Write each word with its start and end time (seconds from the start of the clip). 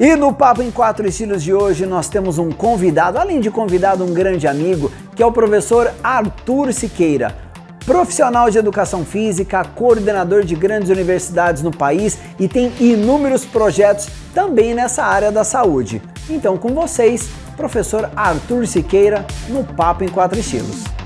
E 0.00 0.14
no 0.14 0.32
Papo 0.32 0.62
em 0.62 0.70
Quatro 0.70 1.08
Estilos 1.08 1.42
de 1.42 1.52
hoje 1.52 1.84
nós 1.84 2.08
temos 2.08 2.38
um 2.38 2.52
convidado, 2.52 3.18
além 3.18 3.40
de 3.40 3.50
convidado, 3.50 4.04
um 4.04 4.14
grande 4.14 4.46
amigo, 4.46 4.92
que 5.16 5.20
é 5.20 5.26
o 5.26 5.32
professor 5.32 5.92
Arthur 6.04 6.72
Siqueira. 6.72 7.36
Profissional 7.84 8.48
de 8.48 8.58
educação 8.58 9.04
física, 9.04 9.64
coordenador 9.64 10.44
de 10.44 10.54
grandes 10.54 10.88
universidades 10.88 11.64
no 11.64 11.76
país 11.76 12.16
e 12.38 12.46
tem 12.46 12.72
inúmeros 12.78 13.44
projetos 13.44 14.08
também 14.32 14.72
nessa 14.72 15.02
área 15.02 15.32
da 15.32 15.42
saúde. 15.42 16.00
Então, 16.30 16.56
com 16.56 16.68
vocês, 16.68 17.28
professor 17.56 18.08
Arthur 18.14 18.68
Siqueira, 18.68 19.26
no 19.48 19.64
Papo 19.64 20.04
em 20.04 20.08
Quatro 20.08 20.38
Estilos. 20.38 20.97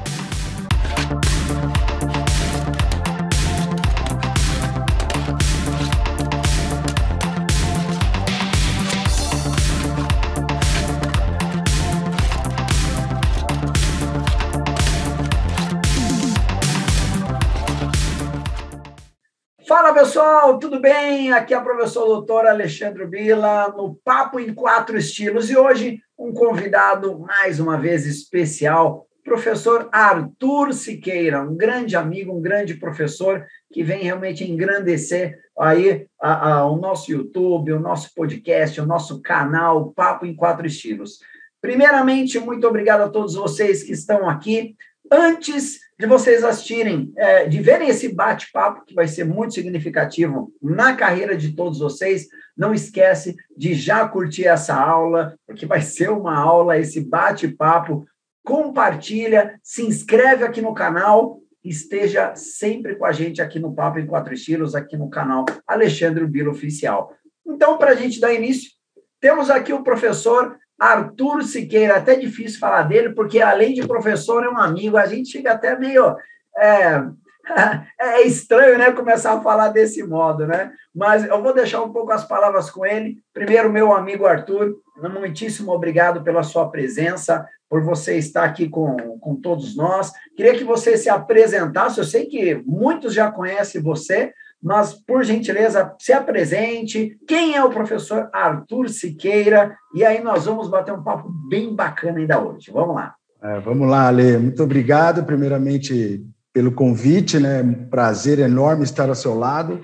Pessoal, 20.53 20.59
tudo 20.59 20.81
bem? 20.81 21.33
Aqui 21.33 21.55
é 21.55 21.59
o 21.59 21.63
professor 21.63 22.07
doutor 22.07 22.47
Alexandre 22.47 23.07
Bila 23.07 23.69
no 23.69 23.95
Papo 24.05 24.39
em 24.39 24.53
Quatro 24.53 24.97
Estilos 24.97 25.51
e 25.51 25.57
hoje 25.57 26.01
um 26.19 26.33
convidado 26.33 27.19
mais 27.19 27.59
uma 27.61 27.79
vez 27.79 28.07
especial, 28.07 29.07
professor 29.25 29.89
Arthur 29.93 30.73
Siqueira, 30.73 31.43
um 31.43 31.57
grande 31.57 31.97
amigo, 31.97 32.37
um 32.37 32.41
grande 32.41 32.75
professor 32.75 33.45
que 33.73 33.83
vem 33.83 34.03
realmente 34.03 34.45
engrandecer 34.45 35.39
aí 35.59 36.07
a, 36.21 36.51
a, 36.51 36.67
o 36.67 36.77
nosso 36.77 37.11
YouTube, 37.11 37.73
o 37.73 37.81
nosso 37.81 38.15
podcast, 38.15 38.81
o 38.81 38.87
nosso 38.87 39.23
canal 39.23 39.93
Papo 39.93 40.27
em 40.27 40.35
Quatro 40.35 40.67
Estilos. 40.67 41.21
Primeiramente, 41.61 42.39
muito 42.39 42.67
obrigado 42.67 43.03
a 43.03 43.09
todos 43.09 43.35
vocês 43.35 43.83
que 43.83 43.93
estão 43.93 44.29
aqui. 44.29 44.75
Antes 45.11 45.81
de 46.03 46.09
vocês 46.09 46.43
assistirem, 46.43 47.13
é, 47.17 47.47
de 47.47 47.61
verem 47.61 47.89
esse 47.89 48.13
bate-papo, 48.13 48.85
que 48.85 48.93
vai 48.93 49.07
ser 49.07 49.25
muito 49.25 49.55
significativo 49.55 50.53
na 50.61 50.97
carreira 50.97 51.37
de 51.37 51.53
todos 51.53 51.79
vocês, 51.79 52.27
não 52.57 52.75
esquece 52.75 53.37
de 53.57 53.73
já 53.73 54.09
curtir 54.09 54.49
essa 54.49 54.75
aula, 54.75 55.39
porque 55.47 55.65
vai 55.65 55.81
ser 55.81 56.11
uma 56.11 56.37
aula, 56.37 56.77
esse 56.77 57.01
bate-papo. 57.01 58.05
Compartilha, 58.45 59.61
se 59.63 59.87
inscreve 59.87 60.43
aqui 60.43 60.61
no 60.61 60.75
canal, 60.75 61.39
esteja 61.63 62.35
sempre 62.35 62.97
com 62.97 63.07
a 63.07 63.13
gente 63.13 63.41
aqui 63.41 63.61
no 63.61 63.73
Papo 63.73 64.01
em 64.01 64.07
Quatro 64.07 64.35
Estilos, 64.35 64.75
aqui 64.75 64.97
no 64.97 65.09
canal 65.09 65.45
Alexandre 65.65 66.27
Bilo 66.27 66.51
Oficial. 66.51 67.15
Então, 67.47 67.79
para 67.79 67.93
a 67.93 67.95
gente 67.95 68.21
dar 68.21 68.35
início, 68.35 68.73
temos 69.21 69.51
aqui 69.51 69.73
o 69.73 69.85
professor 69.85 70.59
Arthur 70.83 71.45
Siqueira, 71.45 71.97
até 71.97 72.17
difícil 72.17 72.59
falar 72.59 72.83
dele, 72.83 73.11
porque 73.11 73.41
além 73.41 73.73
de 73.73 73.87
professor, 73.87 74.43
é 74.43 74.49
um 74.49 74.59
amigo, 74.59 74.97
a 74.97 75.07
gente 75.07 75.31
fica 75.31 75.53
até 75.53 75.79
meio. 75.79 76.17
É, 76.59 77.05
é 78.01 78.23
estranho, 78.23 78.77
né, 78.77 78.91
começar 78.91 79.35
a 79.35 79.41
falar 79.41 79.69
desse 79.69 80.03
modo, 80.03 80.45
né? 80.45 80.73
Mas 80.93 81.25
eu 81.25 81.41
vou 81.41 81.55
deixar 81.55 81.83
um 81.83 81.93
pouco 81.93 82.11
as 82.11 82.25
palavras 82.25 82.69
com 82.69 82.85
ele. 82.85 83.19
Primeiro, 83.33 83.73
meu 83.73 83.93
amigo 83.93 84.27
Arthur, 84.27 84.75
muitíssimo 85.09 85.71
obrigado 85.71 86.23
pela 86.25 86.43
sua 86.43 86.69
presença, 86.69 87.47
por 87.71 87.83
você 87.83 88.17
estar 88.19 88.43
aqui 88.43 88.69
com, 88.69 88.97
com 89.21 89.37
todos 89.37 89.77
nós. 89.77 90.13
Queria 90.37 90.55
que 90.55 90.65
você 90.65 90.97
se 90.97 91.09
apresentasse. 91.09 91.99
Eu 91.99 92.05
sei 92.05 92.27
que 92.27 92.57
muitos 92.67 93.15
já 93.15 93.31
conhecem 93.31 93.81
você, 93.81 94.33
mas, 94.63 94.95
por 94.95 95.25
gentileza, 95.25 95.93
se 95.99 96.13
apresente. 96.13 97.19
Quem 97.27 97.57
é 97.57 97.65
o 97.65 97.71
professor 97.71 98.31
Arthur 98.33 98.89
Siqueira? 98.89 99.77
E 99.93 100.05
aí 100.05 100.23
nós 100.23 100.45
vamos 100.45 100.69
bater 100.71 100.95
um 100.95 101.03
papo 101.03 101.29
bem 101.49 101.75
bacana 101.75 102.19
ainda 102.19 102.41
hoje. 102.41 102.71
Vamos 102.71 102.95
lá. 102.95 103.15
É, 103.43 103.59
vamos 103.59 103.89
lá, 103.89 104.07
Ale. 104.07 104.39
Muito 104.39 104.63
obrigado, 104.63 105.25
primeiramente, 105.25 106.25
pelo 106.53 106.71
convite. 106.71 107.41
Né? 107.41 107.61
Prazer 107.91 108.39
enorme 108.39 108.85
estar 108.85 109.09
ao 109.09 109.17
seu 109.17 109.35
lado 109.35 109.81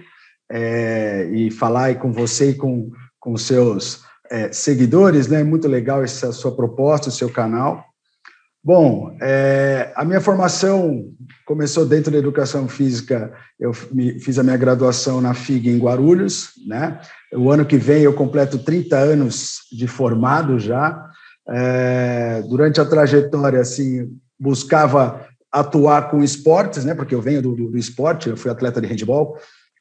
é, 0.49 1.25
e 1.33 1.51
falar 1.51 1.97
com 1.97 2.13
você 2.13 2.51
e 2.51 2.55
com, 2.55 2.93
com 3.19 3.37
seus 3.37 4.05
é, 4.31 4.53
seguidores. 4.53 5.27
Né? 5.27 5.43
Muito 5.43 5.67
legal 5.67 6.05
essa 6.05 6.31
sua 6.31 6.55
proposta, 6.55 7.09
o 7.09 7.13
seu 7.13 7.29
canal. 7.29 7.85
Bom, 8.63 9.17
é, 9.21 9.93
a 9.97 10.05
minha 10.05 10.21
formação 10.21 11.05
começou 11.49 11.87
dentro 11.87 12.13
da 12.13 12.19
educação 12.19 12.69
física. 12.69 13.33
Eu 13.59 13.73
fiz 13.73 14.39
a 14.39 14.43
minha 14.43 14.57
graduação 14.59 15.19
na 15.19 15.33
FIG 15.33 15.71
em 15.71 15.79
Guarulhos, 15.79 16.51
né? 16.67 17.01
O 17.33 17.51
ano 17.51 17.65
que 17.65 17.79
vem 17.79 18.03
eu 18.03 18.13
completo 18.13 18.59
30 18.59 18.95
anos 18.95 19.61
de 19.73 19.87
formado 19.87 20.59
já. 20.59 21.09
É, 21.49 22.43
durante 22.51 22.83
a 22.83 22.85
trajetória, 22.85 23.61
assim, 23.61 24.15
buscava 24.39 25.27
atuar 25.51 26.11
com 26.11 26.23
esportes, 26.23 26.85
né? 26.85 26.95
Porque 26.95 27.15
eu 27.15 27.23
venho 27.23 27.41
do, 27.41 27.57
do, 27.57 27.71
do 27.71 27.79
esporte, 27.79 28.29
eu 28.29 28.37
fui 28.37 28.51
atleta 28.51 28.79
de 28.79 28.87
handball 28.87 29.35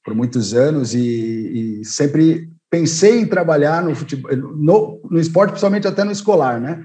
por 0.06 0.16
muitos 0.16 0.54
anos 0.54 0.96
e, 0.96 1.82
e 1.82 1.86
sempre 1.86 2.50
pensei 2.70 3.20
em 3.20 3.26
trabalhar 3.26 3.84
no 3.84 3.94
futebol, 3.94 4.34
no, 4.38 5.02
no 5.12 5.20
esporte, 5.20 5.50
principalmente 5.50 5.86
até 5.86 6.06
no 6.06 6.14
escolar, 6.14 6.62
né? 6.62 6.82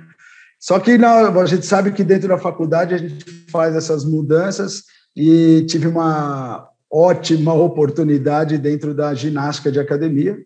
Só 0.63 0.79
que 0.79 0.93
a 0.93 1.47
gente 1.47 1.67
sabe 1.67 1.91
que 1.91 2.05
dentro 2.05 2.29
da 2.29 2.39
faculdade 2.39 2.95
a 2.95 2.99
gente 2.99 3.25
faz 3.51 3.75
essas 3.75 4.05
mudanças 4.05 4.85
e 5.17 5.67
tive 5.67 5.89
uma 5.89 6.69
ótima 6.89 7.53
oportunidade 7.53 8.57
dentro 8.59 8.95
da 8.95 9.13
ginástica 9.13 9.73
de 9.73 9.81
academia. 9.81 10.39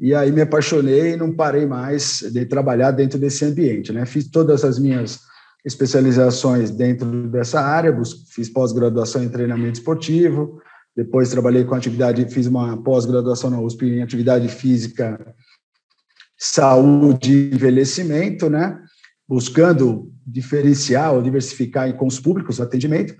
E 0.00 0.14
aí 0.14 0.32
me 0.32 0.40
apaixonei 0.40 1.12
e 1.12 1.16
não 1.18 1.36
parei 1.36 1.66
mais 1.66 2.20
de 2.32 2.46
trabalhar 2.46 2.92
dentro 2.92 3.18
desse 3.18 3.44
ambiente. 3.44 3.92
Né? 3.92 4.06
Fiz 4.06 4.30
todas 4.30 4.64
as 4.64 4.78
minhas 4.78 5.20
especializações 5.62 6.70
dentro 6.70 7.28
dessa 7.28 7.60
área, 7.60 7.94
fiz 8.30 8.48
pós-graduação 8.48 9.22
em 9.22 9.28
treinamento 9.28 9.80
esportivo, 9.80 10.62
depois 10.96 11.28
trabalhei 11.28 11.64
com 11.64 11.74
atividade, 11.74 12.24
fiz 12.30 12.46
uma 12.46 12.82
pós-graduação 12.82 13.50
na 13.50 13.60
USP 13.60 13.84
em 13.84 14.02
atividade 14.02 14.48
física, 14.48 15.34
saúde 16.38 17.34
e 17.34 17.54
envelhecimento, 17.54 18.48
né? 18.48 18.80
Buscando 19.28 20.10
diferenciar 20.26 21.12
ou 21.12 21.22
diversificar 21.22 21.92
com 21.94 22.06
os 22.06 22.18
públicos 22.18 22.58
o 22.58 22.62
atendimento, 22.62 23.14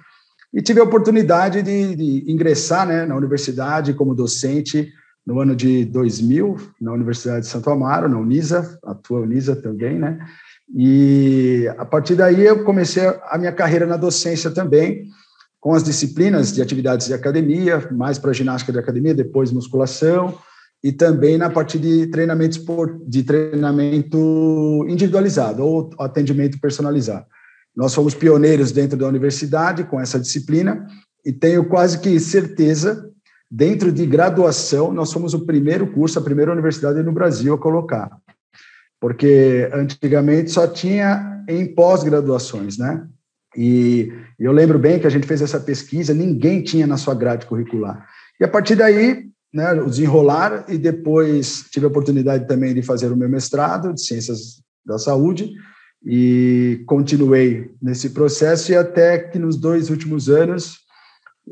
e 0.52 0.62
tive 0.62 0.80
a 0.80 0.84
oportunidade 0.84 1.62
de, 1.62 1.94
de 1.94 2.32
ingressar 2.32 2.86
né, 2.86 3.04
na 3.04 3.14
universidade 3.14 3.92
como 3.92 4.14
docente 4.14 4.90
no 5.26 5.40
ano 5.40 5.54
de 5.54 5.84
2000, 5.84 6.56
na 6.80 6.92
Universidade 6.92 7.42
de 7.42 7.48
Santo 7.48 7.68
Amaro, 7.68 8.08
na 8.08 8.16
Unisa, 8.16 8.78
a 8.82 8.94
tua 8.94 9.20
Unisa 9.20 9.54
também, 9.54 9.98
né? 9.98 10.18
E 10.74 11.70
a 11.76 11.84
partir 11.84 12.14
daí 12.14 12.46
eu 12.46 12.64
comecei 12.64 13.02
a 13.06 13.36
minha 13.36 13.52
carreira 13.52 13.86
na 13.86 13.98
docência 13.98 14.50
também, 14.50 15.04
com 15.60 15.74
as 15.74 15.84
disciplinas 15.84 16.52
de 16.52 16.62
atividades 16.62 17.08
de 17.08 17.12
academia, 17.12 17.86
mais 17.92 18.18
para 18.18 18.32
ginástica 18.32 18.72
de 18.72 18.78
academia, 18.78 19.14
depois 19.14 19.52
musculação, 19.52 20.38
e 20.82 20.92
também 20.92 21.36
na 21.36 21.50
parte 21.50 21.78
de 21.78 22.06
treinamento, 22.06 22.58
de 23.06 23.22
treinamento 23.22 24.86
individualizado 24.88 25.64
ou 25.64 25.90
atendimento 25.98 26.60
personalizado. 26.60 27.26
Nós 27.76 27.94
fomos 27.94 28.14
pioneiros 28.14 28.72
dentro 28.72 28.96
da 28.96 29.06
universidade 29.06 29.84
com 29.84 30.00
essa 30.00 30.18
disciplina 30.18 30.86
e 31.24 31.32
tenho 31.32 31.64
quase 31.64 31.98
que 32.00 32.18
certeza, 32.20 33.10
dentro 33.50 33.92
de 33.92 34.06
graduação, 34.06 34.92
nós 34.92 35.12
fomos 35.12 35.34
o 35.34 35.44
primeiro 35.44 35.86
curso, 35.92 36.18
a 36.18 36.22
primeira 36.22 36.52
universidade 36.52 37.02
no 37.02 37.12
Brasil 37.12 37.54
a 37.54 37.58
colocar. 37.58 38.10
Porque 39.00 39.68
antigamente 39.72 40.50
só 40.50 40.66
tinha 40.66 41.44
em 41.48 41.66
pós-graduações, 41.66 42.78
né? 42.78 43.06
E 43.56 44.12
eu 44.38 44.52
lembro 44.52 44.78
bem 44.78 44.98
que 44.98 45.06
a 45.06 45.10
gente 45.10 45.26
fez 45.26 45.40
essa 45.40 45.58
pesquisa, 45.58 46.12
ninguém 46.12 46.62
tinha 46.62 46.86
na 46.86 46.96
sua 46.96 47.14
grade 47.14 47.46
curricular. 47.46 48.06
E 48.40 48.44
a 48.44 48.48
partir 48.48 48.74
daí, 48.74 49.28
né, 49.58 49.72
o 49.72 49.90
desenrolar, 49.90 50.64
e 50.68 50.78
depois 50.78 51.64
tive 51.72 51.84
a 51.84 51.88
oportunidade 51.88 52.46
também 52.46 52.72
de 52.72 52.80
fazer 52.80 53.10
o 53.10 53.16
meu 53.16 53.28
mestrado 53.28 53.92
de 53.92 54.00
Ciências 54.00 54.62
da 54.86 54.98
Saúde, 54.98 55.52
e 56.06 56.84
continuei 56.86 57.72
nesse 57.82 58.10
processo, 58.10 58.70
e 58.70 58.76
até 58.76 59.18
que 59.18 59.38
nos 59.38 59.56
dois 59.56 59.90
últimos 59.90 60.28
anos 60.28 60.78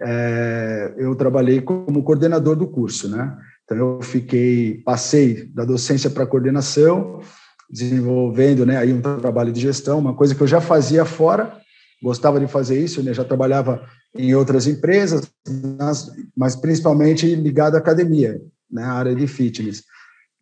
é, 0.00 0.94
eu 0.97 1.17
trabalhei 1.17 1.61
como 1.61 2.05
coordenador 2.05 2.55
do 2.55 2.69
curso, 2.69 3.08
né? 3.08 3.37
Então 3.64 3.76
eu 3.76 4.00
fiquei, 4.00 4.81
passei 4.85 5.47
da 5.52 5.64
docência 5.64 6.09
para 6.09 6.26
coordenação, 6.26 7.19
desenvolvendo, 7.69 8.64
né, 8.64 8.76
aí 8.76 8.93
um 8.93 9.00
trabalho 9.00 9.52
de 9.52 9.61
gestão, 9.61 9.99
uma 9.99 10.14
coisa 10.14 10.32
que 10.37 10.41
eu 10.41 10.47
já 10.47 10.61
fazia 10.61 11.05
fora, 11.05 11.52
gostava 12.00 12.38
de 12.38 12.47
fazer 12.47 12.79
isso, 12.79 13.02
né, 13.02 13.12
já 13.12 13.25
trabalhava 13.25 13.82
em 14.19 14.35
outras 14.35 14.67
empresas, 14.67 15.31
mas 16.37 16.57
principalmente 16.57 17.35
ligado 17.35 17.75
à 17.75 17.79
academia, 17.79 18.41
né, 18.71 18.83
área 18.83 19.15
de 19.15 19.27
fitness. 19.27 19.83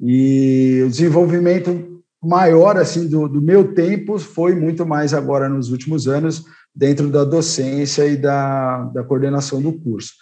E 0.00 0.82
o 0.84 0.90
desenvolvimento 0.90 2.02
maior 2.22 2.76
assim 2.76 3.06
do, 3.06 3.28
do 3.28 3.40
meu 3.40 3.74
tempo 3.74 4.18
foi 4.18 4.54
muito 4.54 4.86
mais 4.86 5.12
agora 5.12 5.48
nos 5.48 5.70
últimos 5.70 6.08
anos 6.08 6.44
dentro 6.74 7.08
da 7.08 7.24
docência 7.24 8.06
e 8.06 8.16
da, 8.16 8.84
da 8.84 9.04
coordenação 9.04 9.60
do 9.60 9.72
curso. 9.72 10.14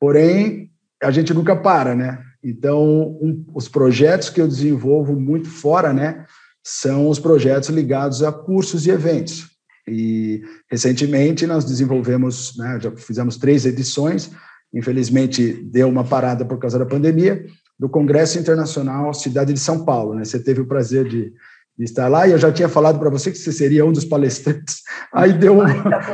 Porém, 0.00 0.70
a 1.02 1.10
gente 1.10 1.32
nunca 1.32 1.54
para, 1.54 1.94
né? 1.94 2.22
Então, 2.42 3.18
um, 3.22 3.44
os 3.54 3.68
projetos 3.68 4.28
que 4.28 4.40
eu 4.40 4.48
desenvolvo 4.48 5.18
muito 5.18 5.48
fora, 5.48 5.92
né, 5.92 6.26
são 6.62 7.08
os 7.08 7.18
projetos 7.18 7.68
ligados 7.70 8.22
a 8.22 8.32
cursos 8.32 8.86
e 8.86 8.90
eventos. 8.90 9.53
E 9.88 10.42
recentemente 10.70 11.46
nós 11.46 11.64
desenvolvemos, 11.64 12.56
né, 12.56 12.78
já 12.80 12.90
fizemos 12.92 13.36
três 13.36 13.66
edições, 13.66 14.30
infelizmente 14.72 15.52
deu 15.52 15.88
uma 15.88 16.04
parada 16.04 16.44
por 16.44 16.58
causa 16.58 16.78
da 16.78 16.86
pandemia, 16.86 17.44
do 17.78 17.88
Congresso 17.88 18.38
Internacional 18.38 19.12
Cidade 19.12 19.52
de 19.52 19.60
São 19.60 19.84
Paulo. 19.84 20.14
Né? 20.14 20.24
Você 20.24 20.38
teve 20.38 20.60
o 20.60 20.66
prazer 20.66 21.04
de, 21.04 21.32
de 21.76 21.84
estar 21.84 22.08
lá, 22.08 22.26
e 22.26 22.32
eu 22.32 22.38
já 22.38 22.50
tinha 22.50 22.68
falado 22.68 22.98
para 22.98 23.10
você 23.10 23.30
que 23.30 23.38
você 23.38 23.52
seria 23.52 23.84
um 23.84 23.92
dos 23.92 24.04
palestrantes, 24.04 24.82
aí 25.12 25.32
deu 25.32 25.58
uma, 25.58 25.66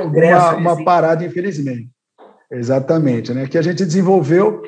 uma, 0.05 0.57
uma 0.57 0.85
parada, 0.85 1.25
infelizmente. 1.25 1.89
Exatamente, 2.51 3.33
né? 3.33 3.47
que 3.47 3.57
a 3.57 3.63
gente 3.63 3.85
desenvolveu 3.85 4.63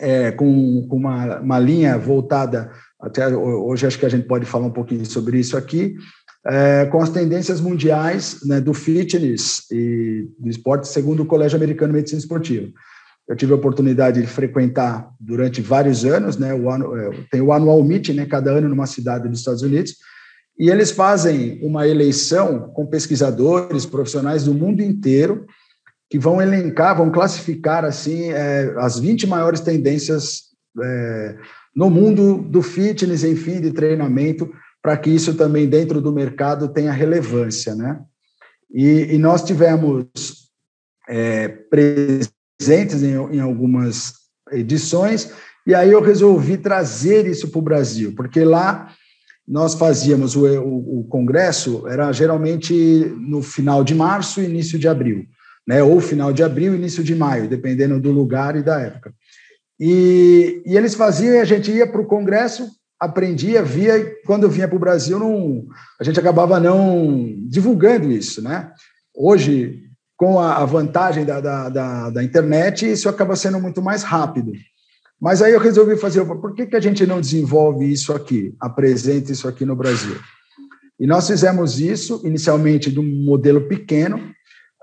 é, 0.00 0.32
com, 0.32 0.86
com 0.88 0.96
uma, 0.96 1.40
uma 1.40 1.58
linha 1.58 1.96
voltada, 1.96 2.72
até 3.00 3.28
hoje 3.28 3.86
acho 3.86 3.98
que 3.98 4.06
a 4.06 4.08
gente 4.08 4.26
pode 4.26 4.44
falar 4.44 4.66
um 4.66 4.72
pouquinho 4.72 5.04
sobre 5.06 5.38
isso 5.38 5.56
aqui, 5.56 5.94
é, 6.46 6.86
com 6.86 7.00
as 7.00 7.08
tendências 7.08 7.60
mundiais 7.60 8.40
né, 8.44 8.60
do 8.60 8.74
fitness 8.74 9.62
e 9.70 10.28
do 10.38 10.48
esporte, 10.48 10.88
segundo 10.88 11.22
o 11.22 11.26
Colégio 11.26 11.56
Americano 11.56 11.92
de 11.92 11.98
Medicina 11.98 12.20
Esportiva. 12.20 12.68
Eu 13.26 13.34
tive 13.34 13.52
a 13.52 13.56
oportunidade 13.56 14.20
de 14.20 14.26
frequentar 14.26 15.08
durante 15.18 15.62
vários 15.62 16.04
anos, 16.04 16.36
né, 16.36 16.54
o 16.54 16.70
ano, 16.70 16.94
é, 16.96 17.10
tem 17.30 17.40
o 17.40 17.52
Annual 17.52 17.82
Meeting, 17.82 18.12
né, 18.12 18.26
cada 18.26 18.50
ano 18.50 18.68
numa 18.68 18.86
cidade 18.86 19.28
dos 19.28 19.38
Estados 19.38 19.62
Unidos, 19.62 19.94
e 20.58 20.70
eles 20.70 20.90
fazem 20.90 21.58
uma 21.62 21.88
eleição 21.88 22.70
com 22.74 22.86
pesquisadores, 22.86 23.86
profissionais 23.86 24.44
do 24.44 24.54
mundo 24.54 24.82
inteiro, 24.82 25.46
que 26.10 26.18
vão 26.18 26.40
elencar, 26.40 26.96
vão 26.96 27.10
classificar 27.10 27.84
assim 27.84 28.30
é, 28.30 28.72
as 28.76 29.00
20 29.00 29.26
maiores 29.26 29.60
tendências 29.60 30.42
é, 30.80 31.36
no 31.74 31.90
mundo 31.90 32.38
do 32.38 32.62
fitness, 32.62 33.24
enfim, 33.24 33.60
de 33.60 33.72
treinamento, 33.72 34.48
para 34.84 34.98
que 34.98 35.08
isso 35.08 35.34
também 35.34 35.66
dentro 35.66 35.98
do 35.98 36.12
mercado 36.12 36.68
tenha 36.68 36.92
relevância, 36.92 37.74
né? 37.74 38.02
E, 38.70 39.14
e 39.14 39.18
nós 39.18 39.42
tivemos 39.42 40.04
é, 41.08 41.48
presentes 41.48 43.02
em, 43.02 43.14
em 43.34 43.40
algumas 43.40 44.12
edições, 44.52 45.32
e 45.66 45.74
aí 45.74 45.90
eu 45.90 46.02
resolvi 46.02 46.58
trazer 46.58 47.26
isso 47.26 47.48
para 47.48 47.58
o 47.58 47.62
Brasil, 47.62 48.12
porque 48.14 48.44
lá 48.44 48.92
nós 49.48 49.72
fazíamos 49.72 50.36
o, 50.36 50.44
o, 50.44 51.00
o, 51.00 51.04
congresso, 51.04 51.88
era 51.88 52.12
geralmente 52.12 52.74
no 53.18 53.42
final 53.42 53.82
de 53.82 53.94
março 53.94 54.42
e 54.42 54.44
início 54.44 54.78
de 54.78 54.86
abril, 54.86 55.24
né? 55.66 55.82
ou 55.82 55.98
final 55.98 56.30
de 56.30 56.42
abril 56.42 56.74
início 56.74 57.02
de 57.02 57.14
maio, 57.14 57.48
dependendo 57.48 57.98
do 57.98 58.12
lugar 58.12 58.54
e 58.54 58.62
da 58.62 58.78
época. 58.82 59.14
E, 59.80 60.62
e 60.66 60.76
eles 60.76 60.94
faziam, 60.94 61.40
a 61.40 61.44
gente 61.46 61.70
ia 61.70 61.86
para 61.86 62.02
o 62.02 62.06
congresso, 62.06 62.68
aprendia, 63.00 63.62
via, 63.62 64.14
quando 64.26 64.44
eu 64.44 64.50
vinha 64.50 64.68
para 64.68 64.76
o 64.76 64.80
Brasil, 64.80 65.18
não, 65.18 65.66
a 66.00 66.04
gente 66.04 66.18
acabava 66.18 66.58
não 66.60 67.34
divulgando 67.48 68.10
isso, 68.10 68.42
né? 68.42 68.72
Hoje, 69.14 69.82
com 70.16 70.38
a, 70.38 70.64
vantagem 70.64 71.24
da, 71.24 71.40
da, 71.40 71.68
da, 71.68 72.10
da, 72.10 72.22
internet, 72.22 72.90
isso 72.90 73.08
acaba 73.08 73.36
sendo 73.36 73.60
muito 73.60 73.82
mais 73.82 74.02
rápido. 74.02 74.52
Mas 75.20 75.42
aí 75.42 75.52
eu 75.52 75.60
resolvi 75.60 75.96
fazer, 75.96 76.24
por 76.24 76.54
que, 76.54 76.66
que 76.66 76.76
a 76.76 76.80
gente 76.80 77.06
não 77.06 77.20
desenvolve 77.20 77.90
isso 77.90 78.12
aqui, 78.12 78.54
apresenta 78.60 79.32
isso 79.32 79.48
aqui 79.48 79.64
no 79.64 79.76
Brasil? 79.76 80.16
E 80.98 81.06
nós 81.06 81.26
fizemos 81.26 81.80
isso, 81.80 82.20
inicialmente, 82.24 82.90
de 82.90 83.00
um 83.00 83.24
modelo 83.24 83.62
pequeno, 83.68 84.32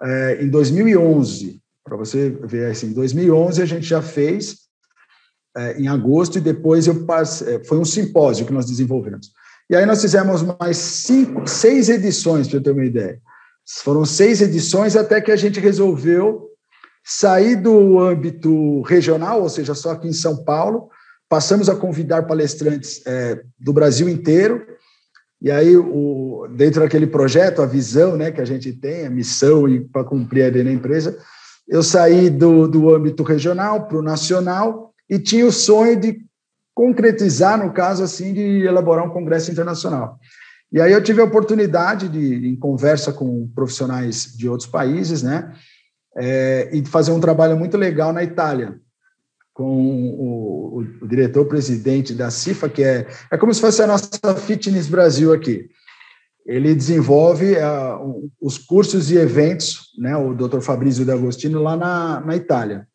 é, 0.02 0.44
em 0.44 0.50
2011, 0.50 1.62
para 1.84 1.96
você 1.96 2.30
ver 2.44 2.72
assim, 2.72 2.88
em 2.88 2.94
2011 2.94 3.62
a 3.62 3.66
gente 3.66 3.86
já 3.86 4.02
fez 4.02 4.61
é, 5.56 5.80
em 5.80 5.88
agosto, 5.88 6.38
e 6.38 6.42
depois 6.42 6.88
eu 6.88 7.06
passei, 7.06 7.56
é, 7.56 7.64
foi 7.64 7.78
um 7.78 7.86
simpósio 7.86 8.46
que 8.46 8.54
nós 8.54 8.66
desenvolvemos. 8.66 9.32
E 9.70 9.76
aí 9.76 9.86
nós 9.86 10.02
fizemos 10.02 10.42
mais 10.60 10.78
cinco, 10.78 11.48
seis 11.48 11.90
edições, 11.90 12.48
para 12.48 12.58
eu 12.58 12.64
ter 12.64 12.72
uma 12.72 12.86
ideia. 12.86 13.20
Foram 13.84 14.06
seis 14.06 14.42
edições 14.42 14.96
até 14.96 15.22
que 15.22 15.32
a 15.32 15.36
gente 15.36 15.60
resolveu 15.60 16.50
sair 17.04 17.56
do 17.56 18.00
âmbito 18.00 18.82
regional, 18.82 19.42
ou 19.42 19.50
seja, 19.50 19.74
só 19.74 19.92
aqui 19.92 20.08
em 20.08 20.14
São 20.14 20.44
Paulo, 20.44 20.90
passamos 21.30 21.70
a 21.70 21.76
convidar 21.76 22.24
palestrantes 22.24 23.02
é, 23.06 23.42
do 23.60 23.74
Brasil 23.74 24.10
inteiro, 24.10 24.66
e 25.42 25.50
aí, 25.50 25.76
o, 25.76 26.48
dentro 26.56 26.82
daquele 26.82 27.08
projeto, 27.08 27.62
a 27.62 27.66
visão 27.66 28.16
né, 28.16 28.32
que 28.32 28.40
a 28.40 28.46
gente 28.46 28.72
tem, 28.74 29.08
a 29.08 29.10
missão 29.10 29.64
para 29.92 30.04
cumprir 30.04 30.44
a 30.44 30.64
na 30.64 30.72
empresa, 30.72 31.18
eu 31.68 31.82
saí 31.82 32.30
do, 32.30 32.68
do 32.68 32.94
âmbito 32.94 33.24
regional 33.24 33.88
para 33.88 33.98
o 33.98 34.04
nacional, 34.04 34.91
e 35.12 35.20
tinha 35.20 35.46
o 35.46 35.52
sonho 35.52 36.00
de 36.00 36.26
concretizar, 36.74 37.62
no 37.62 37.74
caso 37.74 38.02
assim, 38.02 38.34
de 38.34 38.66
elaborar 38.66 39.06
um 39.06 39.10
congresso 39.10 39.52
internacional. 39.52 40.18
E 40.72 40.80
aí 40.80 40.94
eu 40.94 41.04
tive 41.04 41.20
a 41.20 41.26
oportunidade 41.26 42.08
de, 42.08 42.48
em 42.48 42.56
conversa 42.56 43.12
com 43.12 43.50
profissionais 43.54 44.34
de 44.38 44.48
outros 44.48 44.70
países, 44.70 45.22
né, 45.22 45.54
é, 46.16 46.70
e 46.72 46.80
de 46.80 46.90
fazer 46.90 47.12
um 47.12 47.20
trabalho 47.20 47.58
muito 47.58 47.76
legal 47.76 48.14
na 48.14 48.24
Itália, 48.24 48.80
com 49.54 49.66
o, 49.66 50.78
o, 51.02 51.08
diretor-presidente 51.08 52.14
da 52.14 52.32
CIFA, 52.32 52.70
que 52.70 52.82
é, 52.82 53.06
é 53.30 53.38
como 53.38 53.54
se 53.54 53.60
fosse 53.60 53.82
a 53.82 53.88
nossa 53.88 54.34
Fitness 54.36 54.88
Brasil 54.88 55.34
aqui. 55.34 55.70
Ele 56.46 56.74
desenvolve 56.74 57.54
uh, 57.54 58.32
os 58.42 58.58
cursos 58.58 59.12
e 59.12 59.18
eventos, 59.18 59.90
né, 60.00 60.16
o 60.16 60.34
Dr. 60.34 60.62
Fabrício 60.62 61.06
D'Agostino, 61.06 61.62
lá 61.62 61.76
na, 61.76 62.22
na 62.22 62.36
Itália. 62.36 62.88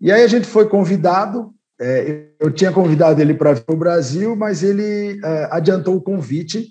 E 0.00 0.12
aí 0.12 0.22
a 0.22 0.28
gente 0.28 0.46
foi 0.46 0.68
convidado, 0.68 1.52
é, 1.80 2.26
eu 2.38 2.50
tinha 2.50 2.72
convidado 2.72 3.20
ele 3.20 3.34
para 3.34 3.54
vir 3.54 3.64
para 3.64 3.74
o 3.74 3.78
Brasil, 3.78 4.36
mas 4.36 4.62
ele 4.62 5.20
é, 5.24 5.48
adiantou 5.50 5.96
o 5.96 6.02
convite 6.02 6.68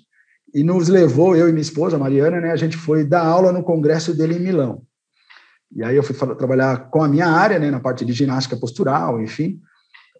e 0.54 0.62
nos 0.62 0.88
levou, 0.88 1.36
eu 1.36 1.48
e 1.48 1.52
minha 1.52 1.62
esposa, 1.62 1.98
Mariana, 1.98 2.40
né, 2.40 2.52
a 2.52 2.56
gente 2.56 2.76
foi 2.76 3.04
dar 3.04 3.24
aula 3.24 3.52
no 3.52 3.62
congresso 3.62 4.16
dele 4.16 4.36
em 4.36 4.40
Milão. 4.40 4.82
E 5.74 5.82
aí 5.82 5.96
eu 5.96 6.02
fui 6.02 6.14
trabalhar 6.36 6.88
com 6.90 7.02
a 7.02 7.08
minha 7.08 7.26
área, 7.26 7.58
né, 7.58 7.70
na 7.70 7.80
parte 7.80 8.04
de 8.04 8.12
ginástica 8.12 8.56
postural, 8.56 9.20
enfim, 9.20 9.60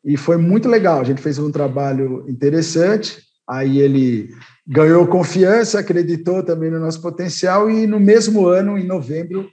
e 0.06 0.16
foi 0.16 0.36
muito 0.36 0.68
legal. 0.68 1.00
A 1.00 1.04
gente 1.04 1.20
fez 1.20 1.36
um 1.36 1.50
trabalho 1.50 2.24
interessante. 2.28 3.18
Aí 3.48 3.80
ele 3.80 4.30
ganhou 4.64 5.06
confiança, 5.08 5.80
acreditou 5.80 6.44
também 6.44 6.70
no 6.70 6.78
nosso 6.78 7.02
potencial 7.02 7.68
e 7.68 7.88
no 7.88 7.98
mesmo 7.98 8.46
ano, 8.46 8.78
em 8.78 8.86
novembro, 8.86 9.50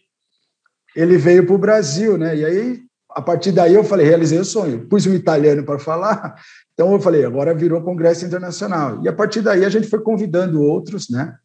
ele 0.95 1.17
veio 1.17 1.44
para 1.45 1.56
o 1.56 1.57
Brasil, 1.57 2.19
né? 2.19 2.38
E 2.38 2.45
aí 2.45 2.79
a 3.15 3.21
partir 3.21 3.51
daí 3.51 3.74
eu 3.74 3.83
falei, 3.83 4.06
realizei 4.06 4.39
o 4.39 4.45
sonho. 4.45 4.88
Pus 4.88 5.06
um 5.06 5.13
italiano 5.13 5.63
para 5.63 5.80
falar, 5.80 6.36
então 6.74 6.92
eu 6.94 7.00
falei, 7.00 7.24
agora 7.25 7.54
virou 7.54 7.81
Congresso 7.81 8.25
Internacional. 8.25 9.01
E 9.04 9.07
a 9.07 9.13
partir 9.13 9.42
daí 9.42 9.63
a 9.63 9.69
gente 9.69 9.88
foi 9.88 10.01
convidando 10.01 10.62
outros, 10.62 11.09
né? 11.09 11.35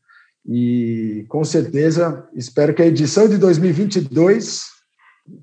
E 0.47 1.27
com 1.29 1.45
certeza 1.45 2.27
espero 2.35 2.73
que 2.73 2.83
a 2.83 2.87
edição 2.87 3.29
de 3.29 3.37
2022, 3.37 4.63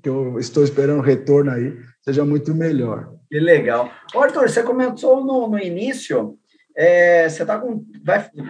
que 0.02 0.08
eu 0.08 0.38
estou 0.38 0.64
esperando 0.64 1.00
retorno 1.00 1.52
aí, 1.52 1.76
seja 2.02 2.24
muito 2.24 2.54
melhor. 2.54 3.12
Que 3.30 3.38
legal. 3.38 3.90
Arthur, 4.14 4.48
você 4.48 4.62
comentou 4.62 5.24
no, 5.24 5.48
no 5.48 5.58
início, 5.58 6.36
é, 6.76 7.28
você 7.28 7.42
está 7.42 7.58
com, 7.58 7.84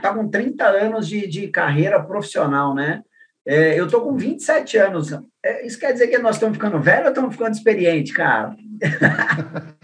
tá 0.00 0.15
com 0.15 0.29
30 0.29 0.65
anos 0.67 1.07
de, 1.09 1.27
de 1.27 1.49
carreira 1.49 2.03
profissional, 2.03 2.75
né? 2.75 3.03
É, 3.47 3.79
eu 3.79 3.85
estou 3.85 4.00
com 4.00 4.17
27 4.17 4.76
anos. 4.76 5.12
É, 5.45 5.65
isso 5.65 5.79
quer 5.79 5.93
dizer 5.93 6.09
que 6.09 6.19
nós 6.19 6.37
estamos 6.37 6.57
ficando 6.57 6.81
velhos 6.81 7.05
ou 7.05 7.11
estamos 7.11 7.33
ficando 7.33 7.55
experientes, 7.55 8.12
cara? 8.12 8.57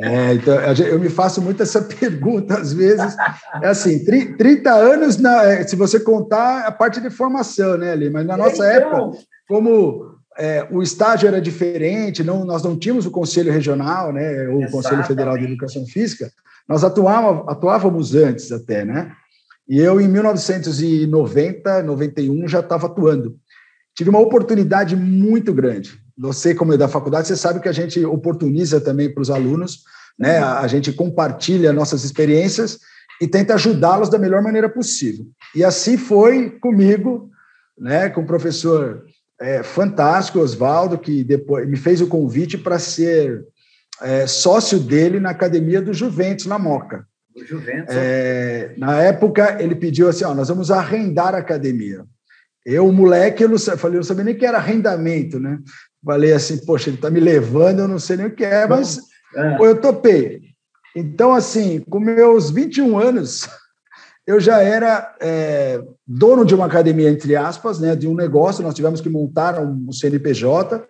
É, 0.00 0.34
então, 0.34 0.54
eu 0.54 1.00
me 1.00 1.08
faço 1.08 1.42
muito 1.42 1.60
essa 1.60 1.82
pergunta 1.98 2.54
às 2.56 2.72
vezes. 2.72 3.16
É 3.60 3.66
assim, 3.66 4.04
30 4.04 4.72
anos, 4.72 5.16
na, 5.16 5.44
é, 5.44 5.66
se 5.66 5.74
você 5.74 5.98
contar 5.98 6.66
a 6.66 6.70
parte 6.70 7.00
de 7.00 7.10
formação, 7.10 7.76
né, 7.76 7.92
Ali? 7.92 8.08
Mas 8.08 8.24
na 8.24 8.36
nossa 8.36 8.64
então... 8.76 9.10
época, 9.10 9.18
como 9.48 10.14
é, 10.38 10.66
o 10.70 10.82
estágio 10.82 11.26
era 11.26 11.40
diferente, 11.40 12.22
não, 12.22 12.44
nós 12.44 12.62
não 12.62 12.78
tínhamos 12.78 13.06
o 13.06 13.10
Conselho 13.10 13.52
Regional, 13.52 14.12
né, 14.12 14.48
ou 14.48 14.62
o 14.62 14.70
Conselho 14.70 15.02
Federal 15.02 15.36
de 15.36 15.44
Educação 15.44 15.84
Física, 15.84 16.30
nós 16.68 16.84
atuávamos, 16.84 17.48
atuávamos 17.48 18.14
antes 18.14 18.52
até, 18.52 18.84
né? 18.84 19.10
E 19.68 19.78
eu, 19.78 20.00
em 20.00 20.08
1990, 20.08 21.82
91, 21.82 22.48
já 22.48 22.60
estava 22.60 22.86
atuando. 22.86 23.36
Tive 23.94 24.10
uma 24.10 24.20
oportunidade 24.20 24.96
muito 24.96 25.52
grande. 25.52 26.00
Você, 26.16 26.54
como 26.54 26.72
é 26.72 26.76
da 26.76 26.88
faculdade, 26.88 27.28
você 27.28 27.36
sabe 27.36 27.60
que 27.60 27.68
a 27.68 27.72
gente 27.72 28.02
oportuniza 28.04 28.80
também 28.80 29.12
para 29.12 29.20
os 29.20 29.30
alunos, 29.30 29.82
né? 30.18 30.38
A, 30.38 30.66
gente 30.66 30.92
compartilha 30.92 31.72
nossas 31.72 32.02
experiências 32.02 32.78
e 33.20 33.28
tenta 33.28 33.54
ajudá-los 33.54 34.08
da 34.08 34.18
melhor 34.18 34.42
maneira 34.42 34.68
possível. 34.68 35.26
E 35.54 35.62
assim 35.62 35.96
foi 35.96 36.50
comigo, 36.50 37.30
né? 37.78 38.08
Com 38.08 38.22
o 38.22 38.26
professor 38.26 39.04
é, 39.40 39.62
fantástico, 39.62 40.40
Oswaldo, 40.40 40.98
que 40.98 41.22
depois 41.22 41.68
me 41.68 41.76
fez 41.76 42.00
o 42.00 42.08
convite 42.08 42.56
para 42.56 42.78
ser 42.78 43.44
é, 44.00 44.26
sócio 44.26 44.78
dele 44.78 45.20
na 45.20 45.30
academia 45.30 45.82
do 45.82 45.92
Juventus, 45.92 46.46
na 46.46 46.58
Moca. 46.58 47.06
Juventus. 47.46 47.94
É, 47.96 48.74
na 48.76 49.02
época, 49.02 49.56
ele 49.60 49.74
pediu 49.74 50.08
assim: 50.08 50.24
ó, 50.24 50.34
nós 50.34 50.48
vamos 50.48 50.70
arrendar 50.70 51.34
a 51.34 51.38
academia. 51.38 52.04
Eu, 52.64 52.92
moleque, 52.92 53.42
eu 53.42 53.48
não 53.48 53.58
falei, 53.58 53.96
eu 53.96 54.00
não 54.00 54.02
sabia 54.02 54.24
nem 54.24 54.36
que 54.36 54.44
era 54.44 54.58
arrendamento, 54.58 55.40
né? 55.40 55.58
Falei 56.04 56.32
assim, 56.32 56.58
poxa, 56.66 56.90
ele 56.90 56.96
está 56.96 57.10
me 57.10 57.18
levando, 57.18 57.80
eu 57.80 57.88
não 57.88 57.98
sei 57.98 58.18
nem 58.18 58.26
o 58.26 58.34
que 58.34 58.44
é, 58.44 58.66
mas 58.66 58.98
é. 59.34 59.56
eu 59.58 59.80
topei. 59.80 60.42
Então, 60.94 61.32
assim, 61.32 61.80
com 61.88 61.98
meus 61.98 62.50
21 62.50 62.98
anos, 62.98 63.48
eu 64.26 64.38
já 64.38 64.62
era 64.62 65.16
é, 65.20 65.82
dono 66.06 66.44
de 66.44 66.54
uma 66.54 66.66
academia, 66.66 67.08
entre 67.08 67.34
aspas, 67.36 67.78
né, 67.80 67.96
de 67.96 68.06
um 68.06 68.14
negócio. 68.14 68.62
Nós 68.62 68.74
tivemos 68.74 69.00
que 69.00 69.08
montar 69.08 69.58
um 69.60 69.90
CNPJ 69.90 70.86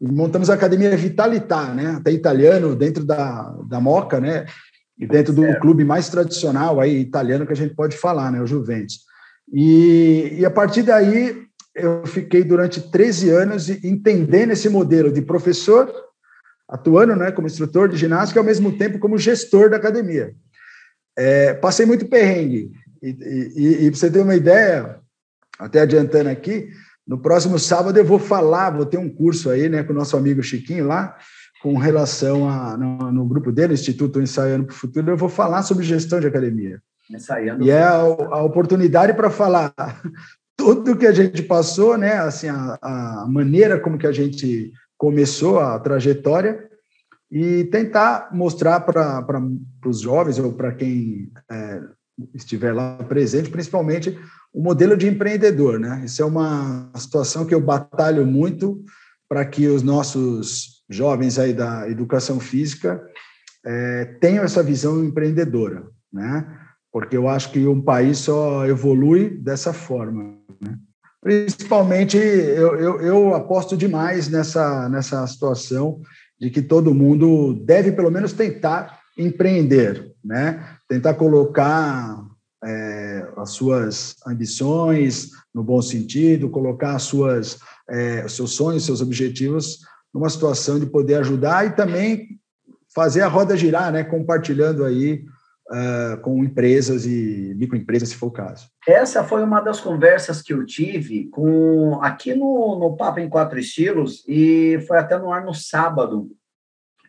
e 0.00 0.06
montamos 0.06 0.50
a 0.50 0.54
academia 0.54 0.96
Vitalità, 0.96 1.72
né, 1.72 1.96
até 1.98 2.10
italiano, 2.10 2.74
dentro 2.74 3.04
da, 3.04 3.54
da 3.68 3.80
Moca, 3.80 4.20
né, 4.20 4.46
e 4.98 5.06
dentro 5.06 5.32
do 5.32 5.58
clube 5.58 5.84
mais 5.84 6.08
tradicional 6.08 6.80
aí 6.80 7.00
italiano 7.00 7.46
que 7.46 7.52
a 7.52 7.56
gente 7.56 7.74
pode 7.74 7.96
falar, 7.96 8.30
né, 8.30 8.40
o 8.40 8.46
Juventus. 8.46 9.00
E, 9.52 10.36
e 10.38 10.44
a 10.44 10.50
partir 10.50 10.82
daí 10.82 11.44
eu 11.74 12.06
fiquei 12.06 12.44
durante 12.44 12.80
13 12.80 13.30
anos 13.30 13.68
entendendo 13.68 14.52
esse 14.52 14.68
modelo 14.68 15.12
de 15.12 15.20
professor, 15.20 15.92
atuando 16.68 17.16
né, 17.16 17.32
como 17.32 17.48
instrutor 17.48 17.88
de 17.88 17.96
ginástica, 17.96 18.38
e 18.38 18.40
ao 18.40 18.44
mesmo 18.44 18.78
tempo 18.78 18.98
como 18.98 19.18
gestor 19.18 19.68
da 19.68 19.76
academia. 19.76 20.34
É, 21.16 21.54
passei 21.54 21.84
muito 21.84 22.06
perrengue. 22.06 22.70
E, 23.02 23.08
e, 23.10 23.86
e 23.86 23.90
para 23.90 23.98
você 23.98 24.10
ter 24.10 24.20
uma 24.20 24.36
ideia, 24.36 25.00
até 25.58 25.80
adiantando 25.80 26.30
aqui, 26.30 26.70
no 27.06 27.18
próximo 27.20 27.58
sábado 27.58 27.98
eu 27.98 28.04
vou 28.04 28.18
falar, 28.18 28.70
vou 28.70 28.86
ter 28.86 28.96
um 28.96 29.10
curso 29.10 29.50
aí 29.50 29.68
né, 29.68 29.82
com 29.82 29.92
o 29.92 29.96
nosso 29.96 30.16
amigo 30.16 30.42
Chiquinho 30.42 30.86
lá, 30.86 31.16
com 31.64 31.78
relação 31.78 32.46
a, 32.46 32.76
no, 32.76 33.10
no 33.10 33.24
grupo 33.24 33.50
dele, 33.50 33.72
Instituto 33.72 34.20
Ensaiando 34.20 34.66
para 34.66 34.74
o 34.74 34.76
Futuro, 34.76 35.10
eu 35.10 35.16
vou 35.16 35.30
falar 35.30 35.62
sobre 35.62 35.82
gestão 35.82 36.20
de 36.20 36.26
academia. 36.26 36.78
Ensaiando. 37.10 37.64
E 37.64 37.70
é 37.70 37.82
a, 37.82 38.00
a 38.00 38.42
oportunidade 38.42 39.14
para 39.14 39.30
falar 39.30 39.72
tudo 40.54 40.94
que 40.94 41.06
a 41.06 41.12
gente 41.12 41.42
passou, 41.42 41.96
né? 41.96 42.18
Assim, 42.18 42.48
a, 42.48 42.78
a 42.82 43.26
maneira 43.26 43.80
como 43.80 43.96
que 43.96 44.06
a 44.06 44.12
gente 44.12 44.74
começou 44.98 45.58
a 45.58 45.78
trajetória 45.78 46.68
e 47.32 47.64
tentar 47.64 48.28
mostrar 48.30 48.80
para 48.80 49.40
os 49.86 50.00
jovens 50.00 50.38
ou 50.38 50.52
para 50.52 50.70
quem 50.70 51.32
é, 51.50 51.80
estiver 52.34 52.74
lá 52.74 52.98
presente, 53.08 53.48
principalmente 53.48 54.18
o 54.52 54.62
modelo 54.62 54.98
de 54.98 55.08
empreendedor, 55.08 55.80
né? 55.80 56.02
Isso 56.04 56.20
é 56.20 56.26
uma 56.26 56.90
situação 56.94 57.46
que 57.46 57.54
eu 57.54 57.60
batalho 57.60 58.26
muito 58.26 58.84
para 59.26 59.46
que 59.46 59.66
os 59.66 59.82
nossos 59.82 60.73
jovens 60.88 61.38
aí 61.38 61.52
da 61.52 61.88
educação 61.88 62.38
física 62.38 63.02
é, 63.64 64.04
tenham 64.20 64.44
essa 64.44 64.62
visão 64.62 65.04
empreendedora, 65.04 65.86
né? 66.12 66.46
Porque 66.92 67.16
eu 67.16 67.28
acho 67.28 67.50
que 67.50 67.66
um 67.66 67.80
país 67.80 68.18
só 68.18 68.66
evolui 68.66 69.30
dessa 69.30 69.72
forma. 69.72 70.36
Né? 70.60 70.78
Principalmente, 71.20 72.16
eu, 72.16 72.76
eu, 72.76 73.00
eu 73.00 73.34
aposto 73.34 73.76
demais 73.76 74.28
nessa, 74.28 74.88
nessa 74.88 75.26
situação 75.26 76.00
de 76.38 76.50
que 76.50 76.62
todo 76.62 76.94
mundo 76.94 77.54
deve, 77.64 77.90
pelo 77.90 78.10
menos, 78.10 78.32
tentar 78.32 79.00
empreender, 79.18 80.12
né? 80.24 80.76
tentar 80.88 81.14
colocar 81.14 82.22
é, 82.62 83.28
as 83.38 83.50
suas 83.50 84.14
ambições 84.26 85.30
no 85.52 85.64
bom 85.64 85.82
sentido, 85.82 86.50
colocar 86.50 86.94
as 86.94 87.02
suas, 87.02 87.58
é, 87.90 88.24
os 88.24 88.36
seus 88.36 88.52
sonhos, 88.52 88.84
seus 88.84 89.00
objetivos 89.00 89.80
numa 90.14 90.30
situação 90.30 90.78
de 90.78 90.86
poder 90.86 91.16
ajudar 91.16 91.66
e 91.66 91.74
também 91.74 92.38
fazer 92.94 93.22
a 93.22 93.28
roda 93.28 93.56
girar, 93.56 93.92
né? 93.92 94.04
compartilhando 94.04 94.84
aí 94.84 95.24
uh, 95.70 96.20
com 96.20 96.44
empresas 96.44 97.04
e 97.04 97.52
microempresas, 97.56 98.10
se 98.10 98.14
for 98.14 98.28
o 98.28 98.30
caso. 98.30 98.68
Essa 98.86 99.24
foi 99.24 99.42
uma 99.42 99.60
das 99.60 99.80
conversas 99.80 100.40
que 100.40 100.52
eu 100.52 100.64
tive 100.64 101.28
com 101.30 102.00
aqui 102.00 102.32
no, 102.34 102.78
no 102.78 102.96
Papo 102.96 103.18
em 103.18 103.28
Quatro 103.28 103.58
Estilos 103.58 104.24
e 104.28 104.78
foi 104.86 104.98
até 104.98 105.18
no 105.18 105.32
ar 105.32 105.44
no 105.44 105.52
sábado, 105.52 106.30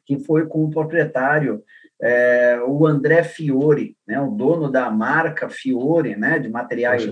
que 0.05 0.17
foi 0.19 0.47
com 0.47 0.65
o 0.65 0.71
proprietário, 0.71 1.63
é, 2.01 2.59
o 2.67 2.85
André 2.85 3.23
Fiore, 3.23 3.95
né, 4.07 4.19
o 4.19 4.31
dono 4.31 4.69
da 4.69 4.89
marca 4.89 5.47
Fiore, 5.49 6.15
né, 6.15 6.39
de 6.39 6.49
materiais 6.49 7.05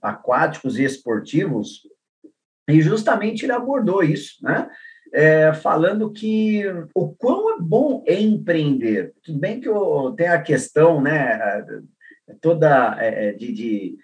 aquáticos 0.00 0.78
e 0.78 0.84
esportivos, 0.84 1.80
e 2.68 2.80
justamente 2.80 3.44
ele 3.44 3.52
abordou 3.52 4.02
isso, 4.02 4.36
né? 4.42 4.68
É, 5.12 5.52
falando 5.52 6.10
que 6.10 6.64
o 6.94 7.08
quão 7.08 7.54
é 7.54 7.60
bom 7.60 8.02
empreender. 8.08 9.12
Tudo 9.22 9.38
bem 9.38 9.60
que 9.60 9.68
eu, 9.68 10.14
tem 10.16 10.28
a 10.28 10.40
questão, 10.40 11.00
né, 11.00 11.64
toda 12.40 12.96
é, 12.98 13.28
é, 13.28 13.32
de, 13.32 13.52
de, 13.52 13.96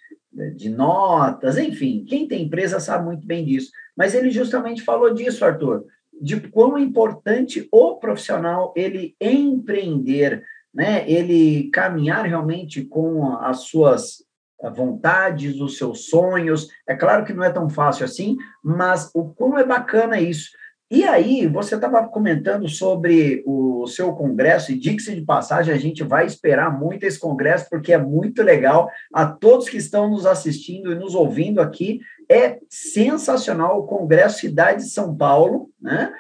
de, 0.55 0.69
notas, 0.69 1.57
enfim, 1.57 2.05
quem 2.07 2.29
tem 2.29 2.45
empresa 2.45 2.79
sabe 2.79 3.07
muito 3.07 3.27
bem 3.27 3.45
disso. 3.45 3.71
Mas 3.97 4.15
ele 4.15 4.31
justamente 4.31 4.83
falou 4.83 5.13
disso, 5.15 5.45
Arthur, 5.45 5.87
de 6.21 6.41
quão 6.41 6.77
é 6.77 6.83
importante 6.83 7.67
o 7.73 7.97
profissional 7.97 8.75
ele 8.77 9.17
empreender, 9.21 10.43
né, 10.75 11.09
ele 11.11 11.71
caminhar 11.71 12.27
realmente 12.27 12.85
com 12.85 13.35
as 13.37 13.61
suas 13.61 14.27
vontades, 14.75 15.61
os 15.61 15.79
seus 15.79 16.07
sonhos. 16.09 16.69
É 16.87 16.95
claro 16.95 17.25
que 17.25 17.33
não 17.33 17.45
é 17.45 17.51
tão 17.51 17.71
fácil 17.71 18.05
assim, 18.05 18.37
mas 18.63 19.11
o 19.15 19.33
quão 19.33 19.57
é 19.59 19.65
bacana 19.65 20.21
isso. 20.21 20.51
E 20.91 21.05
aí, 21.05 21.47
você 21.47 21.75
estava 21.75 22.09
comentando 22.09 22.67
sobre 22.67 23.43
o 23.47 23.87
seu 23.87 24.15
congresso, 24.15 24.73
e 24.73 24.79
diga-se 24.79 25.15
de 25.15 25.21
passagem, 25.21 25.75
a 25.75 25.79
gente 25.79 26.03
vai 26.03 26.25
esperar 26.25 26.79
muito 26.79 27.05
esse 27.05 27.19
congresso, 27.19 27.67
porque 27.69 27.93
é 27.93 27.99
muito 27.99 28.43
legal. 28.43 28.91
A 29.13 29.27
todos 29.27 29.69
que 29.69 29.77
estão 29.77 30.09
nos 30.09 30.25
assistindo 30.25 30.91
e 30.91 30.95
nos 30.95 31.15
ouvindo 31.15 31.61
aqui, 31.61 32.01
é 32.31 32.59
sensacional 32.71 33.79
o 33.79 33.87
Congresso 33.87 34.41
Cidade 34.41 34.85
de 34.85 34.91
São 34.91 35.15
Paulo, 35.15 35.71
né? 35.81 36.11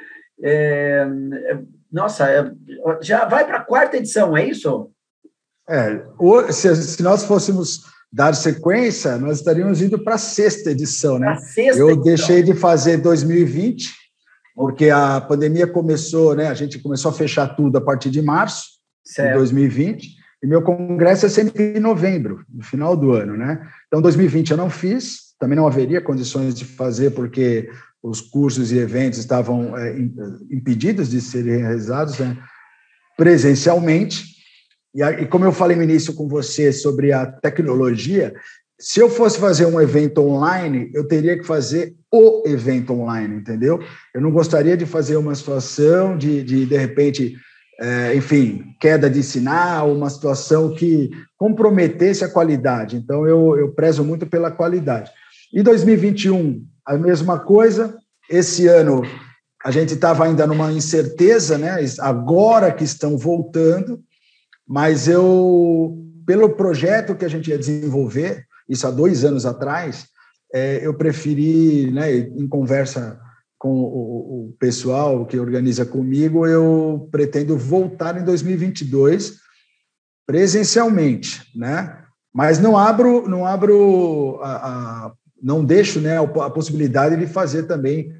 É, 0.41 1.07
nossa, 1.91 2.31
é, 2.31 2.53
já 3.01 3.25
vai 3.25 3.47
para 3.47 3.59
a 3.59 3.65
quarta 3.65 3.97
edição, 3.97 4.37
é 4.37 4.47
isso? 4.47 4.91
É, 5.69 6.03
se, 6.53 6.75
se 6.77 7.03
nós 7.03 7.25
fôssemos 7.25 7.85
dar 8.13 8.35
sequência, 8.35 9.17
nós 9.17 9.39
estaríamos 9.39 9.81
indo 9.81 9.99
para 9.99 10.15
a 10.15 10.19
sexta 10.19 10.71
edição, 10.71 11.19
né? 11.19 11.37
Sexta 11.37 11.81
Eu 11.81 11.89
edição. 11.89 12.03
deixei 12.05 12.43
de 12.43 12.55
fazer 12.55 12.99
2020 12.99 14.08
porque 14.59 14.91
a 14.91 15.21
pandemia 15.21 15.69
começou, 15.69 16.35
né? 16.35 16.49
A 16.49 16.55
gente 16.55 16.81
começou 16.81 17.12
a 17.12 17.15
fechar 17.15 17.47
tudo 17.55 17.79
a 17.79 17.81
partir 17.81 18.11
de 18.11 18.21
março 18.21 18.65
certo. 19.05 19.31
de 19.31 19.38
2020, 19.38 20.17
e 20.43 20.47
meu 20.49 20.62
congresso 20.62 21.27
é 21.27 21.29
sempre 21.29 21.77
em 21.77 21.81
novembro, 21.81 22.45
no 22.53 22.65
final 22.65 22.97
do 22.97 23.12
ano, 23.12 23.37
né? 23.37 23.65
Então, 23.87 24.03
2020 24.03 24.50
eu 24.50 24.57
não 24.57 24.69
fiz, 24.69 25.37
também 25.38 25.57
não 25.57 25.65
haveria 25.65 26.00
condições 26.00 26.57
de 26.57 26.65
fazer, 26.65 27.12
porque 27.12 27.71
os 28.03 28.21
cursos 28.21 28.73
e 28.73 28.79
eventos 28.79 29.21
estavam 29.21 29.79
é, 29.79 29.97
impedidos 30.50 31.09
de 31.09 31.21
serem 31.21 31.59
realizados 31.59 32.19
né, 32.19 32.37
presencialmente. 33.17 34.25
E, 34.93 35.05
e 35.05 35.27
como 35.27 35.45
eu 35.45 35.53
falei 35.53 35.77
no 35.77 35.85
início 35.85 36.15
com 36.15 36.27
você 36.27 36.73
sobre 36.73 37.12
a 37.12 37.25
tecnologia, 37.27 38.35
se 38.81 39.01
eu 39.01 39.11
fosse 39.11 39.39
fazer 39.39 39.67
um 39.67 39.81
evento 39.81 40.21
online, 40.21 40.91
eu 40.95 41.07
teria 41.07 41.37
que 41.37 41.45
fazer 41.45 41.97
o 42.13 42.45
evento 42.47 42.93
online, 42.93 43.37
entendeu? 43.37 43.81
Eu 44.15 44.21
não 44.21 44.31
gostaria 44.31 44.77
de 44.77 44.87
fazer 44.87 45.17
uma 45.17 45.35
situação 45.35 46.17
de, 46.17 46.45
de, 46.45 46.65
de 46.65 46.77
repente, 46.77 47.37
é, 47.81 48.15
enfim, 48.15 48.65
queda 48.81 49.11
de 49.11 49.23
sinal, 49.23 49.93
uma 49.93 50.09
situação 50.09 50.75
que 50.75 51.11
comprometesse 51.37 52.25
a 52.25 52.29
qualidade. 52.29 52.97
Então, 52.97 53.27
eu, 53.27 53.57
eu 53.59 53.75
prezo 53.75 54.05
muito 54.05 54.27
pela 54.27 54.51
qualidade. 54.51 55.11
E 55.53 55.61
2021, 55.61 56.65
a 56.87 56.97
mesma 56.97 57.39
coisa. 57.39 57.97
Esse 58.31 58.67
ano, 58.69 59.03
a 59.65 59.71
gente 59.71 59.95
estava 59.95 60.25
ainda 60.25 60.47
numa 60.47 60.71
incerteza, 60.71 61.59
né? 61.59 61.79
Agora 61.99 62.71
que 62.71 62.85
estão 62.85 63.19
voltando, 63.19 64.01
mas 64.67 65.09
eu, 65.09 65.97
pelo 66.27 66.51
projeto 66.51 67.17
que 67.17 67.25
a 67.25 67.29
gente 67.29 67.51
ia 67.51 67.59
desenvolver, 67.59 68.47
isso 68.69 68.87
há 68.87 68.91
dois 68.91 69.25
anos 69.25 69.47
atrás, 69.47 70.07
é, 70.53 70.85
eu 70.87 70.95
preferi, 70.95 71.91
né, 71.91 72.17
em 72.17 72.47
conversa 72.47 73.21
com 73.59 73.71
o, 73.71 74.49
o, 74.49 74.57
pessoal 74.59 75.27
que 75.27 75.39
organiza 75.39 75.85
comigo, 75.85 76.47
eu 76.47 77.09
pretendo 77.11 77.57
voltar 77.57 78.17
em 78.21 78.25
2022 78.25 79.37
presencialmente, 80.27 81.43
né? 81.57 82.05
Mas 82.33 82.59
não 82.59 82.79
abro, 82.79 83.29
não 83.29 83.45
abro, 83.45 84.39
a, 84.43 84.53
a, 85.07 85.13
não 85.43 85.65
deixo, 85.65 86.01
né, 86.01 86.19
a 86.19 86.51
possibilidade 86.51 87.17
de 87.17 87.27
fazer 87.27 87.65
também 87.65 88.13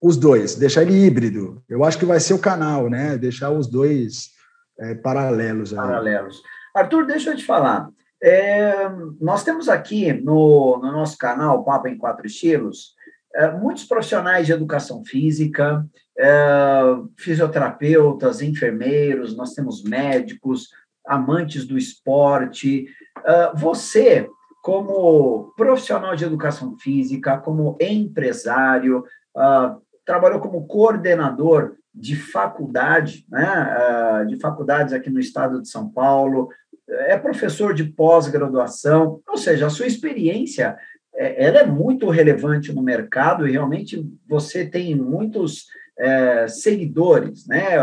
os 0.00 0.16
dois, 0.16 0.54
deixar 0.54 0.82
ele 0.82 1.06
híbrido. 1.06 1.62
Eu 1.68 1.84
acho 1.84 1.98
que 1.98 2.04
vai 2.04 2.20
ser 2.20 2.34
o 2.34 2.38
canal, 2.38 2.90
né? 2.90 3.16
Deixar 3.16 3.50
os 3.50 3.68
dois 3.68 4.30
é, 4.78 4.94
paralelos. 4.96 5.72
Aí. 5.72 5.78
Paralelos. 5.78 6.42
Arthur, 6.74 7.06
deixa 7.06 7.30
eu 7.30 7.36
te 7.36 7.44
falar. 7.44 7.88
É, 8.22 8.88
nós 9.20 9.42
temos 9.42 9.68
aqui 9.68 10.12
no, 10.12 10.78
no, 10.80 10.92
nosso 10.92 11.18
canal, 11.18 11.64
Papo 11.64 11.88
em 11.88 11.98
Quatro 11.98 12.26
Estilos, 12.26 12.94
é, 13.34 13.50
muitos 13.50 13.84
profissionais 13.84 14.46
de 14.46 14.52
educação 14.52 15.04
física, 15.04 15.84
é, 16.16 16.82
fisioterapeutas, 17.18 18.40
enfermeiros, 18.40 19.36
nós 19.36 19.54
temos 19.54 19.82
médicos, 19.82 20.68
amantes 21.04 21.66
do 21.66 21.76
esporte. 21.76 22.86
É, 23.24 23.52
você, 23.56 24.28
como 24.62 25.52
profissional 25.56 26.14
de 26.14 26.24
educação 26.24 26.76
física, 26.78 27.38
como 27.38 27.76
empresário, 27.80 29.04
é, 29.36 29.74
trabalhou 30.04 30.38
como 30.38 30.66
coordenador 30.66 31.74
de 31.94 32.16
faculdade, 32.16 33.26
né, 33.30 33.46
ah, 33.46 34.24
de 34.26 34.36
faculdades 34.36 34.94
aqui 34.94 35.10
no 35.10 35.20
estado 35.20 35.60
de 35.60 35.68
São 35.68 35.90
Paulo, 35.90 36.48
é 36.88 37.16
professor 37.16 37.74
de 37.74 37.84
pós-graduação, 37.84 39.20
ou 39.28 39.36
seja, 39.36 39.66
a 39.66 39.70
sua 39.70 39.86
experiência 39.86 40.76
é, 41.14 41.44
ela 41.44 41.60
é 41.60 41.66
muito 41.66 42.08
relevante 42.08 42.72
no 42.72 42.82
mercado 42.82 43.46
e 43.46 43.52
realmente 43.52 44.04
você 44.26 44.64
tem 44.64 44.94
muitos 44.94 45.66
é, 45.98 46.48
seguidores, 46.48 47.46
né? 47.46 47.76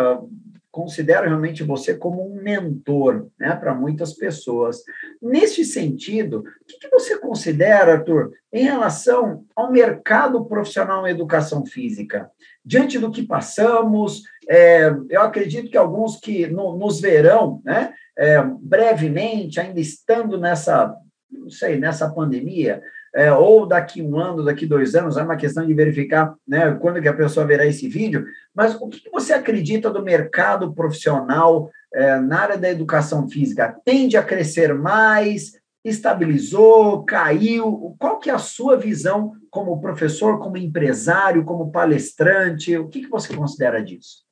considero 0.71 1.27
realmente 1.27 1.63
você 1.63 1.95
como 1.95 2.25
um 2.25 2.41
mentor 2.41 3.27
né, 3.39 3.55
para 3.55 3.73
muitas 3.73 4.13
pessoas. 4.13 4.83
Nesse 5.21 5.65
sentido, 5.65 6.39
o 6.39 6.65
que, 6.65 6.79
que, 6.79 6.89
você 6.89 7.17
considera, 7.17 7.93
Arthur, 7.93 8.31
em 8.53 8.63
relação 8.63 9.43
ao 9.55 9.71
mercado 9.71 10.45
profissional 10.45 11.07
em 11.07 11.11
educação 11.11 11.65
física? 11.65 12.29
Diante 12.63 12.99
do 12.99 13.11
que 13.11 13.23
passamos, 13.23 14.23
é, 14.47 14.93
eu 15.09 15.21
acredito 15.21 15.69
que 15.69 15.77
alguns 15.77 16.19
que 16.19 16.47
no, 16.47 16.77
nos 16.77 17.01
verão, 17.01 17.61
né, 17.65 17.93
é, 18.19 18.43
brevemente, 18.61 19.61
ainda 19.61 19.79
estando 19.79 20.37
nessa, 20.37 20.93
não 21.31 21.49
sei, 21.49 21.79
nessa 21.79 22.09
pandemia, 22.09 22.81
é, 23.15 23.31
ou 23.31 23.65
daqui 23.65 24.01
um 24.01 24.19
ano, 24.19 24.43
daqui 24.43 24.65
dois 24.65 24.93
anos, 24.93 25.15
é 25.15 25.23
uma 25.23 25.37
questão 25.37 25.65
de 25.65 25.73
verificar 25.73 26.35
né, 26.45 26.77
quando 26.81 27.01
que 27.01 27.07
a 27.07 27.13
pessoa 27.13 27.45
verá 27.45 27.65
esse 27.65 27.87
vídeo, 27.87 28.25
mas 28.53 28.75
o 28.75 28.89
que 28.89 29.09
você 29.09 29.31
acredita 29.31 29.89
do 29.89 30.03
mercado 30.03 30.73
profissional 30.73 31.71
é, 31.93 32.19
na 32.19 32.41
área 32.41 32.57
da 32.57 32.69
educação 32.69 33.27
física? 33.29 33.75
Tende 33.85 34.17
a 34.17 34.23
crescer 34.23 34.73
mais? 34.75 35.53
Estabilizou? 35.83 37.05
Caiu? 37.05 37.95
Qual 37.97 38.19
que 38.19 38.29
é 38.29 38.33
a 38.33 38.37
sua 38.37 38.75
visão 38.75 39.31
como 39.49 39.79
professor, 39.79 40.39
como 40.39 40.57
empresário, 40.57 41.45
como 41.45 41.71
palestrante? 41.71 42.77
O 42.77 42.89
que, 42.89 43.01
que 43.01 43.09
você 43.09 43.33
considera 43.33 43.81
disso? 43.81 44.28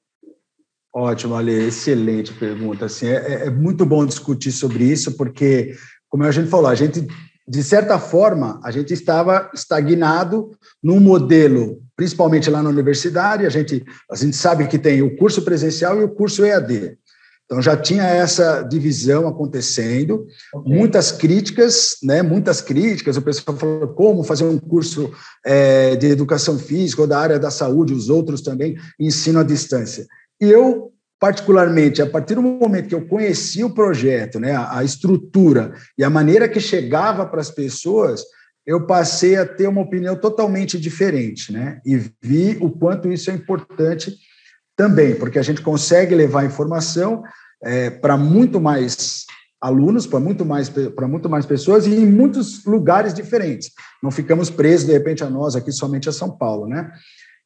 Ótimo, 1.00 1.36
Ale, 1.36 1.68
excelente 1.68 2.34
pergunta. 2.34 2.86
Assim, 2.86 3.06
é, 3.06 3.46
é 3.46 3.50
muito 3.52 3.86
bom 3.86 4.04
discutir 4.04 4.52
sobre 4.52 4.84
isso, 4.84 5.16
porque, 5.16 5.76
como 6.10 6.24
a 6.24 6.32
gente 6.32 6.50
falou, 6.50 6.66
a 6.66 6.74
gente 6.74 7.08
de 7.48 7.64
certa 7.64 7.98
forma, 7.98 8.60
a 8.62 8.72
gente 8.72 8.94
estava 8.94 9.50
estagnado 9.54 10.52
num 10.84 11.00
modelo, 11.00 11.82
principalmente 11.96 12.50
lá 12.50 12.62
na 12.62 12.70
universidade, 12.70 13.46
a 13.46 13.50
gente, 13.50 13.86
a 14.12 14.16
gente 14.16 14.36
sabe 14.36 14.68
que 14.68 14.78
tem 14.78 15.02
o 15.02 15.16
curso 15.16 15.44
presencial 15.44 16.02
e 16.02 16.04
o 16.04 16.10
curso 16.10 16.44
EAD. 16.44 16.98
Então 17.46 17.62
já 17.62 17.78
tinha 17.78 18.04
essa 18.04 18.64
divisão 18.64 19.28
acontecendo, 19.28 20.26
okay. 20.54 20.76
muitas 20.76 21.14
críticas, 21.14 21.96
né? 22.04 22.22
Muitas 22.22 22.60
críticas. 22.60 23.16
O 23.16 23.22
pessoal 23.22 23.56
falou 23.56 23.88
como 23.90 24.24
fazer 24.24 24.44
um 24.44 24.58
curso 24.58 25.10
é, 25.46 25.96
de 25.96 26.08
educação 26.08 26.60
física 26.60 27.04
ou 27.04 27.08
da 27.08 27.20
área 27.20 27.40
da 27.40 27.52
saúde, 27.52 27.94
os 27.94 28.10
outros 28.10 28.42
também 28.42 28.76
ensino 29.00 29.40
à 29.40 29.44
distância. 29.44 30.06
E 30.42 30.50
eu 30.50 30.94
particularmente, 31.20 32.02
a 32.02 32.08
partir 32.08 32.36
do 32.36 32.42
momento 32.42 32.90
que 32.90 32.96
eu 32.96 33.08
conheci 33.08 33.64
o 33.64 33.74
projeto, 33.74 34.40
né, 34.40 34.52
a, 34.52 34.80
a 34.80 34.84
estrutura 34.84 35.74
e 35.98 36.04
a 36.04 36.10
maneira 36.10 36.48
que 36.48 36.60
chegava 36.60 37.26
para 37.26 37.42
as 37.42 37.50
pessoas, 37.50 38.24
eu 38.66 38.86
passei 38.86 39.38
a 39.38 39.46
ter 39.46 39.68
uma 39.68 39.82
opinião 39.82 40.16
totalmente 40.16 40.80
diferente, 40.80 41.54
né? 41.54 41.80
E 41.86 41.98
vi 42.22 42.58
o 42.60 42.70
quanto 42.70 43.10
isso 43.10 43.32
é 43.32 43.34
importante 43.34 44.14
também, 44.76 45.16
porque 45.16 45.40
a 45.40 45.42
gente 45.42 45.62
consegue 45.62 46.14
levar 46.14 46.46
informação 46.46 47.24
é, 47.64 47.90
para 47.90 48.18
muito 48.18 48.60
mais 48.60 49.26
alunos, 49.60 50.06
para 50.06 50.20
muito 50.20 50.46
mais 50.46 50.70
para 50.70 51.08
muito 51.08 51.30
mais 51.30 51.46
pessoas 51.46 51.88
e 51.88 51.96
em 51.96 52.06
muitos 52.06 52.66
lugares 52.66 53.14
diferentes. 53.14 53.72
Não 54.04 54.12
ficamos 54.12 54.50
presos 54.50 54.86
de 54.86 54.92
repente 54.94 55.24
a 55.24 55.30
nós 55.30 55.56
aqui 55.56 55.72
somente 55.72 56.10
a 56.10 56.12
São 56.12 56.30
Paulo, 56.30 56.68
né? 56.68 56.92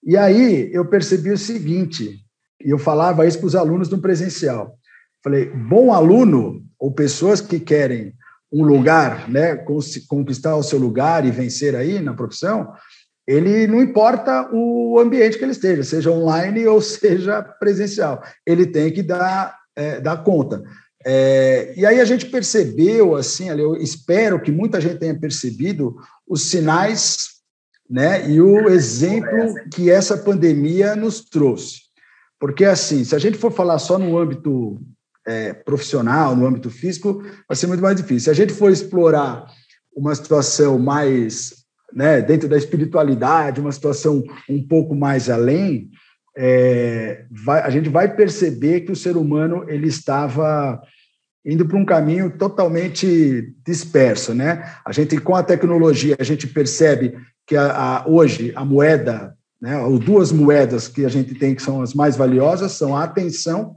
E 0.04 0.18
aí 0.18 0.72
eu 0.74 0.86
percebi 0.86 1.32
o 1.32 1.38
seguinte: 1.38 2.20
e 2.66 2.70
eu 2.70 2.78
falava 2.78 3.26
isso 3.26 3.40
para 3.40 3.48
os 3.48 3.56
alunos 3.56 3.90
no 3.90 4.02
presencial. 4.02 4.76
Falei, 5.24 5.46
bom 5.50 5.94
aluno, 5.94 6.64
ou 6.80 6.92
pessoas 6.92 7.42
que 7.42 7.60
querem 7.60 8.14
um 8.52 8.64
lugar, 8.64 9.30
né, 9.30 9.56
conquistar 10.08 10.56
o 10.56 10.64
seu 10.64 10.78
lugar 10.78 11.26
e 11.26 11.32
vencer 11.32 11.76
aí 11.76 12.00
na 12.00 12.14
profissão, 12.14 12.74
ele 13.26 13.68
não 13.68 13.82
importa 13.82 14.50
o 14.52 15.00
ambiente 15.00 15.38
que 15.38 15.44
ele 15.44 15.52
esteja, 15.52 15.84
seja 15.84 16.12
online 16.12 16.68
ou 16.68 16.82
seja 16.82 17.42
presencial, 17.42 18.22
ele 18.46 18.66
tem 18.66 18.92
que 18.92 19.02
dar, 19.02 19.56
é, 19.76 20.02
dar 20.02 20.24
conta. 20.24 20.64
É, 21.04 21.74
e 21.76 21.86
aí 21.86 22.00
a 22.00 22.06
gente 22.06 22.28
percebeu, 22.28 23.16
assim, 23.16 23.50
eu 23.50 23.76
espero 23.76 24.40
que 24.42 24.52
muita 24.52 24.82
gente 24.82 25.00
tenha 25.00 25.18
percebido 25.18 25.96
os 26.28 26.50
sinais 26.50 27.32
né, 27.90 28.30
e 28.30 28.40
o 28.40 28.70
exemplo 28.70 29.56
que 29.74 29.90
essa 29.90 30.18
pandemia 30.18 30.96
nos 30.96 31.22
trouxe. 31.22 31.91
Porque, 32.42 32.66
assim, 32.66 33.04
se 33.04 33.16
a 33.16 33.20
gente 33.20 33.38
for 33.38 33.52
falar 33.52 33.78
só 33.78 34.00
no 34.00 34.18
âmbito 34.18 34.82
é, 35.28 35.54
profissional, 35.54 36.36
no 36.36 36.48
âmbito 36.48 36.72
físico, 36.72 37.22
vai 37.48 37.56
ser 37.56 37.68
muito 37.68 37.84
mais 37.84 37.96
difícil. 37.96 38.22
Se 38.22 38.30
a 38.32 38.34
gente 38.34 38.52
for 38.52 38.72
explorar 38.72 39.46
uma 39.96 40.16
situação 40.16 40.80
mais 40.80 41.54
né, 41.94 42.20
dentro 42.20 42.50
da 42.50 42.58
espiritualidade, 42.58 43.62
uma 43.62 43.72
situação 43.72 44.24
um 44.50 44.68
pouco 44.68 44.96
mais 44.96 45.30
além, 45.30 45.92
é, 46.36 47.26
vai, 47.30 47.62
a 47.62 47.70
gente 47.70 47.90
vai 47.90 48.16
perceber 48.16 48.82
que 48.82 48.92
o 48.92 48.96
ser 48.96 49.16
humano 49.16 49.64
ele 49.68 49.88
estava 49.88 50.82
indo 51.46 51.68
para 51.68 51.78
um 51.78 51.86
caminho 51.86 52.36
totalmente 52.38 53.54
disperso, 53.64 54.34
né? 54.34 54.78
A 54.84 54.92
gente 54.92 55.16
com 55.20 55.36
a 55.36 55.44
tecnologia 55.44 56.16
a 56.20 56.24
gente 56.24 56.48
percebe 56.48 57.16
que 57.46 57.56
a, 57.56 57.72
a, 57.72 58.08
hoje 58.08 58.52
a 58.56 58.66
moeda 58.66 59.36
né? 59.62 59.76
As 59.76 60.00
duas 60.00 60.32
moedas 60.32 60.88
que 60.88 61.06
a 61.06 61.10
gente 61.10 61.36
tem 61.36 61.54
que 61.54 61.62
são 61.62 61.82
as 61.82 61.94
mais 61.94 62.18
valiosas 62.18 62.72
são 62.72 62.98
a 62.98 63.04
atenção, 63.04 63.76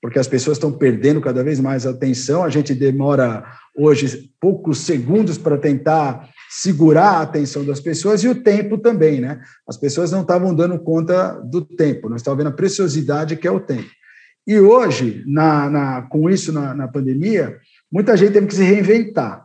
porque 0.00 0.18
as 0.18 0.28
pessoas 0.28 0.56
estão 0.56 0.70
perdendo 0.70 1.20
cada 1.20 1.42
vez 1.42 1.58
mais 1.58 1.86
a 1.86 1.90
atenção. 1.90 2.44
A 2.44 2.48
gente 2.48 2.72
demora 2.74 3.44
hoje 3.76 4.30
poucos 4.40 4.78
segundos 4.78 5.36
para 5.36 5.58
tentar 5.58 6.28
segurar 6.48 7.18
a 7.18 7.22
atenção 7.22 7.64
das 7.64 7.80
pessoas 7.80 8.22
e 8.22 8.28
o 8.28 8.42
tempo 8.42 8.78
também, 8.78 9.20
né? 9.20 9.40
As 9.68 9.76
pessoas 9.76 10.12
não 10.12 10.22
estavam 10.22 10.54
dando 10.54 10.78
conta 10.78 11.32
do 11.40 11.60
tempo, 11.60 12.08
nós 12.08 12.20
estávamos 12.20 12.44
vendo 12.44 12.52
a 12.52 12.56
preciosidade 12.56 13.36
que 13.36 13.48
é 13.48 13.50
o 13.50 13.60
tempo. 13.60 13.90
E 14.46 14.60
hoje, 14.60 15.24
na, 15.26 15.68
na 15.68 16.02
com 16.02 16.30
isso 16.30 16.52
na, 16.52 16.72
na 16.72 16.86
pandemia, 16.86 17.58
muita 17.90 18.16
gente 18.16 18.32
teve 18.32 18.46
que 18.46 18.54
se 18.54 18.62
reinventar. 18.62 19.44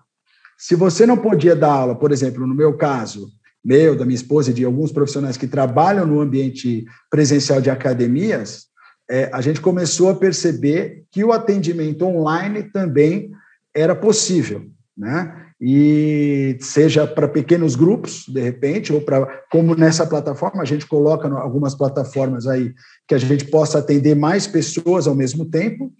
Se 0.59 0.75
você 0.75 1.07
não 1.07 1.17
podia 1.17 1.55
dar 1.55 1.71
aula, 1.71 1.95
por 1.95 2.11
exemplo, 2.11 2.45
no 2.45 2.53
meu 2.53 2.77
caso, 2.77 3.27
meu, 3.63 3.95
da 3.95 4.05
minha 4.05 4.15
esposa 4.15 4.51
e 4.51 4.53
de 4.53 4.65
alguns 4.65 4.91
profissionais 4.91 5.37
que 5.37 5.47
trabalham 5.47 6.05
no 6.05 6.19
ambiente 6.19 6.85
presencial 7.09 7.61
de 7.61 7.69
academias, 7.69 8.65
é, 9.09 9.29
a 9.33 9.41
gente 9.41 9.61
começou 9.61 10.09
a 10.09 10.15
perceber 10.15 11.03
que 11.11 11.23
o 11.23 11.31
atendimento 11.31 12.05
online 12.05 12.63
também 12.63 13.31
era 13.75 13.95
possível, 13.95 14.65
né? 14.97 15.37
E 15.63 16.57
seja 16.59 17.05
para 17.05 17.27
pequenos 17.27 17.75
grupos, 17.75 18.25
de 18.27 18.41
repente, 18.41 18.91
ou 18.91 18.99
para 18.99 19.27
como 19.51 19.75
nessa 19.75 20.07
plataforma, 20.07 20.63
a 20.63 20.65
gente 20.65 20.87
coloca 20.87 21.27
algumas 21.27 21.75
plataformas 21.75 22.47
aí 22.47 22.73
que 23.07 23.13
a 23.13 23.17
gente 23.19 23.45
possa 23.45 23.77
atender 23.77 24.15
mais 24.15 24.47
pessoas 24.47 25.05
ao 25.05 25.13
mesmo 25.13 25.45
tempo, 25.45 25.93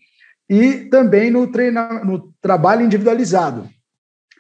e 0.49 0.89
também 0.89 1.29
no, 1.29 1.45
treina, 1.47 2.03
no 2.03 2.33
trabalho 2.41 2.83
individualizado. 2.83 3.69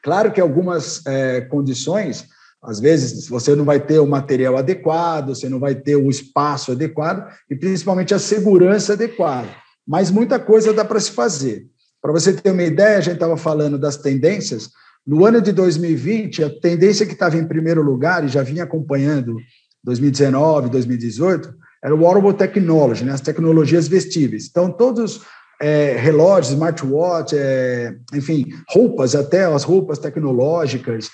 Claro 0.01 0.31
que 0.31 0.41
algumas 0.41 1.05
é, 1.05 1.41
condições 1.41 2.27
às 2.63 2.79
vezes, 2.79 3.27
você 3.27 3.55
não 3.55 3.65
vai 3.65 3.79
ter 3.79 3.99
o 3.99 4.05
material 4.05 4.55
adequado, 4.55 5.29
você 5.29 5.49
não 5.49 5.59
vai 5.59 5.73
ter 5.73 5.95
o 5.95 6.09
espaço 6.09 6.71
adequado 6.71 7.27
e 7.49 7.55
principalmente 7.55 8.13
a 8.13 8.19
segurança 8.19 8.93
adequada. 8.93 9.49
Mas 9.87 10.11
muita 10.11 10.39
coisa 10.39 10.71
dá 10.71 10.85
para 10.85 10.99
se 10.99 11.11
fazer. 11.11 11.65
Para 11.99 12.11
você 12.11 12.33
ter 12.33 12.51
uma 12.51 12.61
ideia, 12.61 12.99
a 12.99 13.01
gente 13.01 13.15
estava 13.15 13.35
falando 13.35 13.79
das 13.79 13.97
tendências. 13.97 14.69
No 15.05 15.25
ano 15.25 15.41
de 15.41 15.51
2020, 15.51 16.43
a 16.43 16.49
tendência 16.49 17.05
que 17.05 17.13
estava 17.13 17.35
em 17.35 17.47
primeiro 17.47 17.81
lugar 17.81 18.23
e 18.23 18.27
já 18.27 18.43
vinha 18.43 18.63
acompanhando 18.63 19.37
2019, 19.83 20.69
2018, 20.69 21.51
era 21.83 21.95
o 21.95 22.03
wearable 22.03 22.33
technology, 22.33 23.03
né, 23.03 23.11
as 23.11 23.21
tecnologias 23.21 23.87
vestíveis. 23.87 24.47
Então, 24.47 24.71
todos 24.71 25.21
é, 25.59 25.95
relógios, 25.97 26.53
smartwatch, 26.53 27.35
é, 27.35 27.95
enfim, 28.13 28.45
roupas, 28.69 29.15
até 29.15 29.45
as 29.45 29.63
roupas 29.63 29.97
tecnológicas, 29.97 31.09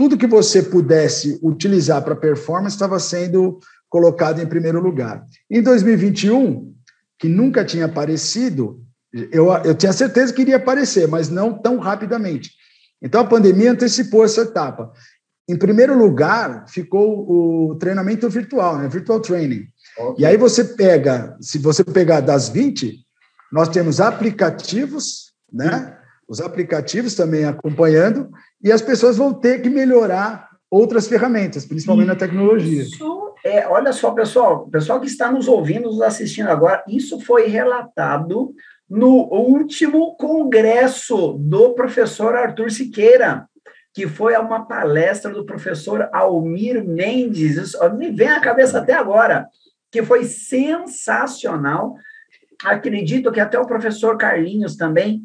tudo 0.00 0.16
que 0.16 0.26
você 0.26 0.62
pudesse 0.62 1.38
utilizar 1.42 2.02
para 2.02 2.16
performance 2.16 2.74
estava 2.74 2.98
sendo 2.98 3.58
colocado 3.86 4.40
em 4.40 4.46
primeiro 4.46 4.80
lugar. 4.80 5.26
Em 5.50 5.60
2021, 5.60 6.74
que 7.18 7.28
nunca 7.28 7.66
tinha 7.66 7.84
aparecido, 7.84 8.82
eu, 9.12 9.52
eu 9.62 9.74
tinha 9.74 9.92
certeza 9.92 10.32
que 10.32 10.40
iria 10.40 10.56
aparecer, 10.56 11.06
mas 11.06 11.28
não 11.28 11.52
tão 11.52 11.78
rapidamente. 11.78 12.50
Então 13.02 13.20
a 13.20 13.26
pandemia 13.26 13.72
antecipou 13.72 14.24
essa 14.24 14.40
etapa. 14.40 14.90
Em 15.46 15.58
primeiro 15.58 15.94
lugar, 15.94 16.64
ficou 16.66 17.70
o 17.70 17.74
treinamento 17.74 18.26
virtual, 18.30 18.78
né? 18.78 18.88
virtual 18.88 19.20
training. 19.20 19.66
Okay. 19.98 20.24
E 20.24 20.24
aí 20.24 20.38
você 20.38 20.64
pega, 20.64 21.36
se 21.42 21.58
você 21.58 21.84
pegar 21.84 22.20
das 22.20 22.48
20, 22.48 23.00
nós 23.52 23.68
temos 23.68 24.00
aplicativos, 24.00 25.34
né? 25.52 25.94
Os 26.26 26.40
aplicativos 26.40 27.14
também 27.14 27.44
acompanhando, 27.44 28.30
e 28.62 28.70
as 28.70 28.82
pessoas 28.82 29.16
vão 29.16 29.32
ter 29.32 29.62
que 29.62 29.70
melhorar 29.70 30.48
outras 30.70 31.08
ferramentas, 31.08 31.64
principalmente 31.64 32.06
Isso 32.06 32.14
na 32.14 32.18
tecnologia. 32.18 32.82
Isso 32.82 33.34
é, 33.44 33.66
olha 33.66 33.92
só, 33.92 34.10
pessoal, 34.10 34.68
pessoal 34.68 35.00
que 35.00 35.06
está 35.06 35.30
nos 35.30 35.48
ouvindo, 35.48 35.88
nos 35.88 36.02
assistindo 36.02 36.48
agora, 36.48 36.84
isso 36.86 37.20
foi 37.20 37.46
relatado 37.46 38.54
no 38.88 39.28
último 39.32 40.14
congresso 40.16 41.36
do 41.38 41.74
professor 41.74 42.34
Arthur 42.34 42.70
Siqueira, 42.70 43.46
que 43.94 44.06
foi 44.06 44.34
a 44.34 44.40
uma 44.40 44.66
palestra 44.66 45.32
do 45.32 45.44
professor 45.44 46.08
Almir 46.12 46.84
Mendes, 46.84 47.56
isso 47.56 47.78
me 47.94 48.10
vem 48.10 48.28
à 48.28 48.40
cabeça 48.40 48.78
até 48.78 48.92
agora, 48.92 49.46
que 49.90 50.02
foi 50.02 50.24
sensacional. 50.24 51.94
Acredito 52.64 53.32
que 53.32 53.40
até 53.40 53.58
o 53.58 53.66
professor 53.66 54.16
Carlinhos 54.16 54.76
também 54.76 55.22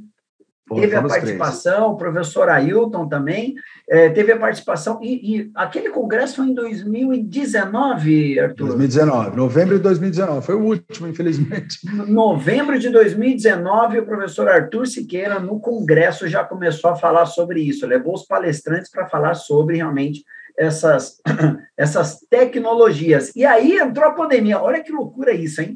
teve 0.73 0.95
a 0.95 1.03
participação, 1.03 1.91
o 1.91 1.97
professor 1.97 2.49
Ailton 2.49 3.07
também 3.07 3.55
é, 3.87 4.09
teve 4.09 4.31
a 4.31 4.37
participação, 4.37 4.99
e, 5.01 5.37
e, 5.37 5.51
aquele 5.53 5.89
congresso 5.89 6.37
foi 6.37 6.47
em 6.47 6.53
2019, 6.55 8.39
Arthur? 8.39 8.67
2019, 8.67 9.35
novembro 9.37 9.77
de 9.77 9.83
2019, 9.83 10.45
foi 10.45 10.55
o 10.55 10.63
último, 10.63 11.07
infelizmente. 11.07 11.79
Novembro 12.07 12.79
de 12.79 12.89
2019, 12.89 13.99
o 13.99 14.05
professor 14.05 14.47
Arthur 14.47 14.87
Siqueira, 14.87 15.39
no 15.39 15.59
congresso, 15.59 16.27
já 16.27 16.43
começou 16.43 16.89
a 16.89 16.95
falar 16.95 17.27
sobre 17.27 17.61
isso, 17.61 17.85
levou 17.85 18.15
os 18.15 18.25
palestrantes 18.25 18.89
para 18.89 19.07
falar 19.07 19.35
sobre 19.35 19.77
realmente 19.77 20.23
essas, 20.57 21.21
essas 21.77 22.19
tecnologias. 22.29 23.31
E 23.35 23.45
aí 23.45 23.77
entrou 23.77 24.05
a 24.09 24.13
pandemia, 24.13 24.59
olha 24.59 24.83
que 24.83 24.91
loucura 24.91 25.31
isso, 25.31 25.61
hein? 25.61 25.75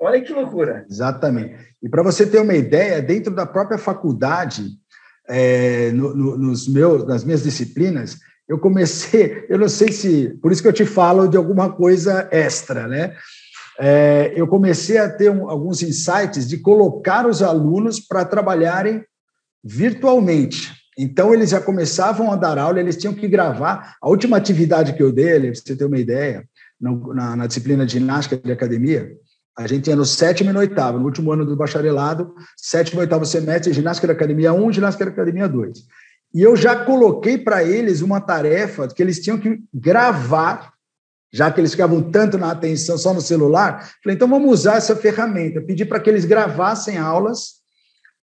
Olha 0.00 0.20
que 0.22 0.32
loucura. 0.32 0.86
Exatamente. 0.90 1.54
E 1.82 1.88
para 1.88 2.02
você 2.02 2.26
ter 2.26 2.40
uma 2.40 2.54
ideia, 2.54 3.02
dentro 3.02 3.34
da 3.34 3.44
própria 3.44 3.76
faculdade, 3.76 4.64
é, 5.28 5.92
no, 5.92 6.14
no, 6.16 6.38
nos 6.38 6.66
meus, 6.66 7.06
nas 7.06 7.22
minhas 7.22 7.42
disciplinas, 7.42 8.16
eu 8.48 8.58
comecei, 8.58 9.46
eu 9.48 9.58
não 9.58 9.68
sei 9.68 9.92
se, 9.92 10.30
por 10.42 10.50
isso 10.50 10.62
que 10.62 10.68
eu 10.68 10.72
te 10.72 10.86
falo 10.86 11.28
de 11.28 11.36
alguma 11.36 11.70
coisa 11.70 12.26
extra, 12.32 12.88
né? 12.88 13.14
É, 13.78 14.32
eu 14.34 14.46
comecei 14.46 14.98
a 14.98 15.08
ter 15.08 15.30
um, 15.30 15.48
alguns 15.48 15.82
insights 15.82 16.48
de 16.48 16.58
colocar 16.58 17.26
os 17.26 17.42
alunos 17.42 18.00
para 18.00 18.24
trabalharem 18.24 19.04
virtualmente. 19.62 20.72
Então, 20.98 21.32
eles 21.32 21.50
já 21.50 21.60
começavam 21.60 22.32
a 22.32 22.36
dar 22.36 22.58
aula, 22.58 22.80
eles 22.80 22.96
tinham 22.96 23.14
que 23.14 23.28
gravar. 23.28 23.96
A 24.02 24.08
última 24.08 24.36
atividade 24.36 24.94
que 24.94 25.02
eu 25.02 25.12
dei, 25.12 25.40
para 25.40 25.54
você 25.54 25.76
ter 25.76 25.84
uma 25.84 25.98
ideia, 25.98 26.44
na, 26.80 27.36
na 27.36 27.46
disciplina 27.46 27.86
de 27.86 27.92
ginástica 27.92 28.36
de 28.36 28.52
academia, 28.52 29.10
a 29.60 29.66
gente 29.66 29.84
tinha 29.84 29.96
no 29.96 30.06
sétimo 30.06 30.48
e 30.48 30.52
no 30.54 30.58
oitavo, 30.58 30.98
no 30.98 31.04
último 31.04 31.30
ano 31.32 31.44
do 31.44 31.54
bacharelado, 31.54 32.34
sétimo 32.56 32.98
e 33.00 33.02
oitavo 33.02 33.26
semestre, 33.26 33.74
ginástica 33.74 34.06
da 34.06 34.14
academia 34.14 34.54
1, 34.54 34.72
ginástica 34.72 35.04
da 35.04 35.10
academia 35.10 35.46
2. 35.46 35.78
E 36.32 36.40
eu 36.40 36.56
já 36.56 36.82
coloquei 36.84 37.36
para 37.36 37.62
eles 37.62 38.00
uma 38.00 38.22
tarefa 38.22 38.88
que 38.88 39.02
eles 39.02 39.20
tinham 39.20 39.38
que 39.38 39.60
gravar, 39.72 40.72
já 41.30 41.50
que 41.50 41.60
eles 41.60 41.72
ficavam 41.72 42.10
tanto 42.10 42.38
na 42.38 42.50
atenção 42.50 42.96
só 42.96 43.12
no 43.12 43.20
celular. 43.20 43.90
Falei, 44.02 44.16
então 44.16 44.28
vamos 44.28 44.50
usar 44.50 44.76
essa 44.76 44.96
ferramenta. 44.96 45.60
Pedi 45.60 45.84
para 45.84 46.00
que 46.00 46.08
eles 46.08 46.24
gravassem 46.24 46.96
aulas 46.96 47.60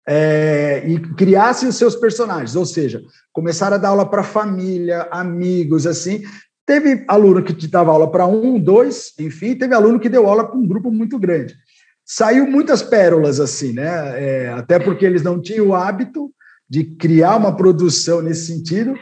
é, 0.07 0.83
e 0.85 0.99
criassem 1.15 1.67
os 1.67 1.77
seus 1.77 1.95
personagens, 1.95 2.55
ou 2.55 2.65
seja, 2.65 3.01
começaram 3.31 3.75
a 3.75 3.79
dar 3.79 3.89
aula 3.89 4.07
para 4.07 4.21
família, 4.21 5.07
amigos, 5.09 5.87
assim, 5.87 6.21
Teve 6.65 7.03
aluno 7.07 7.43
que 7.43 7.67
dava 7.67 7.91
aula 7.91 8.09
para 8.09 8.25
um, 8.25 8.57
dois, 8.59 9.13
enfim, 9.19 9.55
teve 9.55 9.75
aluno 9.75 9.99
que 9.99 10.09
deu 10.09 10.27
aula 10.27 10.47
para 10.47 10.57
um 10.57 10.65
grupo 10.65 10.89
muito 10.89 11.19
grande. 11.19 11.53
Saiu 12.05 12.47
muitas 12.47 12.81
pérolas 12.81 13.39
assim, 13.39 13.73
né? 13.73 13.85
É, 13.85 14.49
até 14.49 14.79
porque 14.79 15.05
eles 15.05 15.23
não 15.23 15.41
tinham 15.41 15.67
o 15.67 15.75
hábito 15.75 16.31
de 16.69 16.83
criar 16.83 17.35
uma 17.35 17.55
produção 17.55 18.21
nesse 18.21 18.47
sentido, 18.47 18.95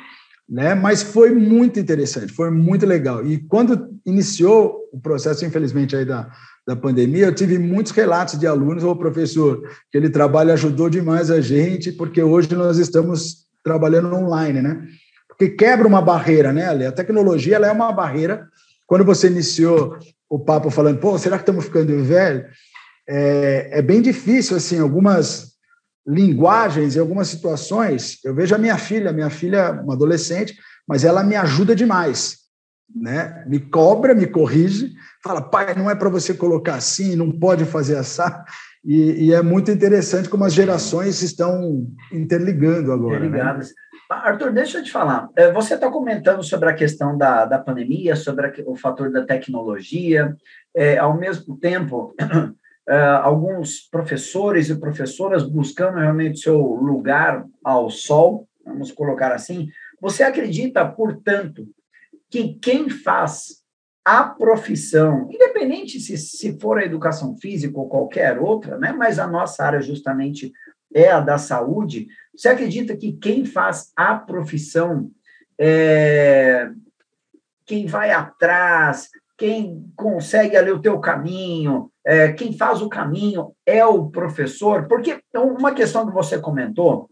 né? 0.50 0.76
Mas 0.76 1.02
foi 1.02 1.34
muito 1.34 1.80
interessante, 1.80 2.34
foi 2.34 2.52
muito 2.52 2.86
legal. 2.86 3.26
E 3.26 3.38
quando 3.48 3.90
iniciou 4.06 4.78
o 4.92 5.00
processo, 5.00 5.46
infelizmente, 5.46 5.96
aí 5.96 6.04
da, 6.04 6.30
da 6.68 6.76
pandemia, 6.76 7.28
eu 7.28 7.36
tive 7.36 7.58
muitos 7.58 7.92
relatos 7.92 8.40
de 8.40 8.46
alunos, 8.46 8.84
ou 8.84 8.96
professor, 8.96 9.62
que 9.92 9.98
ele 9.98 10.10
trabalho 10.10 10.52
ajudou 10.54 10.90
demais 10.90 11.32
a 11.32 11.40
gente, 11.42 11.92
porque 11.92 12.22
hoje 12.22 12.54
nós 12.56 12.78
estamos 12.78 13.46
trabalhando 13.64 14.14
online, 14.14 14.62
né? 14.62 14.84
Que 15.42 15.50
quebra 15.50 15.88
uma 15.88 16.02
barreira, 16.04 16.54
né, 16.54 16.68
Ale? 16.68 16.86
A 16.86 16.92
tecnologia 16.92 17.56
ela 17.56 17.66
é 17.66 17.72
uma 17.72 17.92
barreira. 17.92 18.48
Quando 18.86 19.04
você 19.04 19.26
iniciou 19.26 19.98
o 20.30 20.38
papo 20.38 20.70
falando, 20.70 21.00
pô, 21.00 21.18
será 21.18 21.38
que 21.38 21.42
estamos 21.42 21.66
ficando 21.66 22.04
velho? 22.04 22.46
É, 23.10 23.80
é 23.80 23.82
bem 23.82 24.04
difícil, 24.04 24.56
assim, 24.56 24.80
algumas 24.80 25.54
linguagens 26.06 26.96
e 26.96 27.00
algumas 27.00 27.28
situações. 27.28 28.20
Eu 28.24 28.36
vejo 28.36 28.54
a 28.54 28.60
minha 28.60 28.78
filha, 28.78 29.12
minha 29.12 29.32
filha 29.32 29.58
é 29.58 29.72
uma 29.72 29.96
adolescente, 29.96 30.56
mas 30.88 31.04
ela 31.04 31.24
me 31.24 31.36
ajuda 31.36 31.76
demais, 31.76 32.38
né? 32.96 33.44
Me 33.48 33.60
cobra, 33.60 34.14
me 34.14 34.28
corrige, 34.28 34.94
fala, 35.24 35.42
pai, 35.42 35.74
não 35.76 35.90
é 35.90 35.96
para 35.96 36.10
você 36.10 36.36
colocar 36.36 36.76
assim, 36.76 37.16
não 37.16 37.32
pode 37.32 37.66
fazer 37.66 37.98
assim. 37.98 38.22
E, 38.86 39.26
e, 39.26 39.34
é 39.34 39.42
muito 39.42 39.72
interessante 39.72 40.30
como 40.30 40.44
as 40.44 40.54
gerações 40.54 41.22
estão 41.22 41.88
interligando 42.12 42.92
agora. 42.92 43.20
Né? 43.20 43.28
Interligadas. 43.28 43.70
Né? 43.70 43.74
Arthur, 44.12 44.52
deixa 44.52 44.80
eu 44.80 44.84
te 44.84 44.92
falar. 44.92 45.30
É, 45.36 45.52
você 45.52 45.76
está 45.76 45.90
comentando 45.90 46.44
sobre 46.44 46.70
a 46.70 46.74
questão 46.74 47.18
da, 47.18 47.46
da 47.46 47.58
pandemia, 47.58 48.16
sobre 48.16 48.64
o 48.66 48.76
fator 48.76 49.12
da 49.12 49.26
tecnologia. 49.26 50.36
É, 50.76 50.98
ao 50.98 51.18
mesmo 51.18 51.58
tempo, 51.58 52.14
é, 52.88 53.00
alguns 53.00 53.80
professores 53.90 54.70
e 54.70 54.80
professoras 54.80 55.44
buscando 55.44 55.98
realmente 55.98 56.42
seu 56.42 56.60
lugar 56.60 57.46
ao 57.64 57.90
sol, 57.90 58.48
vamos 58.66 58.92
colocar 58.92 59.32
assim. 59.32 59.70
Você 60.02 60.24
acredita, 60.24 60.86
portanto, 60.86 61.66
que 62.30 62.56
quem 62.56 62.90
faz 62.90 63.62
a 64.04 64.24
profissão, 64.24 65.30
independente 65.32 66.00
se, 66.00 66.18
se 66.18 66.60
for 66.60 66.80
a 66.80 66.86
educação 66.86 67.38
física 67.38 67.78
ou 67.78 67.88
qualquer 67.88 68.40
outra, 68.40 68.78
né, 68.78 68.92
mas 68.92 69.20
a 69.20 69.28
nossa 69.28 69.64
área 69.64 69.80
justamente 69.80 70.52
é 70.94 71.12
a 71.12 71.20
da 71.20 71.38
saúde, 71.38 72.08
você 72.36 72.50
acredita 72.50 72.96
que 72.96 73.14
quem 73.14 73.46
faz 73.46 73.92
a 73.96 74.16
profissão, 74.16 75.12
é, 75.60 76.70
quem 77.66 77.86
vai 77.86 78.12
atrás, 78.12 79.10
quem 79.38 79.92
consegue 79.96 80.56
ali 80.56 80.72
o 80.72 80.82
teu 80.82 81.00
caminho, 81.00 81.92
é, 82.06 82.32
quem 82.32 82.54
faz 82.54 82.82
o 82.82 82.90
caminho 82.90 83.54
é 83.66 83.86
o 83.86 84.10
professor? 84.10 84.88
Porque 84.88 85.20
uma 85.36 85.74
questão 85.74 86.06
que 86.06 86.14
você 86.14 86.40
comentou, 86.40 87.10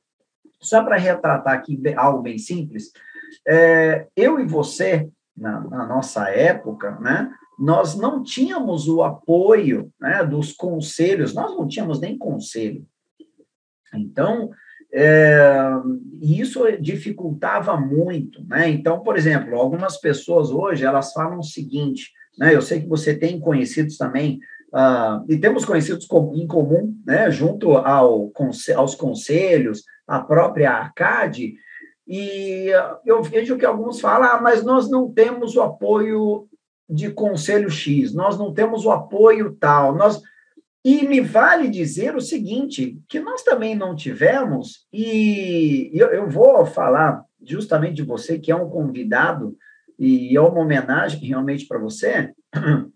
só 0.62 0.84
para 0.84 0.98
retratar 0.98 1.54
aqui 1.54 1.82
algo 1.96 2.22
bem 2.22 2.38
simples, 2.38 2.92
é, 3.48 4.08
eu 4.15 4.39
e 4.39 4.46
você, 4.46 5.10
na, 5.36 5.62
na 5.62 5.86
nossa 5.86 6.30
época, 6.30 7.00
né, 7.00 7.32
nós 7.58 7.96
não 7.96 8.24
tínhamos 8.24 8.88
o 8.88 9.04
apoio 9.04 9.92
né, 10.00 10.24
dos 10.24 10.54
conselhos, 10.54 11.34
nós 11.34 11.56
não 11.58 11.68
tínhamos 11.68 12.00
nem 12.00 12.18
conselho. 12.18 12.86
Então, 13.93 14.52
é, 14.91 15.60
isso 16.21 16.63
dificultava 16.80 17.80
muito, 17.80 18.43
né? 18.47 18.69
Então, 18.69 19.02
por 19.02 19.17
exemplo, 19.17 19.56
algumas 19.56 19.97
pessoas 19.97 20.49
hoje, 20.49 20.86
elas 20.86 21.13
falam 21.13 21.39
o 21.39 21.43
seguinte, 21.43 22.12
né? 22.38 22.56
Eu 22.56 22.62
sei 22.62 22.82
que 22.82 22.88
você 22.88 23.13
tem 23.13 23.39
conhecidos 23.39 23.97
também, 23.97 24.39
uh, 24.73 25.23
e 25.30 25.38
temos 25.38 25.65
conhecidos 25.65 26.08
em 26.34 26.47
comum, 26.47 26.95
né? 27.06 27.30
Junto 27.30 27.73
ao, 27.73 28.32
aos 28.75 28.95
conselhos, 28.95 29.84
a 30.08 30.19
própria 30.19 30.71
ACAD, 30.71 31.54
e 32.08 32.71
eu 33.06 33.21
vejo 33.21 33.56
que 33.56 33.65
alguns 33.65 34.02
falam, 34.02 34.28
ah, 34.28 34.41
mas 34.41 34.63
nós 34.63 34.89
não 34.89 35.12
temos 35.12 35.56
o 35.56 35.62
apoio 35.62 36.47
de 36.89 37.12
conselho 37.12 37.69
X, 37.69 38.12
nós 38.15 38.36
não 38.36 38.52
temos 38.52 38.84
o 38.84 38.89
apoio 38.89 39.56
tal, 39.60 39.93
nós 39.93 40.19
e 40.91 41.08
me 41.08 41.21
vale 41.21 41.69
dizer 41.69 42.15
o 42.15 42.21
seguinte, 42.21 42.99
que 43.08 43.19
nós 43.19 43.43
também 43.43 43.75
não 43.75 43.95
tivemos, 43.95 44.88
e 44.91 45.91
eu, 45.93 46.08
eu 46.08 46.28
vou 46.28 46.65
falar 46.65 47.23
justamente 47.45 47.95
de 47.95 48.04
você, 48.04 48.39
que 48.39 48.52
é 48.52 48.56
um 48.56 48.69
convidado, 48.69 49.56
e 49.99 50.36
é 50.36 50.41
uma 50.41 50.62
homenagem 50.62 51.19
realmente 51.19 51.67
para 51.67 51.78
você, 51.78 52.34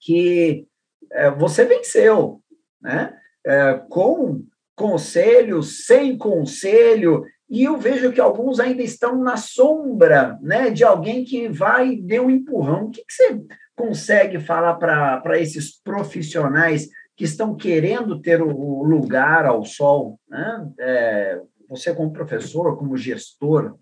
que 0.00 0.66
é, 1.12 1.30
você 1.30 1.64
venceu, 1.64 2.42
né? 2.82 3.16
É, 3.46 3.80
com 3.88 4.44
conselho, 4.76 5.62
sem 5.62 6.18
conselho, 6.18 7.24
e 7.50 7.64
eu 7.64 7.78
vejo 7.78 8.12
que 8.12 8.20
alguns 8.20 8.60
ainda 8.60 8.82
estão 8.82 9.22
na 9.22 9.36
sombra 9.36 10.38
né, 10.42 10.70
de 10.70 10.84
alguém 10.84 11.24
que 11.24 11.48
vai 11.48 11.92
e 11.92 12.02
dê 12.02 12.20
um 12.20 12.30
empurrão. 12.30 12.86
O 12.86 12.90
que, 12.90 13.02
que 13.04 13.12
você 13.12 13.40
consegue 13.74 14.38
falar 14.38 14.74
para 14.74 15.40
esses 15.40 15.80
profissionais 15.80 16.88
que 17.16 17.24
estão 17.24 17.56
querendo 17.56 18.20
ter 18.20 18.42
o 18.42 18.82
lugar 18.82 19.46
ao 19.46 19.64
sol? 19.64 20.20
Né? 20.28 20.70
É, 20.78 21.40
você, 21.68 21.94
como 21.94 22.12
professor, 22.12 22.76
como 22.76 22.98
gestor? 22.98 23.76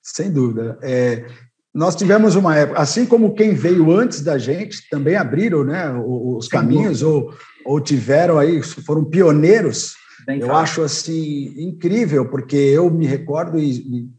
Sem 0.00 0.32
dúvida. 0.32 0.78
É, 0.80 1.26
nós 1.74 1.96
tivemos 1.96 2.36
uma 2.36 2.56
época, 2.56 2.80
assim 2.80 3.04
como 3.04 3.34
quem 3.34 3.52
veio 3.52 3.90
antes 3.92 4.22
da 4.22 4.38
gente 4.38 4.88
também 4.88 5.16
abriram 5.16 5.64
né, 5.64 5.90
os 5.92 6.46
caminhos 6.46 7.02
ou, 7.02 7.34
ou 7.64 7.80
tiveram 7.80 8.38
aí, 8.38 8.62
foram 8.62 9.04
pioneiros. 9.04 9.97
Bem 10.28 10.40
eu 10.40 10.54
acho 10.54 10.82
assim 10.82 11.54
incrível, 11.56 12.28
porque 12.28 12.54
eu 12.54 12.90
me 12.90 13.06
recordo 13.06 13.58
e, 13.58 14.10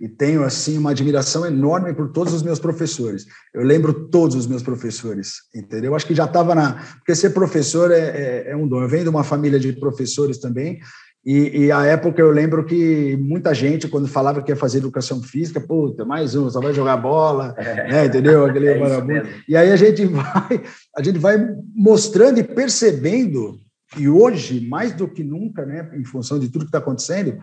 e 0.00 0.08
tenho 0.08 0.42
assim 0.42 0.78
uma 0.78 0.92
admiração 0.92 1.44
enorme 1.44 1.92
por 1.92 2.10
todos 2.10 2.32
os 2.32 2.42
meus 2.42 2.58
professores. 2.58 3.26
Eu 3.52 3.62
lembro 3.62 4.08
todos 4.08 4.34
os 4.34 4.46
meus 4.46 4.62
professores, 4.62 5.42
entendeu? 5.54 5.94
Acho 5.94 6.06
que 6.06 6.14
já 6.14 6.24
estava 6.24 6.54
na. 6.54 6.82
Porque 6.96 7.14
ser 7.14 7.30
professor 7.30 7.90
é, 7.90 7.98
é, 7.98 8.50
é, 8.52 8.56
um 8.56 8.66
dom. 8.66 8.80
Eu 8.80 8.88
venho 8.88 9.02
de 9.02 9.10
uma 9.10 9.22
família 9.22 9.60
de 9.60 9.74
professores 9.74 10.38
também, 10.38 10.80
e, 11.26 11.64
e 11.64 11.72
a 11.72 11.84
época 11.84 12.22
eu 12.22 12.30
lembro 12.30 12.64
que 12.64 13.14
muita 13.20 13.52
gente, 13.52 13.88
quando 13.88 14.08
falava 14.08 14.40
que 14.40 14.50
ia 14.50 14.56
fazer 14.56 14.78
educação 14.78 15.22
física, 15.22 15.60
puta, 15.60 16.04
mais 16.04 16.34
um, 16.34 16.48
só 16.48 16.60
vai 16.60 16.72
jogar 16.72 16.96
bola, 16.96 17.54
é, 17.58 17.90
né, 17.90 18.06
entendeu? 18.06 18.46
Aquele 18.46 18.68
é 18.68 19.22
E 19.46 19.54
aí 19.54 19.70
a 19.70 19.76
gente 19.76 20.06
vai, 20.08 20.62
a 20.96 21.02
gente 21.02 21.18
vai 21.18 21.36
mostrando 21.74 22.38
e 22.38 22.42
percebendo, 22.42 23.58
e 23.96 24.08
hoje, 24.08 24.66
mais 24.68 24.92
do 24.92 25.08
que 25.08 25.24
nunca, 25.24 25.64
né, 25.64 25.90
em 25.94 26.04
função 26.04 26.38
de 26.38 26.48
tudo 26.48 26.64
que 26.64 26.68
está 26.68 26.78
acontecendo, 26.78 27.38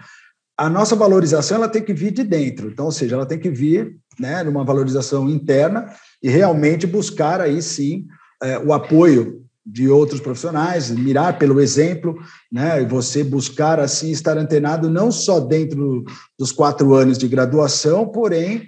a 0.57 0.69
nossa 0.69 0.95
valorização 0.95 1.57
ela 1.57 1.67
tem 1.67 1.81
que 1.81 1.93
vir 1.93 2.11
de 2.11 2.23
dentro, 2.23 2.69
então, 2.69 2.85
ou 2.85 2.91
seja, 2.91 3.15
ela 3.15 3.25
tem 3.25 3.39
que 3.39 3.49
vir 3.49 3.97
né, 4.19 4.43
numa 4.43 4.63
valorização 4.63 5.29
interna 5.29 5.85
e 6.21 6.29
realmente 6.29 6.87
buscar 6.87 7.41
aí 7.41 7.61
sim 7.61 8.05
é, 8.41 8.57
o 8.59 8.71
apoio 8.71 9.43
de 9.65 9.89
outros 9.89 10.21
profissionais, 10.21 10.91
mirar 10.91 11.39
pelo 11.39 11.59
exemplo, 11.59 12.15
né, 12.51 12.81
e 12.83 12.85
você 12.85 13.23
buscar 13.23 13.79
assim 13.79 14.11
estar 14.11 14.37
antenado 14.37 14.89
não 14.89 15.11
só 15.11 15.39
dentro 15.39 16.05
dos 16.37 16.51
quatro 16.51 16.93
anos 16.93 17.17
de 17.17 17.27
graduação, 17.27 18.07
porém 18.07 18.63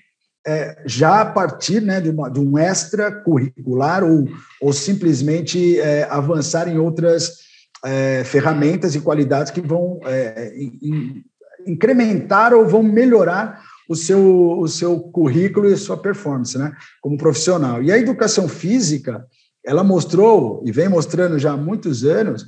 é, 0.45 0.81
já 0.85 1.21
a 1.21 1.25
partir 1.25 1.81
né, 1.81 2.01
de, 2.01 2.09
uma, 2.09 2.29
de 2.29 2.39
um 2.39 2.57
extra 2.57 3.11
curricular 3.11 4.03
ou, 4.03 4.27
ou 4.61 4.73
simplesmente 4.73 5.79
é, 5.79 6.03
avançar 6.09 6.67
em 6.67 6.79
outras 6.79 7.46
é, 7.83 8.23
ferramentas 8.23 8.95
e 8.95 9.01
qualidades 9.01 9.51
que 9.51 9.61
vão 9.61 9.99
é, 10.05 10.53
in, 10.55 11.23
incrementar 11.65 12.53
ou 12.53 12.67
vão 12.67 12.81
melhorar 12.81 13.61
o 13.89 13.95
seu, 13.95 14.59
o 14.59 14.67
seu 14.67 14.99
currículo 14.99 15.69
e 15.69 15.73
a 15.73 15.77
sua 15.77 15.97
performance, 15.97 16.57
né, 16.57 16.73
como 17.01 17.17
profissional. 17.17 17.81
E 17.81 17.91
a 17.91 17.97
educação 17.97 18.47
física, 18.47 19.25
ela 19.65 19.83
mostrou, 19.83 20.61
e 20.65 20.71
vem 20.71 20.89
mostrando 20.89 21.39
já 21.39 21.53
há 21.53 21.57
muitos 21.57 22.03
anos, 22.03 22.45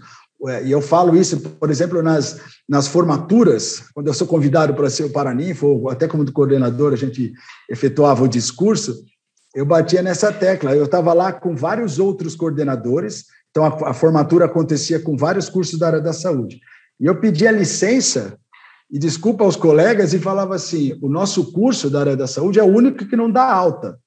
é, 0.47 0.63
e 0.63 0.71
eu 0.71 0.81
falo 0.81 1.17
isso, 1.17 1.39
por 1.39 1.69
exemplo, 1.69 2.01
nas, 2.01 2.39
nas 2.67 2.87
formaturas, 2.87 3.83
quando 3.93 4.07
eu 4.07 4.13
sou 4.13 4.25
convidado 4.25 4.73
para 4.73 4.89
ser 4.89 5.03
o 5.03 5.11
Paraninfo, 5.11 5.67
ou 5.67 5.89
até 5.89 6.07
como 6.07 6.29
coordenador, 6.31 6.93
a 6.93 6.97
gente 6.97 7.33
efetuava 7.69 8.23
o 8.23 8.27
discurso, 8.27 9.03
eu 9.53 9.65
batia 9.65 10.01
nessa 10.01 10.31
tecla. 10.31 10.75
Eu 10.75 10.85
estava 10.85 11.11
lá 11.11 11.33
com 11.33 11.55
vários 11.55 11.99
outros 11.99 12.35
coordenadores, 12.35 13.25
então 13.49 13.65
a, 13.65 13.89
a 13.89 13.93
formatura 13.93 14.45
acontecia 14.45 14.99
com 14.99 15.17
vários 15.17 15.49
cursos 15.49 15.77
da 15.77 15.87
área 15.87 16.01
da 16.01 16.13
saúde. 16.13 16.59
E 16.99 17.05
eu 17.05 17.19
pedia 17.19 17.51
licença 17.51 18.37
e 18.91 18.97
desculpa 18.97 19.43
aos 19.43 19.55
colegas 19.55 20.13
e 20.13 20.19
falava 20.19 20.55
assim: 20.55 20.97
o 21.01 21.09
nosso 21.09 21.51
curso 21.51 21.89
da 21.89 21.99
área 22.01 22.17
da 22.17 22.27
saúde 22.27 22.59
é 22.59 22.63
o 22.63 22.73
único 22.73 23.05
que 23.05 23.15
não 23.15 23.31
dá 23.31 23.43
alta. 23.43 23.97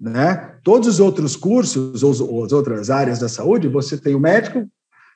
Né? 0.00 0.58
Todos 0.64 0.88
os 0.88 1.00
outros 1.00 1.36
cursos, 1.36 2.02
ou 2.02 2.44
as 2.44 2.52
outras 2.52 2.90
áreas 2.90 3.18
da 3.18 3.28
saúde, 3.28 3.68
você 3.68 3.96
tem 3.96 4.14
o 4.14 4.20
médico, 4.20 4.68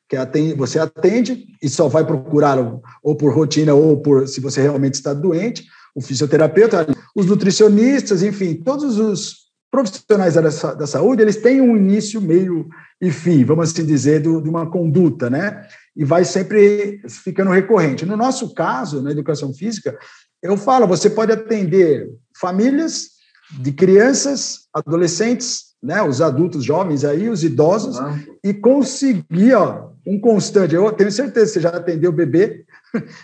que 0.09 0.16
atende, 0.16 0.55
você 0.55 0.79
atende 0.79 1.46
e 1.61 1.68
só 1.68 1.88
vai 1.88 2.07
procurar 2.07 2.59
ou 3.03 3.16
por 3.16 3.35
rotina 3.35 3.75
ou 3.75 4.01
por 4.01 4.29
se 4.29 4.40
você 4.40 4.62
realmente 4.62 4.94
está 4.94 5.12
doente, 5.12 5.66
o 5.94 6.01
fisioterapeuta, 6.01 6.87
os 7.16 7.27
nutricionistas, 7.27 8.22
enfim, 8.22 8.55
todos 8.55 8.99
os 8.99 9.46
profissionais 9.70 10.35
da, 10.35 10.40
da 10.74 10.87
saúde, 10.87 11.22
eles 11.22 11.37
têm 11.37 11.61
um 11.61 11.76
início, 11.76 12.20
meio 12.20 12.68
e 13.00 13.11
fim, 13.11 13.44
vamos 13.44 13.70
assim 13.70 13.85
dizer, 13.85 14.20
do, 14.20 14.40
de 14.40 14.48
uma 14.48 14.70
conduta, 14.70 15.29
né? 15.29 15.66
E 15.94 16.05
vai 16.05 16.24
sempre 16.24 17.00
ficando 17.09 17.50
recorrente. 17.50 18.07
No 18.07 18.16
nosso 18.16 18.55
caso, 18.55 19.02
na 19.02 19.11
educação 19.11 19.52
física, 19.52 19.96
eu 20.42 20.57
falo, 20.57 20.87
você 20.87 21.11
pode 21.11 21.33
atender 21.33 22.09
famílias 22.38 23.16
de 23.61 23.72
crianças, 23.72 24.66
adolescentes, 24.72 25.66
né, 25.83 26.02
os 26.02 26.20
adultos 26.20 26.64
jovens 26.64 27.05
aí, 27.05 27.29
os 27.29 27.44
idosos, 27.44 27.96
e 28.42 28.52
conseguir 28.52 29.55
ó, 29.55 29.90
um 30.07 30.20
constante. 30.20 30.74
Eu 30.74 30.90
tenho 30.92 31.12
certeza 31.12 31.46
que 31.46 31.52
você 31.52 31.61
já 31.61 31.70
atendeu 31.70 32.12
bebê, 32.12 32.64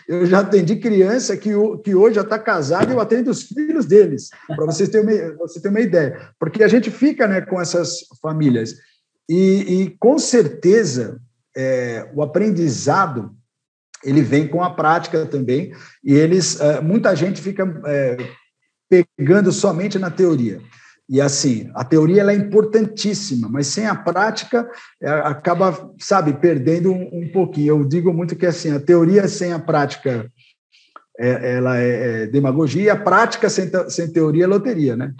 eu 0.08 0.26
já 0.26 0.40
atendi 0.40 0.76
criança 0.76 1.36
que, 1.36 1.50
que 1.82 1.94
hoje 1.94 2.16
já 2.16 2.22
está 2.22 2.38
casada 2.38 2.90
e 2.90 2.94
eu 2.94 3.00
atendo 3.00 3.30
os 3.30 3.42
filhos 3.42 3.86
deles, 3.86 4.30
para 4.46 4.66
vocês 4.66 4.88
terem 4.88 5.06
uma, 5.06 5.36
você 5.36 5.60
ter 5.60 5.68
uma 5.68 5.80
ideia. 5.80 6.30
Porque 6.38 6.62
a 6.62 6.68
gente 6.68 6.90
fica 6.90 7.26
né, 7.26 7.40
com 7.40 7.60
essas 7.60 8.00
famílias. 8.20 8.74
E, 9.28 9.82
e 9.82 9.90
com 9.98 10.18
certeza 10.18 11.20
é, 11.56 12.10
o 12.14 12.22
aprendizado 12.22 13.34
ele 14.04 14.20
vem 14.20 14.48
com 14.48 14.62
a 14.62 14.70
prática 14.70 15.24
também, 15.26 15.72
e 16.02 16.14
eles, 16.14 16.60
é, 16.60 16.80
muita 16.80 17.14
gente 17.14 17.40
fica 17.40 17.64
é, 17.86 18.16
pegando 19.16 19.52
somente 19.52 19.98
na 19.98 20.10
teoria. 20.10 20.60
E 21.08 21.20
assim, 21.20 21.70
a 21.74 21.84
teoria 21.84 22.22
é 22.22 22.34
importantíssima, 22.34 23.48
mas 23.48 23.66
sem 23.66 23.86
a 23.86 23.94
prática 23.94 24.68
é, 25.00 25.10
acaba, 25.10 25.92
sabe, 25.98 26.32
perdendo 26.34 26.92
um, 26.92 27.24
um, 27.24 27.28
pouquinho. 27.32 27.80
Eu 27.80 27.84
digo 27.84 28.12
muito 28.12 28.36
que 28.36 28.46
assim, 28.46 28.72
a 28.72 28.80
teoria 28.80 29.28
sem 29.28 29.52
a 29.52 29.58
prática 29.58 30.30
é, 31.18 31.56
ela 31.56 31.78
é, 31.78 32.22
é 32.22 32.26
demagogia, 32.26 32.82
e 32.82 32.90
a 32.90 32.96
prática 32.96 33.50
sem, 33.50 33.70
sem 33.88 34.10
teoria 34.10 34.44
é 34.44 34.46
loteria, 34.46 34.96
né? 34.96 35.12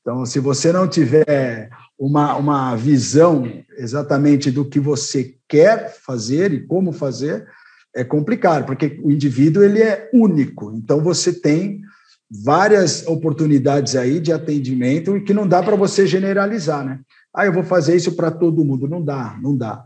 Então, 0.00 0.24
se 0.24 0.38
você 0.38 0.72
não 0.72 0.88
tiver 0.88 1.68
uma, 1.98 2.34
uma 2.36 2.76
visão 2.76 3.46
exatamente 3.76 4.50
do 4.50 4.64
que 4.64 4.80
você 4.80 5.34
quer 5.46 5.92
fazer 5.92 6.52
e 6.52 6.66
como 6.66 6.92
fazer, 6.92 7.46
é 7.94 8.04
complicado, 8.04 8.64
porque 8.64 8.98
o 9.02 9.10
indivíduo 9.10 9.62
ele 9.62 9.82
é 9.82 10.08
único. 10.12 10.72
Então, 10.74 11.00
você 11.00 11.32
tem 11.32 11.82
várias 12.30 13.06
oportunidades 13.06 13.96
aí 13.96 14.20
de 14.20 14.32
atendimento 14.32 15.16
e 15.16 15.22
que 15.22 15.34
não 15.34 15.48
dá 15.48 15.62
para 15.62 15.74
você 15.74 16.06
generalizar, 16.06 16.84
né? 16.84 17.00
Ah, 17.34 17.46
eu 17.46 17.52
vou 17.52 17.64
fazer 17.64 17.96
isso 17.96 18.14
para 18.14 18.30
todo 18.30 18.64
mundo. 18.64 18.88
Não 18.88 19.02
dá, 19.02 19.38
não 19.42 19.56
dá. 19.56 19.84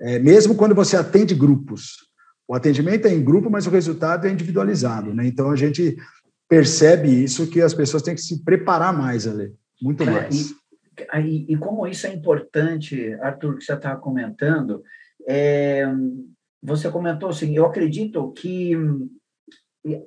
É, 0.00 0.18
mesmo 0.18 0.54
quando 0.54 0.74
você 0.74 0.96
atende 0.96 1.34
grupos. 1.34 1.96
O 2.46 2.54
atendimento 2.54 3.06
é 3.06 3.14
em 3.14 3.24
grupo, 3.24 3.48
mas 3.48 3.66
o 3.66 3.70
resultado 3.70 4.26
é 4.26 4.30
individualizado, 4.30 5.14
né? 5.14 5.26
Então 5.26 5.50
a 5.50 5.56
gente 5.56 5.96
percebe 6.48 7.08
isso 7.08 7.48
que 7.48 7.60
as 7.62 7.72
pessoas 7.72 8.02
têm 8.02 8.14
que 8.14 8.20
se 8.20 8.44
preparar 8.44 8.96
mais 8.96 9.26
ali, 9.26 9.52
muito 9.80 10.04
mais. 10.04 10.52
É, 11.12 11.20
e, 11.20 11.46
e, 11.48 11.56
como 11.56 11.86
isso 11.86 12.06
é 12.06 12.12
importante, 12.12 13.14
Arthur, 13.14 13.56
que 13.56 13.64
você 13.64 13.72
estava 13.72 13.98
comentando, 13.98 14.82
é, 15.26 15.86
você 16.62 16.90
comentou 16.90 17.30
assim, 17.30 17.56
eu 17.56 17.64
acredito 17.66 18.30
que 18.32 18.76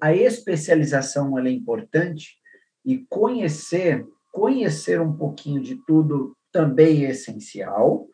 a 0.02 0.14
especialização 0.14 1.38
é 1.38 1.50
importante 1.50 2.38
e 2.84 3.06
conhecer, 3.10 4.06
conhecer 4.32 5.00
um 5.00 5.16
pouquinho 5.16 5.62
de 5.62 5.76
tudo 5.86 6.36
também 6.52 7.06
é 7.06 7.10
essencial. 7.10 8.08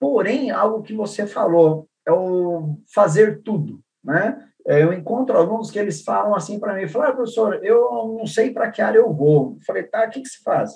Porém, 0.00 0.50
algo 0.50 0.82
que 0.82 0.94
você 0.94 1.26
falou 1.26 1.88
é 2.06 2.12
o 2.12 2.78
fazer 2.94 3.42
tudo, 3.42 3.80
né? 4.02 4.44
É, 4.66 4.82
eu 4.82 4.92
encontro 4.92 5.36
alunos 5.36 5.70
que 5.70 5.78
eles 5.78 6.02
falam 6.02 6.34
assim 6.34 6.60
para 6.60 6.74
mim, 6.74 6.86
falam, 6.86 7.08
ah, 7.08 7.12
professor, 7.14 7.64
eu 7.64 8.16
não 8.18 8.26
sei 8.26 8.50
para 8.50 8.70
que 8.70 8.82
área 8.82 8.98
eu 8.98 9.12
vou. 9.12 9.56
Eu 9.56 9.64
falei, 9.64 9.82
tá, 9.84 10.06
o 10.06 10.10
que, 10.10 10.20
que 10.20 10.28
se 10.28 10.42
faz? 10.42 10.72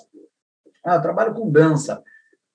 Ah, 0.83 0.95
eu 0.95 1.01
trabalho 1.01 1.33
com 1.33 1.51
dança. 1.51 2.03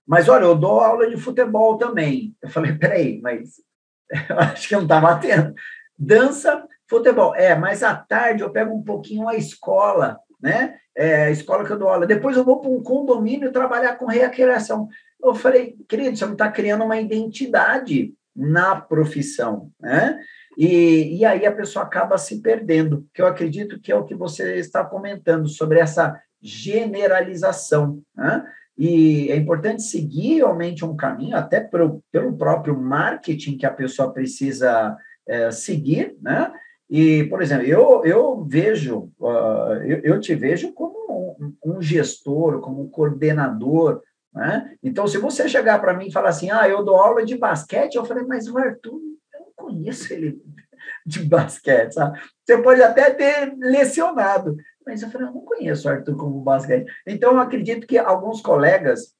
Mas, 0.07 0.29
olha, 0.29 0.45
eu 0.45 0.55
dou 0.57 0.81
aula 0.81 1.09
de 1.09 1.17
futebol 1.17 1.79
também. 1.79 2.35
Eu 2.43 2.49
falei, 2.49 2.73
peraí, 2.77 3.21
mas 3.21 3.63
eu 4.29 4.39
acho 4.39 4.69
que 4.69 4.75
eu 4.75 4.79
não 4.79 4.87
estava 4.87 5.13
atento. 5.13 5.55
Dança, 5.97 6.67
Futebol, 6.89 7.35
é, 7.35 7.55
mas 7.55 7.83
à 7.83 7.95
tarde 7.95 8.43
eu 8.43 8.51
pego 8.51 8.75
um 8.75 8.83
pouquinho 8.83 9.29
a 9.29 9.37
escola, 9.37 10.19
né? 10.41 10.77
É, 10.97 11.27
a 11.27 11.31
escola 11.31 11.65
que 11.65 11.71
eu 11.71 11.79
dou 11.79 11.89
aula. 11.89 12.07
Depois 12.07 12.37
eu 12.37 12.45
vou 12.45 12.61
para 12.61 12.71
um 12.71 12.83
condomínio 12.83 13.53
trabalhar 13.53 13.97
com 13.97 14.07
recreação. 14.07 14.89
Eu 15.23 15.35
falei, 15.35 15.77
querido, 15.89 16.17
você 16.17 16.25
não 16.25 16.33
está 16.33 16.51
criando 16.51 16.85
uma 16.85 16.99
identidade 16.99 18.15
na 18.35 18.81
profissão, 18.81 19.71
né? 19.81 20.19
E, 20.57 21.19
e 21.19 21.25
aí 21.25 21.45
a 21.45 21.53
pessoa 21.53 21.85
acaba 21.85 22.17
se 22.19 22.41
perdendo, 22.41 23.07
que 23.13 23.21
eu 23.21 23.27
acredito 23.27 23.81
que 23.81 23.93
é 23.93 23.97
o 23.97 24.05
que 24.05 24.15
você 24.15 24.57
está 24.57 24.85
comentando 24.85 25.49
sobre 25.49 25.79
essa 25.79 26.21
generalização, 26.41 28.01
né? 28.17 28.45
E 28.77 29.31
é 29.31 29.37
importante 29.37 29.83
seguir 29.83 30.37
realmente 30.37 30.85
um 30.85 30.97
caminho, 30.97 31.37
até 31.37 31.61
pelo, 31.61 32.03
pelo 32.13 32.37
próprio 32.37 32.81
marketing 32.81 33.59
que 33.59 33.67
a 33.67 33.73
pessoa 33.73 34.13
precisa 34.13 34.97
é, 35.27 35.51
seguir, 35.51 36.17
né? 36.23 36.53
E, 36.91 37.25
por 37.25 37.43
exemplo, 37.43 37.67
eu, 37.67 38.05
eu 38.05 38.45
vejo, 38.45 39.11
uh, 39.21 39.75
eu, 39.85 40.01
eu, 40.03 40.21
te 40.21 40.35
vejo 40.35 40.73
como 40.73 41.37
um, 41.39 41.55
um, 41.65 41.83
gestor, 41.83 42.61
como 42.61 42.83
um 42.83 42.89
coordenador, 42.89 44.03
né? 44.33 44.75
Então, 44.83 45.07
se 45.07 45.19
você 45.19 45.49
chegar 45.49 45.81
para 45.81 45.95
mim 45.95 46.07
e 46.07 46.13
falar 46.13 46.31
assim, 46.31 46.51
ah, 46.51 46.69
eu 46.69 46.85
dou 46.85 46.97
aula 46.97 47.25
de 47.25 47.37
basquete, 47.37 47.97
eu 47.97 48.05
falei, 48.05 48.25
mas 48.25 48.49
o 48.49 48.57
Arthur, 48.57 49.01
eu 49.35 49.41
não 49.41 49.53
conheço 49.57 50.13
ele 50.13 50.41
de 51.05 51.25
basquete, 51.25 51.93
sabe? 51.93 52.21
Você 52.45 52.57
pode 52.59 52.83
até 52.83 53.11
ter 53.11 53.55
lecionado, 53.59 54.57
mas 54.87 55.03
eu 55.03 55.11
falei, 55.11 55.29
eu 55.29 55.35
não 55.35 55.43
conheço 55.43 55.89
o 55.89 55.91
Arthur 55.91 56.17
como 56.17 56.41
basquete. 56.41 56.91
Então, 57.07 57.33
eu 57.33 57.41
acredito 57.41 57.87
que 57.87 57.99
alguns 57.99 58.41
colegas, 58.41 59.15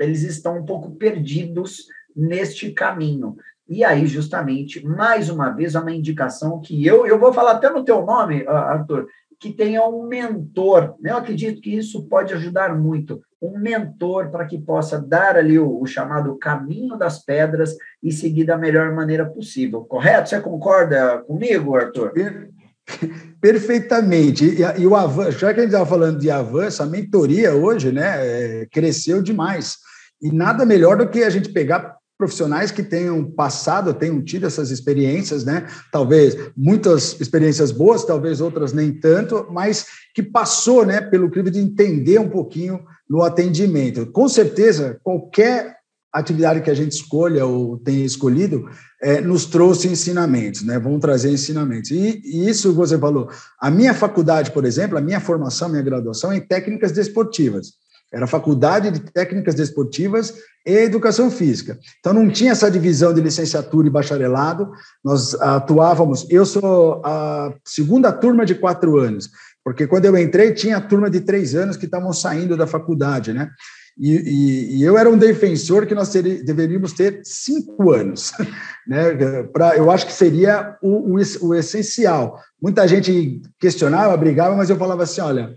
eles 0.00 0.22
estão 0.22 0.58
um 0.58 0.64
pouco 0.64 0.96
perdidos 0.96 1.86
neste 2.16 2.72
caminho. 2.72 3.36
E 3.68 3.82
aí, 3.82 4.06
justamente, 4.06 4.84
mais 4.86 5.30
uma 5.30 5.50
vez, 5.50 5.74
uma 5.74 5.94
indicação 5.94 6.60
que 6.60 6.86
eu, 6.86 7.06
eu 7.06 7.18
vou 7.18 7.32
falar 7.32 7.52
até 7.52 7.70
no 7.70 7.82
teu 7.82 8.04
nome, 8.04 8.46
Arthur, 8.46 9.06
que 9.40 9.52
tenha 9.52 9.86
um 9.86 10.06
mentor. 10.06 10.94
Eu 11.02 11.16
acredito 11.16 11.60
que 11.60 11.74
isso 11.76 12.04
pode 12.04 12.32
ajudar 12.34 12.76
muito. 12.76 13.22
Um 13.40 13.58
mentor 13.58 14.30
para 14.30 14.46
que 14.46 14.58
possa 14.58 14.98
dar 14.98 15.36
ali 15.36 15.58
o, 15.58 15.80
o, 15.80 15.86
chamado 15.86 16.36
caminho 16.36 16.96
das 16.96 17.24
pedras 17.24 17.74
e 18.02 18.12
seguir 18.12 18.44
da 18.44 18.56
melhor 18.56 18.92
maneira 18.92 19.26
possível. 19.26 19.82
Correto? 19.82 20.28
Você 20.28 20.40
concorda 20.40 21.18
comigo, 21.26 21.76
Arthur? 21.76 22.12
Perfeitamente. 23.40 24.44
E, 24.44 24.82
e 24.82 24.86
o 24.86 24.94
avanço, 24.94 25.38
já 25.38 25.52
que 25.52 25.60
a 25.60 25.62
gente 25.62 25.72
estava 25.72 25.88
falando 25.88 26.18
de 26.18 26.30
avanço, 26.30 26.82
a 26.82 26.86
mentoria 26.86 27.54
hoje 27.54 27.92
né, 27.92 28.16
é, 28.16 28.66
cresceu 28.70 29.22
demais. 29.22 29.76
E 30.22 30.32
nada 30.32 30.64
melhor 30.64 30.96
do 30.96 31.08
que 31.08 31.22
a 31.22 31.30
gente 31.30 31.50
pegar 31.50 31.93
profissionais 32.16 32.70
que 32.70 32.82
tenham 32.82 33.24
passado, 33.24 33.92
tenham 33.92 34.22
tido 34.22 34.46
essas 34.46 34.70
experiências, 34.70 35.44
né? 35.44 35.66
Talvez 35.90 36.36
muitas 36.56 37.20
experiências 37.20 37.72
boas, 37.72 38.04
talvez 38.04 38.40
outras 38.40 38.72
nem 38.72 38.92
tanto, 38.92 39.46
mas 39.50 39.86
que 40.14 40.22
passou, 40.22 40.86
né, 40.86 41.00
pelo 41.00 41.30
crivo 41.30 41.50
de 41.50 41.58
entender 41.58 42.20
um 42.20 42.28
pouquinho 42.28 42.80
no 43.08 43.22
atendimento. 43.22 44.06
Com 44.06 44.28
certeza, 44.28 44.98
qualquer 45.02 45.74
atividade 46.12 46.60
que 46.60 46.70
a 46.70 46.74
gente 46.74 46.92
escolha 46.92 47.44
ou 47.44 47.76
tenha 47.78 48.04
escolhido 48.04 48.68
é, 49.02 49.20
nos 49.20 49.46
trouxe 49.46 49.88
ensinamentos, 49.88 50.62
né? 50.62 50.78
Vão 50.78 51.00
trazer 51.00 51.32
ensinamentos. 51.32 51.90
E, 51.90 52.22
e 52.24 52.48
isso 52.48 52.72
você 52.72 52.96
falou. 52.96 53.28
A 53.60 53.68
minha 53.70 53.92
faculdade, 53.92 54.52
por 54.52 54.64
exemplo, 54.64 54.96
a 54.96 55.00
minha 55.00 55.20
formação, 55.20 55.68
minha 55.68 55.82
graduação 55.82 56.30
é 56.30 56.36
em 56.36 56.40
técnicas 56.40 56.92
desportivas. 56.92 57.72
Era 58.14 58.28
Faculdade 58.28 58.92
de 58.92 59.00
Técnicas 59.00 59.56
Desportivas 59.56 60.34
e 60.64 60.72
Educação 60.72 61.30
Física. 61.30 61.76
Então, 61.98 62.14
não 62.14 62.30
tinha 62.30 62.52
essa 62.52 62.70
divisão 62.70 63.12
de 63.12 63.20
licenciatura 63.20 63.88
e 63.88 63.90
bacharelado. 63.90 64.70
Nós 65.04 65.34
atuávamos. 65.34 66.24
Eu 66.30 66.46
sou 66.46 67.02
a 67.04 67.52
segunda 67.64 68.12
turma 68.12 68.46
de 68.46 68.54
quatro 68.54 68.98
anos, 68.98 69.28
porque 69.64 69.86
quando 69.86 70.04
eu 70.04 70.16
entrei, 70.16 70.52
tinha 70.52 70.76
a 70.76 70.80
turma 70.80 71.10
de 71.10 71.20
três 71.20 71.56
anos 71.56 71.76
que 71.76 71.86
estavam 71.86 72.12
saindo 72.12 72.56
da 72.56 72.68
faculdade, 72.68 73.32
né? 73.32 73.50
E, 73.98 74.12
e, 74.12 74.76
e, 74.76 74.82
eu 74.82 74.98
era 74.98 75.08
um 75.08 75.16
defensor 75.16 75.86
que 75.86 75.94
nós 75.94 76.08
ter, 76.08 76.42
deveríamos 76.42 76.92
ter 76.92 77.20
cinco 77.22 77.92
anos, 77.92 78.32
né? 78.86 79.42
Pra, 79.52 79.76
eu 79.76 79.90
acho 79.90 80.06
que 80.06 80.12
seria 80.12 80.76
o, 80.82 81.14
o, 81.14 81.48
o 81.48 81.54
essencial. 81.54 82.40
Muita 82.60 82.88
gente 82.88 83.40
questionava, 83.58 84.16
brigava, 84.16 84.56
mas 84.56 84.68
eu 84.68 84.76
falava 84.76 85.04
assim: 85.04 85.20
olha, 85.20 85.54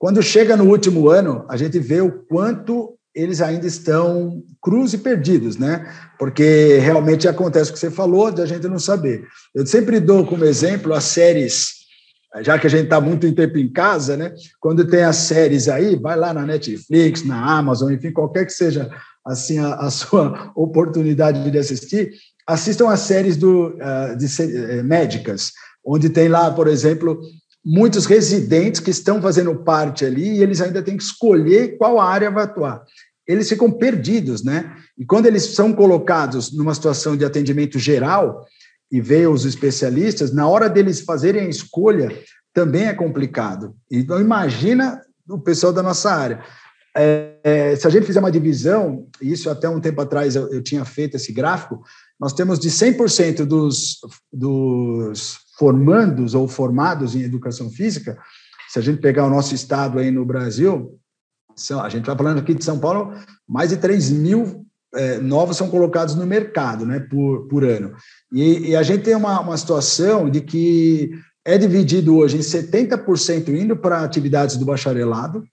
quando 0.00 0.22
chega 0.22 0.56
no 0.56 0.64
último 0.64 1.10
ano, 1.10 1.44
a 1.46 1.58
gente 1.58 1.78
vê 1.78 2.00
o 2.00 2.10
quanto 2.10 2.96
eles 3.14 3.42
ainda 3.42 3.66
estão 3.66 4.42
cruz 4.58 4.94
e 4.94 4.98
perdidos, 4.98 5.58
né? 5.58 5.92
Porque 6.18 6.78
realmente 6.78 7.28
acontece 7.28 7.70
o 7.70 7.74
que 7.74 7.78
você 7.78 7.90
falou, 7.90 8.30
de 8.30 8.40
a 8.40 8.46
gente 8.46 8.66
não 8.66 8.78
saber. 8.78 9.26
Eu 9.54 9.66
sempre 9.66 10.00
dou 10.00 10.26
como 10.26 10.46
exemplo 10.46 10.94
as 10.94 11.04
séries, 11.04 11.80
já 12.40 12.58
que 12.58 12.66
a 12.66 12.70
gente 12.70 12.84
está 12.84 12.98
muito 12.98 13.30
tempo 13.34 13.58
em 13.58 13.70
casa, 13.70 14.16
né? 14.16 14.32
Quando 14.58 14.88
tem 14.88 15.02
as 15.02 15.16
séries 15.16 15.68
aí, 15.68 15.96
vai 15.96 16.16
lá 16.16 16.32
na 16.32 16.46
Netflix, 16.46 17.22
na 17.22 17.58
Amazon, 17.58 17.92
enfim, 17.92 18.10
qualquer 18.10 18.46
que 18.46 18.52
seja 18.52 18.90
assim 19.26 19.58
a, 19.58 19.74
a 19.74 19.90
sua 19.92 20.50
oportunidade 20.56 21.50
de 21.50 21.58
assistir, 21.58 22.10
assistam 22.46 22.88
as 22.88 23.00
séries 23.00 23.36
do, 23.36 23.76
uh, 23.76 24.16
de, 24.16 24.24
uh, 24.24 24.82
médicas, 24.82 25.52
onde 25.84 26.08
tem 26.08 26.26
lá, 26.26 26.50
por 26.50 26.68
exemplo, 26.68 27.20
muitos 27.64 28.06
residentes 28.06 28.80
que 28.80 28.90
estão 28.90 29.20
fazendo 29.20 29.54
parte 29.54 30.04
ali 30.04 30.38
e 30.38 30.42
eles 30.42 30.60
ainda 30.60 30.82
têm 30.82 30.96
que 30.96 31.02
escolher 31.02 31.76
qual 31.76 32.00
área 32.00 32.30
vai 32.30 32.44
atuar. 32.44 32.82
Eles 33.26 33.48
ficam 33.48 33.70
perdidos, 33.70 34.42
né? 34.42 34.74
E 34.98 35.04
quando 35.04 35.26
eles 35.26 35.54
são 35.54 35.72
colocados 35.72 36.52
numa 36.52 36.74
situação 36.74 37.16
de 37.16 37.24
atendimento 37.24 37.78
geral 37.78 38.44
e 38.90 39.00
vê 39.00 39.26
os 39.26 39.44
especialistas, 39.44 40.32
na 40.32 40.48
hora 40.48 40.68
deles 40.68 41.00
fazerem 41.00 41.42
a 41.42 41.48
escolha, 41.48 42.10
também 42.52 42.86
é 42.86 42.94
complicado. 42.94 43.74
Então, 43.90 44.20
imagina 44.20 45.00
o 45.28 45.38
pessoal 45.38 45.72
da 45.72 45.82
nossa 45.82 46.10
área. 46.10 46.42
É, 46.96 47.36
é, 47.44 47.76
se 47.76 47.86
a 47.86 47.90
gente 47.90 48.06
fizer 48.06 48.18
uma 48.18 48.32
divisão, 48.32 49.06
isso 49.22 49.48
até 49.48 49.68
um 49.68 49.80
tempo 49.80 50.00
atrás 50.00 50.34
eu, 50.34 50.50
eu 50.50 50.60
tinha 50.60 50.84
feito 50.84 51.16
esse 51.16 51.32
gráfico, 51.32 51.82
nós 52.18 52.32
temos 52.32 52.58
de 52.58 52.68
100% 52.68 53.44
dos, 53.44 54.00
dos 54.32 55.38
formandos 55.60 56.34
ou 56.34 56.48
formados 56.48 57.14
em 57.14 57.20
educação 57.20 57.68
física, 57.68 58.18
se 58.66 58.78
a 58.78 58.82
gente 58.82 59.02
pegar 59.02 59.26
o 59.26 59.30
nosso 59.30 59.54
estado 59.54 59.98
aí 59.98 60.10
no 60.10 60.24
Brasil, 60.24 60.98
a 61.82 61.88
gente 61.90 62.00
está 62.00 62.16
falando 62.16 62.38
aqui 62.38 62.54
de 62.54 62.64
São 62.64 62.78
Paulo, 62.78 63.12
mais 63.46 63.68
de 63.68 63.76
3 63.76 64.10
mil 64.10 64.64
é, 64.94 65.18
novos 65.18 65.58
são 65.58 65.68
colocados 65.68 66.14
no 66.14 66.26
mercado 66.26 66.86
né, 66.86 67.00
por, 67.00 67.46
por 67.46 67.62
ano. 67.62 67.92
E, 68.32 68.70
e 68.70 68.76
a 68.76 68.82
gente 68.82 69.04
tem 69.04 69.14
uma, 69.14 69.38
uma 69.38 69.56
situação 69.58 70.30
de 70.30 70.40
que 70.40 71.10
é 71.44 71.58
dividido 71.58 72.16
hoje 72.16 72.38
em 72.38 72.40
70% 72.40 73.48
indo 73.48 73.76
para 73.76 74.02
atividades 74.02 74.56
do 74.56 74.64
bacharelado, 74.64 75.44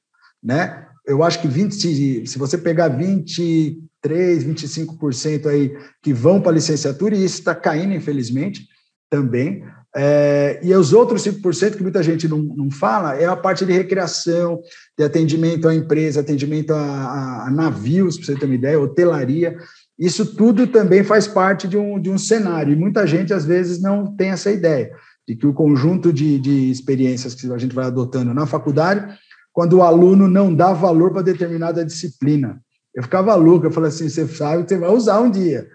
né? 0.41 0.85
Eu 1.05 1.21
acho 1.23 1.41
que 1.41 1.47
20, 1.47 2.25
se 2.25 2.37
você 2.37 2.57
pegar 2.57 2.89
23, 2.89 4.43
25% 4.43 5.47
aí 5.47 5.77
que 6.01 6.13
vão 6.13 6.41
para 6.41 6.51
a 6.51 6.55
licenciatura, 6.55 7.15
e 7.15 7.23
isso 7.23 7.39
está 7.39 7.55
caindo, 7.55 7.93
infelizmente, 7.93 8.67
também. 9.09 9.63
É, 9.99 10.59
e 10.61 10.71
os 10.75 10.93
outros 10.93 11.23
5% 11.23 11.75
que 11.75 11.81
muita 11.81 12.03
gente 12.03 12.27
não, 12.27 12.37
não 12.37 12.69
fala 12.69 13.15
é 13.15 13.25
a 13.25 13.35
parte 13.35 13.65
de 13.65 13.73
recreação, 13.73 14.61
de 14.95 15.03
atendimento 15.03 15.67
à 15.67 15.73
empresa, 15.73 16.19
atendimento 16.19 16.71
a, 16.71 16.77
a, 16.77 17.47
a 17.47 17.51
navios, 17.51 18.15
para 18.15 18.27
você 18.27 18.35
ter 18.35 18.45
uma 18.45 18.53
ideia, 18.53 18.79
hotelaria. 18.79 19.57
Isso 19.97 20.35
tudo 20.35 20.67
também 20.67 21.03
faz 21.03 21.27
parte 21.27 21.67
de 21.67 21.75
um, 21.75 21.99
de 21.99 22.11
um 22.11 22.17
cenário, 22.17 22.73
e 22.73 22.75
muita 22.75 23.07
gente 23.07 23.33
às 23.33 23.43
vezes 23.43 23.81
não 23.81 24.15
tem 24.15 24.29
essa 24.29 24.51
ideia 24.51 24.91
de 25.27 25.35
que 25.35 25.47
o 25.47 25.53
conjunto 25.53 26.13
de, 26.13 26.37
de 26.37 26.69
experiências 26.69 27.33
que 27.33 27.51
a 27.51 27.57
gente 27.57 27.73
vai 27.73 27.85
adotando 27.85 28.35
na 28.35 28.45
faculdade, 28.45 29.17
quando 29.51 29.77
o 29.77 29.81
aluno 29.81 30.27
não 30.27 30.53
dá 30.53 30.73
valor 30.73 31.11
para 31.11 31.23
determinada 31.23 31.83
disciplina. 31.83 32.61
Eu 32.93 33.01
ficava 33.01 33.33
louco, 33.33 33.65
eu 33.65 33.71
falei 33.71 33.89
assim: 33.89 34.07
você 34.07 34.27
sabe 34.27 34.63
que 34.63 34.69
você 34.69 34.77
vai 34.77 34.91
usar 34.91 35.19
um 35.19 35.31
dia. 35.31 35.67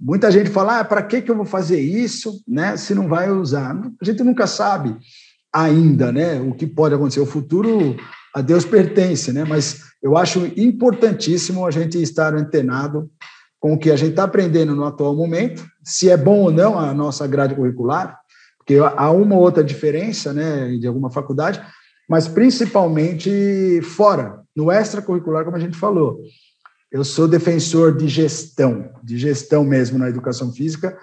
Muita 0.00 0.30
gente 0.30 0.48
fala, 0.48 0.80
ah, 0.80 0.84
para 0.84 1.02
que, 1.02 1.20
que 1.20 1.30
eu 1.30 1.36
vou 1.36 1.44
fazer 1.44 1.78
isso, 1.78 2.42
né, 2.48 2.76
se 2.76 2.94
não 2.94 3.06
vai 3.06 3.30
usar? 3.30 3.78
A 4.00 4.04
gente 4.04 4.22
nunca 4.22 4.46
sabe 4.46 4.96
ainda, 5.52 6.10
né, 6.10 6.40
o 6.40 6.54
que 6.54 6.66
pode 6.66 6.94
acontecer. 6.94 7.20
O 7.20 7.26
futuro 7.26 7.96
a 8.34 8.40
Deus 8.40 8.64
pertence, 8.64 9.32
né, 9.32 9.44
mas 9.44 9.80
eu 10.02 10.16
acho 10.16 10.46
importantíssimo 10.56 11.66
a 11.66 11.70
gente 11.70 12.00
estar 12.00 12.34
antenado 12.34 13.10
com 13.58 13.74
o 13.74 13.78
que 13.78 13.90
a 13.90 13.96
gente 13.96 14.10
está 14.10 14.24
aprendendo 14.24 14.74
no 14.74 14.84
atual 14.84 15.14
momento, 15.14 15.66
se 15.84 16.08
é 16.08 16.16
bom 16.16 16.44
ou 16.44 16.50
não 16.50 16.78
a 16.78 16.94
nossa 16.94 17.26
grade 17.26 17.54
curricular, 17.54 18.18
porque 18.56 18.76
há 18.78 19.10
uma 19.10 19.34
ou 19.34 19.42
outra 19.42 19.62
diferença, 19.62 20.32
né, 20.32 20.76
de 20.78 20.86
alguma 20.86 21.10
faculdade, 21.10 21.60
mas 22.08 22.26
principalmente 22.26 23.82
fora, 23.82 24.40
no 24.56 24.72
extracurricular, 24.72 25.44
como 25.44 25.56
a 25.56 25.60
gente 25.60 25.76
falou 25.76 26.20
eu 26.90 27.04
sou 27.04 27.28
defensor 27.28 27.96
de 27.96 28.08
gestão, 28.08 28.90
de 29.02 29.16
gestão 29.16 29.64
mesmo 29.64 29.98
na 29.98 30.08
educação 30.08 30.52
física, 30.52 30.98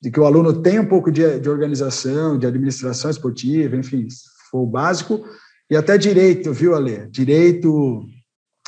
de 0.00 0.10
que 0.10 0.20
o 0.20 0.24
aluno 0.24 0.62
tenha 0.62 0.80
um 0.80 0.88
pouco 0.88 1.10
de, 1.10 1.40
de 1.40 1.48
organização, 1.48 2.38
de 2.38 2.46
administração 2.46 3.10
esportiva, 3.10 3.76
enfim, 3.76 4.06
for 4.50 4.62
o 4.62 4.66
básico, 4.66 5.24
e 5.70 5.76
até 5.76 5.96
direito, 5.96 6.52
viu, 6.52 6.74
Ale? 6.74 7.06
Direito 7.08 8.04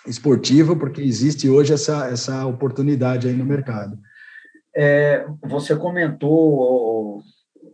esportivo, 0.07 0.77
porque 0.77 1.03
existe 1.03 1.49
hoje 1.49 1.73
essa, 1.73 2.07
essa 2.09 2.47
oportunidade 2.47 3.29
aí 3.29 3.35
no 3.35 3.45
mercado. 3.45 3.99
É, 4.75 5.27
você 5.43 5.77
comentou 5.77 7.23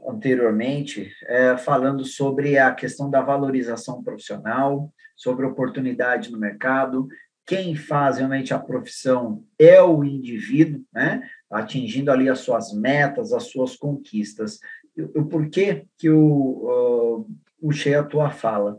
anteriormente, 0.09 1.11
é, 1.27 1.57
falando 1.57 2.05
sobre 2.05 2.59
a 2.59 2.73
questão 2.75 3.11
da 3.11 3.21
valorização 3.21 4.03
profissional, 4.03 4.93
sobre 5.17 5.47
oportunidade 5.47 6.31
no 6.31 6.39
mercado, 6.39 7.07
quem 7.51 7.75
faz 7.75 8.19
realmente 8.19 8.55
a 8.55 8.61
profissão 8.61 9.43
é 9.59 9.83
o 9.83 10.05
indivíduo, 10.05 10.85
né? 10.95 11.21
atingindo 11.51 12.13
ali 12.13 12.29
as 12.29 12.39
suas 12.39 12.73
metas, 12.73 13.33
as 13.33 13.51
suas 13.51 13.75
conquistas. 13.75 14.61
O 15.17 15.25
porquê 15.25 15.85
que 15.99 16.09
o, 16.09 17.25
uh, 17.25 17.29
o 17.61 17.73
Shea 17.73 18.05
tua 18.05 18.31
fala? 18.31 18.79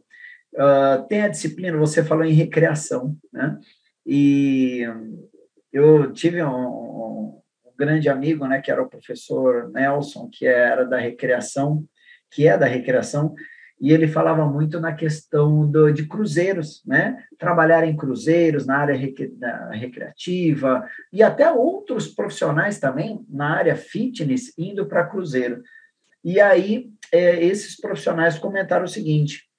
Uh, 0.54 1.06
tem 1.10 1.24
a 1.24 1.28
disciplina, 1.28 1.78
você 1.78 2.02
falou 2.02 2.24
em 2.24 2.32
recreação, 2.32 3.18
né? 3.34 3.60
E 4.06 4.86
eu 5.74 6.14
tive 6.14 6.42
um, 6.42 6.56
um, 6.56 7.42
grande 7.78 8.08
amigo, 8.08 8.48
né, 8.48 8.62
que 8.62 8.72
era 8.72 8.82
o 8.82 8.90
professor 8.90 9.70
Nelson, 9.70 10.30
que 10.32 10.46
era 10.46 10.86
da 10.86 10.98
recreação, 10.98 11.84
que 12.32 12.48
é 12.48 12.58
da 12.58 12.68
recreação, 12.68 13.36
e 13.82 13.92
ele 13.92 14.08
falava 14.08 14.46
muito 14.46 14.80
na 14.80 14.94
questão 14.94 15.66
do, 15.66 15.92
de 15.92 16.06
cruzeiros, 16.06 16.84
né? 16.86 17.18
Trabalhar 17.40 17.84
em 17.84 17.96
cruzeiros, 17.96 18.68
na 18.68 18.78
área 18.78 18.96
recreativa, 19.72 20.88
e 21.12 21.24
até 21.24 21.52
outros 21.52 22.08
profissionais 22.08 22.80
também 22.80 23.26
na 23.28 23.58
área 23.58 23.76
fitness 23.76 24.54
indo 24.56 24.86
para 24.86 25.08
cruzeiro. 25.08 25.64
E 26.24 26.40
aí, 26.40 26.92
é, 27.12 27.44
esses 27.44 27.76
profissionais 27.76 28.38
comentaram 28.38 28.86
o 28.86 28.88
seguinte: 28.88 29.50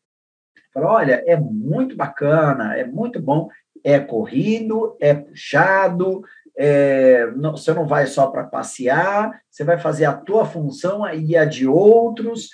falaram, 0.72 0.94
olha, 0.94 1.24
é 1.26 1.36
muito 1.36 1.96
bacana, 1.96 2.78
é 2.78 2.84
muito 2.84 3.20
bom, 3.20 3.48
é 3.82 3.98
corrido, 3.98 4.96
é 5.00 5.14
puxado, 5.14 6.22
é, 6.56 7.26
não, 7.32 7.56
você 7.56 7.74
não 7.74 7.86
vai 7.86 8.06
só 8.06 8.28
para 8.28 8.44
passear, 8.44 9.42
você 9.50 9.64
vai 9.64 9.78
fazer 9.78 10.04
a 10.04 10.12
tua 10.12 10.44
função 10.44 11.08
e 11.12 11.36
a 11.36 11.44
de 11.44 11.66
outros, 11.66 12.50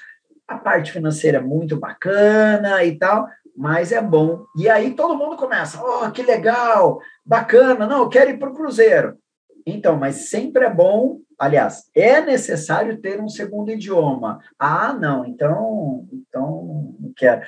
a 0.48 0.56
parte 0.56 0.90
financeira 0.90 1.38
é 1.38 1.42
muito 1.42 1.76
bacana 1.76 2.82
e 2.82 2.98
tal, 2.98 3.28
mas 3.54 3.92
é 3.92 4.00
bom. 4.00 4.44
E 4.56 4.68
aí 4.68 4.94
todo 4.94 5.16
mundo 5.16 5.36
começa, 5.36 5.78
oh, 5.84 6.10
que 6.10 6.22
legal, 6.22 6.98
bacana, 7.24 7.86
não, 7.86 7.98
eu 8.04 8.08
quero 8.08 8.30
ir 8.30 8.38
para 8.38 8.48
o 8.50 8.54
Cruzeiro. 8.54 9.18
Então, 9.66 9.96
mas 9.96 10.30
sempre 10.30 10.64
é 10.64 10.72
bom, 10.72 11.20
aliás, 11.38 11.90
é 11.94 12.22
necessário 12.22 12.98
ter 13.00 13.20
um 13.20 13.28
segundo 13.28 13.70
idioma. 13.70 14.40
Ah, 14.58 14.94
não, 14.94 15.26
então, 15.26 16.08
então 16.10 16.94
não 16.98 17.12
quero. 17.14 17.42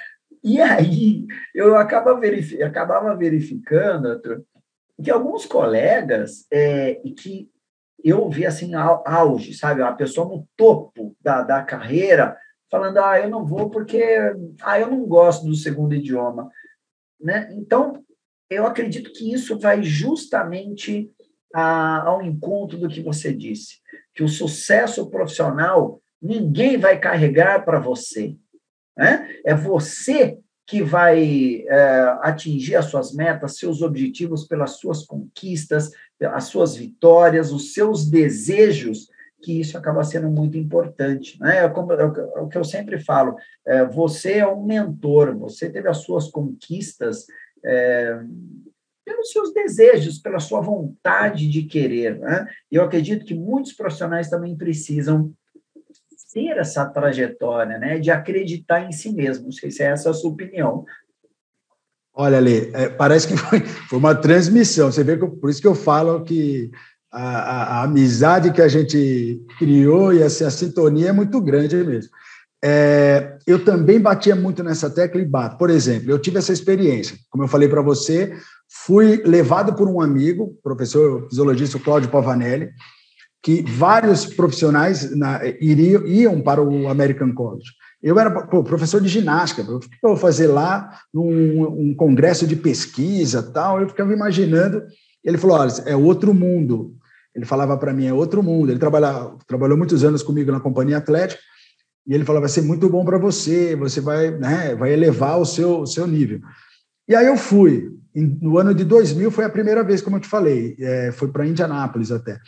E 0.45 0.61
aí 0.61 1.27
eu 1.55 1.77
acaba 1.77 2.19
verific, 2.19 2.63
acabava 2.63 3.15
verificando, 3.17 4.21
que 5.03 5.11
alguns 5.11 5.47
colegas, 5.47 6.47
é, 6.53 7.01
que 7.17 7.49
eu 8.03 8.29
vi 8.29 8.47
assim, 8.47 8.75
auge, 8.75 9.55
sabe? 9.55 9.83
A 9.83 9.93
pessoa 9.93 10.29
no 10.29 10.47
topo 10.57 11.15
da, 11.21 11.43
da 11.43 11.63
carreira, 11.63 12.37
falando, 12.71 12.99
ah, 12.99 13.19
eu 13.19 13.29
não 13.29 13.45
vou 13.45 13.69
porque 13.69 14.03
ah, 14.63 14.79
eu 14.79 14.91
não 14.91 15.05
gosto 15.07 15.45
do 15.45 15.55
segundo 15.55 15.95
idioma. 15.95 16.51
Né? 17.21 17.53
Então, 17.53 18.03
eu 18.49 18.67
acredito 18.67 19.13
que 19.13 19.33
isso 19.33 19.59
vai 19.59 19.83
justamente 19.83 21.11
a, 21.55 22.03
ao 22.03 22.23
encontro 22.23 22.79
do 22.79 22.89
que 22.89 23.03
você 23.03 23.33
disse, 23.33 23.79
que 24.15 24.23
o 24.23 24.29
sucesso 24.29 25.11
profissional 25.11 26.01
ninguém 26.21 26.77
vai 26.77 26.99
carregar 26.99 27.65
para 27.65 27.79
você. 27.79 28.37
Né? 28.97 29.29
É 29.45 29.55
você 29.55 30.39
que 30.67 30.83
vai 30.83 31.65
é, 31.67 32.19
atingir 32.23 32.77
as 32.77 32.87
suas 32.87 33.13
metas, 33.13 33.59
seus 33.59 33.83
objetivos 33.83 34.47
pelas 34.47 34.79
suas 34.79 35.05
conquistas, 35.05 35.91
as 36.21 36.45
suas 36.45 36.77
vitórias, 36.77 37.51
os 37.51 37.75
seus 37.75 38.09
desejos, 38.09 39.09
que 39.43 39.61
isso 39.61 39.77
acaba 39.77 40.05
sendo 40.05 40.31
muito 40.31 40.57
importante. 40.57 41.39
Né? 41.41 41.65
É, 41.65 41.69
como, 41.69 41.93
é 41.93 42.05
o 42.05 42.49
que 42.49 42.59
eu 42.59 42.65
sempre 42.65 42.99
falo, 42.99 43.37
é, 43.67 43.85
você 43.85 44.39
é 44.39 44.47
um 44.47 44.65
mentor, 44.65 45.37
você 45.37 45.71
teve 45.71 45.89
as 45.89 45.99
suas 45.99 46.29
conquistas 46.29 47.27
é, 47.65 48.21
pelos 49.05 49.33
seus 49.33 49.53
desejos, 49.53 50.19
pela 50.19 50.39
sua 50.39 50.61
vontade 50.61 51.49
de 51.49 51.63
querer. 51.65 52.19
Né? 52.19 52.47
Eu 52.71 52.83
acredito 52.83 53.25
que 53.25 53.35
muitos 53.35 53.73
profissionais 53.73 54.29
também 54.29 54.57
precisam 54.57 55.33
ter 56.33 56.57
essa 56.59 56.87
trajetória, 56.87 57.79
né, 57.79 57.99
de 57.99 58.11
acreditar 58.11 58.85
em 58.85 58.93
si 58.93 59.13
mesmo. 59.13 59.47
Não 59.47 59.53
sei 59.53 59.71
se 59.71 59.83
é 59.83 59.87
essa 59.87 60.11
a 60.11 60.15
sua 60.15 60.31
opinião. 60.31 60.85
Olha, 62.13 62.41
Lê, 62.41 62.71
é, 62.73 62.89
parece 62.89 63.29
que 63.29 63.37
foi, 63.37 63.61
foi, 63.61 63.99
uma 63.99 64.15
transmissão. 64.15 64.91
Você 64.91 65.03
vê 65.03 65.17
que 65.17 65.27
por 65.27 65.51
isso 65.51 65.61
que 65.61 65.67
eu 65.67 65.75
falo 65.75 66.23
que 66.25 66.71
a, 67.13 67.23
a, 67.23 67.63
a 67.63 67.83
amizade 67.83 68.53
que 68.53 68.63
a 68.63 68.69
gente 68.69 69.43
criou 69.59 70.13
e 70.13 70.23
assim, 70.23 70.45
a 70.45 70.51
sintonia 70.51 71.09
é 71.09 71.13
muito 71.13 71.41
grande 71.41 71.77
mesmo. 71.77 72.11
É, 72.63 73.39
eu 73.47 73.65
também 73.65 73.99
batia 73.99 74.37
muito 74.37 74.63
nessa 74.63 74.91
tecla 74.91 75.21
e 75.21 75.25
bato. 75.25 75.57
Por 75.57 75.71
exemplo, 75.71 76.11
eu 76.11 76.19
tive 76.19 76.39
essa 76.39 76.53
experiência, 76.53 77.17
como 77.31 77.45
eu 77.45 77.49
falei 77.49 77.69
para 77.69 77.81
você, 77.81 78.35
fui 78.69 79.23
levado 79.25 79.75
por 79.75 79.89
um 79.89 80.01
amigo, 80.01 80.59
professor 80.63 81.27
fisiologista 81.29 81.79
Cláudio 81.79 82.11
Pavanelli, 82.11 82.71
que 83.43 83.63
vários 83.63 84.27
profissionais 84.27 85.17
na, 85.17 85.41
iriam, 85.61 86.07
iam 86.07 86.41
para 86.41 86.63
o 86.63 86.89
American 86.89 87.33
College. 87.33 87.71
Eu 88.03 88.19
era 88.19 88.31
pô, 88.31 88.63
professor 88.63 89.01
de 89.01 89.09
ginástica, 89.09 89.63
eu 89.63 89.81
vou 90.03 90.17
fazer 90.17 90.47
lá 90.47 90.99
num 91.13 91.91
um 91.91 91.95
congresso 91.95 92.47
de 92.47 92.57
pesquisa 92.57 93.43
tal? 93.43 93.81
Eu 93.81 93.89
ficava 93.89 94.13
imaginando. 94.13 94.83
Ele 95.25 95.37
falou: 95.37 95.59
olha, 95.59 95.73
é 95.85 95.95
outro 95.95 96.33
mundo. 96.33 96.95
Ele 97.35 97.45
falava 97.45 97.77
para 97.77 97.93
mim: 97.93 98.07
é 98.07 98.13
outro 98.13 98.43
mundo. 98.43 98.71
Ele 98.71 98.79
trabalha, 98.79 99.33
trabalhou 99.47 99.77
muitos 99.77 100.05
anos 100.05 100.23
comigo 100.23 100.51
na 100.51 100.61
Companhia 100.61 100.99
Atlética 100.99 101.41
e 102.07 102.15
ele 102.15 102.25
falou: 102.25 102.41
vai 102.41 102.51
ser 102.51 102.63
muito 102.63 102.89
bom 102.89 103.05
para 103.05 103.19
você, 103.19 103.77
você 103.77 104.01
vai, 104.01 104.31
né, 104.31 104.75
vai 104.75 104.93
elevar 104.93 105.39
o 105.39 105.47
seu, 105.47 105.81
o 105.81 105.87
seu 105.87 106.07
nível. 106.07 106.41
E 107.09 107.15
aí 107.15 107.27
eu 107.27 107.37
fui. 107.37 107.91
No 108.15 108.59
ano 108.59 108.75
de 108.75 108.85
2000 108.85 109.31
foi 109.31 109.45
a 109.45 109.51
primeira 109.51 109.85
vez, 109.85 110.03
como 110.03 110.17
eu 110.17 110.21
te 110.21 110.27
falei, 110.27 110.77
é, 110.81 111.13
foi 111.13 111.29
para 111.29 111.47
Indianápolis 111.47 112.11
até. 112.11 112.41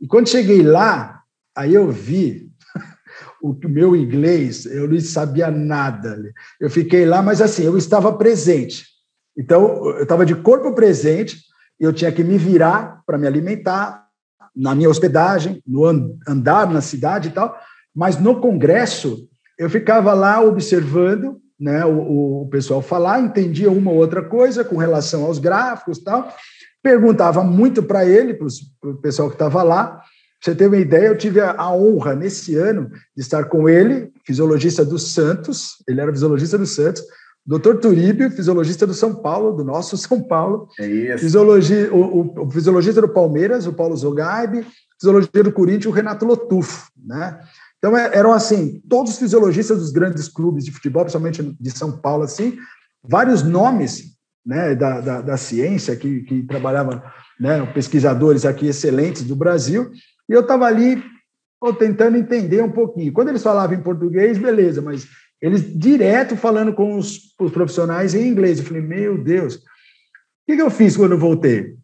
E 0.00 0.06
quando 0.06 0.30
cheguei 0.30 0.62
lá, 0.62 1.20
aí 1.54 1.74
eu 1.74 1.90
vi 1.90 2.50
o 3.42 3.54
meu 3.68 3.94
inglês, 3.94 4.64
eu 4.64 4.88
não 4.88 4.98
sabia 5.00 5.50
nada. 5.50 6.18
Eu 6.58 6.70
fiquei 6.70 7.04
lá, 7.04 7.20
mas 7.20 7.42
assim, 7.42 7.64
eu 7.64 7.76
estava 7.76 8.10
presente. 8.16 8.86
Então, 9.36 9.84
eu 9.96 10.02
estava 10.02 10.24
de 10.24 10.34
corpo 10.34 10.74
presente, 10.74 11.38
eu 11.78 11.92
tinha 11.92 12.10
que 12.10 12.24
me 12.24 12.38
virar 12.38 13.02
para 13.06 13.18
me 13.18 13.26
alimentar, 13.26 14.06
na 14.54 14.74
minha 14.74 14.90
hospedagem, 14.90 15.62
no 15.66 15.84
andar 16.28 16.70
na 16.70 16.80
cidade 16.80 17.28
e 17.28 17.32
tal, 17.32 17.58
mas 17.94 18.18
no 18.18 18.40
congresso, 18.40 19.28
eu 19.58 19.68
ficava 19.68 20.12
lá 20.12 20.40
observando 20.42 21.40
né, 21.58 21.84
o, 21.84 22.42
o 22.42 22.48
pessoal 22.48 22.82
falar, 22.82 23.20
entendia 23.20 23.70
uma 23.70 23.90
ou 23.90 23.98
outra 23.98 24.22
coisa 24.22 24.64
com 24.64 24.76
relação 24.76 25.24
aos 25.24 25.38
gráficos 25.38 25.98
e 25.98 26.04
tal, 26.04 26.34
perguntava 26.82 27.44
muito 27.44 27.82
para 27.82 28.04
ele, 28.04 28.34
para 28.34 28.90
o 28.90 28.96
pessoal 28.96 29.28
que 29.28 29.36
estava 29.36 29.62
lá. 29.62 30.02
Você 30.42 30.56
ter 30.56 30.66
uma 30.66 30.76
ideia, 30.76 31.06
eu 31.06 31.16
tive 31.16 31.40
a, 31.40 31.70
honra 31.70 32.16
nesse 32.16 32.56
ano 32.56 32.90
de 33.16 33.22
estar 33.22 33.44
com 33.44 33.68
ele, 33.68 34.10
fisiologista 34.26 34.84
do 34.84 34.98
Santos, 34.98 35.76
ele 35.86 36.00
era 36.00 36.10
fisiologista 36.10 36.58
do 36.58 36.66
Santos, 36.66 37.04
doutor 37.44 37.78
Turíbio, 37.78 38.30
fisiologista 38.30 38.86
do 38.86 38.94
São 38.94 39.14
Paulo, 39.14 39.52
do 39.52 39.64
nosso 39.64 39.96
São 39.98 40.22
Paulo, 40.22 40.68
é 40.78 40.86
isso. 40.86 41.18
Fisiologia, 41.18 41.92
o, 41.92 42.20
o, 42.20 42.46
o 42.46 42.50
fisiologista 42.50 43.00
do 43.00 43.08
Palmeiras, 43.08 43.66
o 43.66 43.72
Paulo 43.72 43.96
Zogaib, 43.96 44.66
fisiologia 45.00 45.42
do 45.42 45.52
Corinthians, 45.52 45.86
o 45.86 45.90
Renato 45.90 46.24
Lotufo, 46.24 46.90
né? 46.96 47.40
Então, 47.78 47.96
é, 47.96 48.16
eram 48.16 48.32
assim, 48.32 48.80
todos 48.88 49.12
os 49.12 49.18
fisiologistas 49.18 49.78
dos 49.78 49.90
grandes 49.90 50.28
clubes 50.28 50.64
de 50.64 50.70
futebol, 50.70 51.02
principalmente 51.02 51.56
de 51.58 51.70
São 51.72 51.98
Paulo, 51.98 52.22
assim, 52.22 52.56
vários 53.02 53.42
nomes 53.42 54.12
né, 54.46 54.74
da, 54.76 55.00
da, 55.00 55.20
da 55.20 55.36
ciência, 55.36 55.96
que, 55.96 56.20
que 56.20 56.42
trabalhava, 56.44 57.02
né, 57.40 57.66
pesquisadores 57.72 58.44
aqui 58.44 58.68
excelentes 58.68 59.24
do 59.24 59.34
Brasil, 59.34 59.90
e 60.28 60.32
eu 60.32 60.42
estava 60.42 60.66
ali 60.66 61.02
tentando 61.78 62.16
entender 62.16 62.62
um 62.62 62.70
pouquinho. 62.70 63.12
Quando 63.12 63.28
eles 63.28 63.42
falavam 63.42 63.76
em 63.76 63.82
português, 63.82 64.38
beleza, 64.38 64.80
mas 64.80 65.06
eles 65.42 65.76
direto 65.76 66.36
falando 66.36 66.72
com 66.72 66.96
os, 66.96 67.34
os 67.38 67.50
profissionais 67.50 68.14
em 68.14 68.28
inglês. 68.28 68.60
Eu 68.60 68.64
falei, 68.64 68.80
meu 68.80 69.18
Deus, 69.18 69.56
o 69.56 69.60
que, 70.46 70.54
que 70.54 70.62
eu 70.62 70.70
fiz 70.70 70.96
quando 70.96 71.12
eu 71.12 71.18
voltei? 71.18 71.74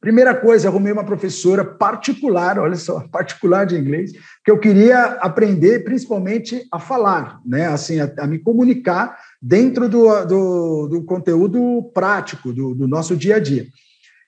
Primeira 0.00 0.34
coisa, 0.34 0.66
arrumei 0.66 0.92
uma 0.92 1.04
professora 1.04 1.64
particular, 1.64 2.58
olha 2.58 2.74
só, 2.74 3.06
particular 3.12 3.64
de 3.64 3.76
inglês, 3.76 4.12
que 4.44 4.50
eu 4.50 4.58
queria 4.58 5.04
aprender 5.20 5.84
principalmente 5.84 6.66
a 6.72 6.80
falar, 6.80 7.38
né? 7.46 7.66
Assim, 7.66 8.00
a, 8.00 8.12
a 8.18 8.26
me 8.26 8.40
comunicar 8.40 9.16
dentro 9.40 9.88
do, 9.88 10.24
do, 10.24 10.88
do 10.88 11.04
conteúdo 11.04 11.90
prático 11.94 12.52
do, 12.52 12.74
do, 12.74 12.88
nosso 12.88 13.16
dia 13.16 13.36
a 13.36 13.38
dia. 13.38 13.66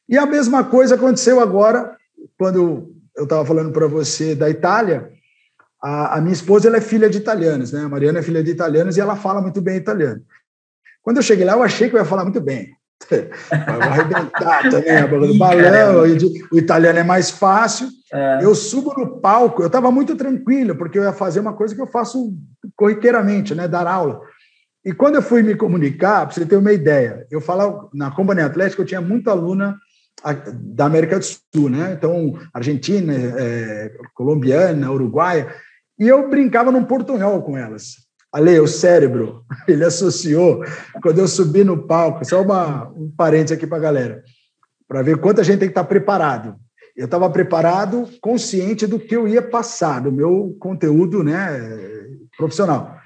E 0.09 0.17
a 0.17 0.27
mesma 0.27 0.63
coisa 0.63 0.95
aconteceu 0.95 1.41
agora, 1.41 1.97
quando 2.39 2.93
eu 3.17 3.25
estava 3.25 3.45
falando 3.45 3.73
para 3.73 3.89
você 3.89 4.37
da 4.37 4.49
Itália. 4.49 5.11
A, 5.83 6.19
a, 6.19 6.21
minha 6.21 6.33
esposa 6.33 6.69
ela 6.69 6.77
é 6.77 6.81
filha 6.81 7.11
de 7.11 7.19
italianos, 7.19 7.73
né? 7.73 7.83
A 7.83 7.89
Mariana 7.89 8.21
é 8.21 8.23
filha 8.23 8.43
de 8.43 8.51
italianos 8.51 8.97
e 8.97 9.01
ela 9.01 9.17
fala 9.17 9.43
muito 9.43 9.61
bem 9.61 9.77
italiano. 9.77 10.23
Quando 11.03 11.17
eu 11.17 11.23
cheguei 11.23 11.45
lá, 11.45 11.55
eu 11.55 11.63
achei 11.63 11.91
que 11.91 11.97
eu 11.97 11.99
ia 11.99 12.05
falar 12.05 12.23
muito 12.23 12.41
bem. 12.41 12.71
Vai 13.51 13.89
arrebentar 13.89 14.71
também 14.71 14.97
a 14.97 15.07
boca 15.09 15.27
do 15.27 15.37
balão. 15.37 16.03
O 16.53 16.59
italiano 16.59 17.01
é 17.01 17.03
mais 17.03 17.31
fácil. 17.31 17.89
É. 18.13 18.39
Eu 18.43 18.55
subo 18.55 18.95
no 18.97 19.21
palco, 19.21 19.63
eu 19.63 19.67
estava 19.67 19.91
muito 19.91 20.15
tranquilo, 20.15 20.77
porque 20.77 20.99
eu 20.99 21.03
ia 21.03 21.13
fazer 21.13 21.41
uma 21.41 21.55
coisa 21.55 21.75
que 21.75 21.81
eu 21.81 21.87
faço 21.87 22.33
corriqueiramente, 22.77 23.55
né? 23.55 23.67
Dar 23.67 23.87
aula. 23.87 24.21
E 24.85 24.93
quando 24.93 25.17
eu 25.17 25.23
fui 25.23 25.43
me 25.43 25.55
comunicar, 25.55 26.27
para 26.27 26.35
você 26.35 26.47
ter 26.47 26.57
uma 26.57 26.73
ideia, 26.73 27.27
eu 27.31 27.41
falava 27.41 27.89
na 27.95 28.11
Companhia 28.11 28.47
Atlética, 28.47 28.83
eu 28.83 28.87
tinha 28.87 29.01
muita 29.01 29.31
aluna 29.31 29.77
da 30.55 30.87
América 30.87 31.19
do 31.19 31.25
Sul, 31.25 31.71
né? 31.71 31.95
Então, 31.97 32.39
Argentina, 32.53 33.13
é, 33.13 33.93
colombiana, 34.15 34.91
uruguaia, 34.91 35.49
e 35.99 36.09
eu 36.09 36.29
brincava 36.29 36.71
num 36.73 36.85
portunhol 36.85 37.43
com 37.43 37.57
elas. 37.57 37.97
Ale, 38.33 38.59
o 38.61 38.67
cérebro, 38.67 39.45
ele 39.69 39.85
associou, 39.85 40.65
quando 41.03 41.19
eu 41.19 41.29
subi 41.29 41.63
no 41.63 41.87
palco, 41.87 42.25
só 42.25 42.43
uma, 42.43 42.89
um 42.91 43.13
parênteses 43.15 43.59
aqui 43.59 43.67
para 43.67 43.79
a 43.79 43.83
galera, 43.83 44.23
para 44.89 45.03
ver 45.03 45.19
quanta 45.19 45.45
gente 45.45 45.59
tem 45.59 45.69
que 45.69 45.73
estar 45.73 45.83
tá 45.83 45.89
preparado. 45.89 46.57
Eu 46.97 47.07
estava 47.07 47.29
preparado, 47.31 48.09
consciente 48.21 48.87
do 48.87 48.99
que 48.99 49.17
eu 49.17 49.27
ia 49.27 49.43
passar, 49.43 50.01
do 50.01 50.13
meu 50.13 50.55
conteúdo 50.61 51.23
né, 51.23 51.59
profissional. 52.37 52.99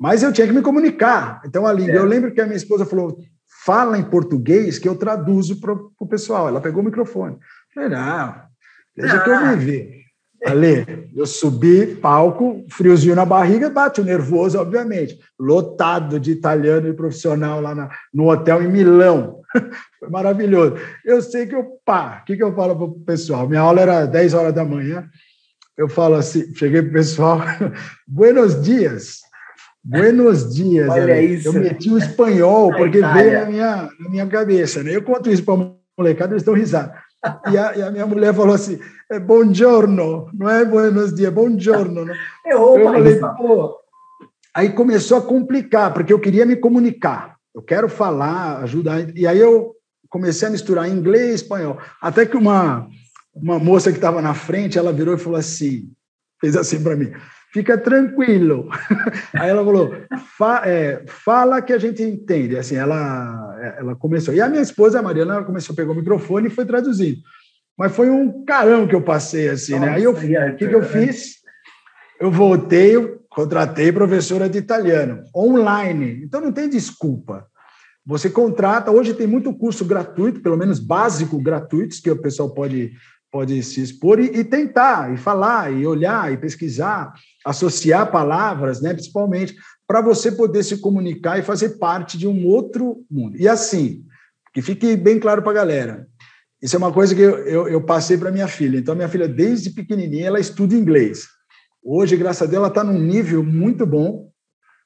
Mas 0.00 0.22
eu 0.22 0.32
tinha 0.32 0.46
que 0.46 0.52
me 0.52 0.62
comunicar. 0.62 1.42
Então, 1.44 1.66
a 1.66 1.72
língua. 1.72 1.92
É. 1.92 1.98
Eu 1.98 2.06
lembro 2.06 2.32
que 2.32 2.40
a 2.40 2.46
minha 2.46 2.56
esposa 2.56 2.86
falou: 2.86 3.18
fala 3.64 3.98
em 3.98 4.02
português 4.02 4.78
que 4.78 4.88
eu 4.88 4.96
traduzo 4.96 5.60
para 5.60 5.72
o 5.72 6.08
pessoal. 6.08 6.48
Ela 6.48 6.60
pegou 6.60 6.82
o 6.82 6.84
microfone. 6.84 7.34
Eu 7.34 7.40
falei: 7.74 7.88
não, 7.90 8.34
deixa 8.96 9.16
ah. 9.16 9.20
que 9.20 9.30
eu 9.30 9.46
me 9.46 9.56
ver. 9.56 9.99
Ali, 10.44 11.10
eu 11.14 11.26
subi, 11.26 11.86
palco, 11.96 12.64
friozinho 12.70 13.14
na 13.14 13.26
barriga, 13.26 13.68
bate 13.68 14.00
o 14.00 14.04
nervoso, 14.04 14.58
obviamente. 14.58 15.18
Lotado 15.38 16.18
de 16.18 16.32
italiano 16.32 16.88
e 16.88 16.94
profissional 16.94 17.60
lá 17.60 17.74
na, 17.74 17.90
no 18.12 18.30
hotel 18.30 18.62
em 18.62 18.68
Milão. 18.68 19.40
Foi 20.00 20.08
maravilhoso. 20.08 20.76
Eu 21.04 21.20
sei 21.20 21.46
que 21.46 21.54
eu, 21.54 21.64
pá, 21.84 22.20
o 22.22 22.24
que, 22.24 22.36
que 22.36 22.42
eu 22.42 22.54
falo 22.54 22.74
para 22.74 22.84
o 22.84 23.00
pessoal? 23.00 23.48
Minha 23.48 23.60
aula 23.60 23.82
era 23.82 24.06
10 24.06 24.32
horas 24.32 24.54
da 24.54 24.64
manhã. 24.64 25.06
Eu 25.76 25.88
falo 25.88 26.14
assim, 26.14 26.54
cheguei 26.54 26.82
para 26.82 26.90
o 26.90 26.94
pessoal, 26.94 27.40
buenos 28.08 28.62
dias. 28.62 29.20
Buenos 29.82 30.54
dias. 30.54 30.88
Olha 30.88 31.22
isso. 31.22 31.48
Eu 31.48 31.52
meti 31.54 31.90
o 31.90 31.98
espanhol, 31.98 32.70
porque 32.74 33.00
veio 33.00 33.32
na 33.32 33.46
minha, 33.46 33.90
na 33.98 34.10
minha 34.10 34.26
cabeça. 34.26 34.82
Né? 34.82 34.94
Eu 34.94 35.02
conto 35.02 35.30
isso 35.30 35.42
para 35.42 35.54
a 35.54 35.72
molecada, 35.98 36.32
eles 36.32 36.42
estão 36.42 36.54
risados. 36.54 36.94
E 37.50 37.58
a, 37.58 37.76
e 37.76 37.82
a, 37.82 37.90
minha 37.90 38.06
mulher 38.06 38.34
falou 38.34 38.54
assim: 38.54 38.78
é 39.10 39.18
buongiorno, 39.18 40.30
não 40.32 40.48
é 40.48 40.64
buenos 40.64 41.14
dias, 41.14 41.32
buongiorno. 41.32 42.04
Né? 42.04 42.18
Errou, 42.46 42.78
eu 42.78 42.92
falei, 42.92 43.20
pô. 43.20 43.76
Aí 44.54 44.70
começou 44.70 45.18
a 45.18 45.22
complicar, 45.22 45.92
porque 45.92 46.12
eu 46.12 46.18
queria 46.18 46.44
me 46.44 46.56
comunicar. 46.56 47.36
Eu 47.54 47.62
quero 47.62 47.88
falar, 47.88 48.62
ajudar. 48.62 49.16
E 49.16 49.26
aí 49.26 49.38
eu 49.38 49.74
comecei 50.08 50.48
a 50.48 50.50
misturar 50.50 50.88
inglês 50.88 51.30
e 51.30 51.34
espanhol. 51.34 51.78
Até 52.00 52.26
que 52.26 52.36
uma, 52.36 52.88
uma 53.34 53.58
moça 53.58 53.90
que 53.90 53.98
estava 53.98 54.20
na 54.20 54.34
frente, 54.34 54.78
ela 54.78 54.92
virou 54.92 55.14
e 55.14 55.18
falou 55.18 55.38
assim, 55.38 55.90
fez 56.40 56.56
assim 56.56 56.82
para 56.82 56.96
mim, 56.96 57.12
fica 57.52 57.76
tranquilo. 57.76 58.68
Aí 59.34 59.50
ela 59.50 59.64
falou, 59.64 59.96
Fa, 60.36 60.62
é, 60.64 61.04
fala 61.06 61.60
que 61.60 61.72
a 61.72 61.78
gente 61.78 62.02
entende. 62.02 62.56
Assim, 62.56 62.76
ela, 62.76 63.74
ela 63.78 63.96
começou. 63.96 64.32
E 64.34 64.40
a 64.40 64.48
minha 64.48 64.62
esposa, 64.62 64.98
a 64.98 65.02
Mariana, 65.02 65.42
começou 65.42 65.72
a 65.72 65.76
pegar 65.76 65.92
o 65.92 65.96
microfone 65.96 66.48
e 66.48 66.50
foi 66.50 66.64
traduzindo. 66.64 67.18
Mas 67.76 67.94
foi 67.94 68.10
um 68.10 68.44
carão 68.44 68.86
que 68.86 68.94
eu 68.94 69.02
passei, 69.02 69.48
assim, 69.48 69.72
Nossa, 69.72 69.86
né? 69.86 69.92
Aí 69.94 70.06
o 70.06 70.14
que, 70.14 70.68
que 70.68 70.74
eu 70.74 70.82
fiz? 70.82 71.36
Eu 72.20 72.30
voltei, 72.30 72.96
eu 72.96 73.20
contratei 73.30 73.90
professora 73.90 74.48
de 74.48 74.58
italiano, 74.58 75.22
online. 75.34 76.22
Então 76.22 76.40
não 76.40 76.52
tem 76.52 76.68
desculpa. 76.68 77.46
Você 78.04 78.28
contrata, 78.28 78.90
hoje 78.90 79.14
tem 79.14 79.26
muito 79.26 79.54
curso 79.54 79.84
gratuito, 79.84 80.40
pelo 80.40 80.56
menos 80.56 80.78
básico 80.78 81.40
gratuitos, 81.40 82.00
que 82.00 82.10
o 82.10 82.20
pessoal 82.20 82.52
pode 82.52 82.92
pode 83.30 83.62
se 83.62 83.80
expor 83.80 84.18
e, 84.18 84.24
e, 84.24 84.44
tentar, 84.44 85.14
e 85.14 85.16
falar, 85.16 85.72
e 85.72 85.86
olhar, 85.86 86.32
e 86.32 86.36
pesquisar, 86.36 87.12
associar 87.44 88.10
palavras, 88.10 88.80
né, 88.80 88.92
principalmente, 88.92 89.54
para 89.86 90.00
você 90.00 90.30
poder 90.30 90.62
se 90.62 90.78
comunicar 90.78 91.38
e 91.38 91.42
fazer 91.42 91.78
parte 91.78 92.16
de 92.16 92.28
um 92.28 92.46
outro 92.46 93.04
mundo. 93.10 93.36
E 93.36 93.48
assim, 93.48 94.04
que 94.52 94.62
fique 94.62 94.96
bem 94.96 95.18
claro 95.18 95.42
para 95.42 95.50
a 95.50 95.54
galera, 95.54 96.06
isso 96.62 96.76
é 96.76 96.78
uma 96.78 96.92
coisa 96.92 97.14
que 97.14 97.22
eu, 97.22 97.38
eu, 97.46 97.68
eu 97.68 97.82
passei 97.82 98.18
para 98.18 98.30
minha 98.30 98.46
filha. 98.46 98.78
Então, 98.78 98.94
minha 98.94 99.08
filha, 99.08 99.26
desde 99.26 99.70
pequenininha, 99.70 100.26
ela 100.26 100.38
estuda 100.38 100.74
inglês. 100.74 101.26
Hoje, 101.82 102.16
graças 102.16 102.42
a 102.42 102.46
Deus, 102.46 102.58
ela 102.58 102.68
está 102.68 102.84
num 102.84 102.98
nível 102.98 103.42
muito 103.42 103.86
bom, 103.86 104.30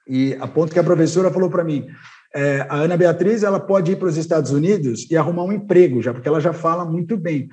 e 0.06 0.36
a 0.40 0.46
ponto 0.46 0.72
que 0.72 0.78
a 0.78 0.84
professora 0.84 1.30
falou 1.30 1.50
para 1.50 1.64
mim, 1.64 1.86
é, 2.34 2.66
a 2.68 2.76
Ana 2.76 2.96
Beatriz 2.96 3.42
ela 3.42 3.58
pode 3.58 3.92
ir 3.92 3.96
para 3.96 4.08
os 4.08 4.16
Estados 4.16 4.50
Unidos 4.50 5.10
e 5.10 5.16
arrumar 5.16 5.44
um 5.44 5.52
emprego 5.52 6.02
já, 6.02 6.12
porque 6.12 6.28
ela 6.28 6.40
já 6.40 6.52
fala 6.52 6.84
muito 6.84 7.16
bem. 7.16 7.48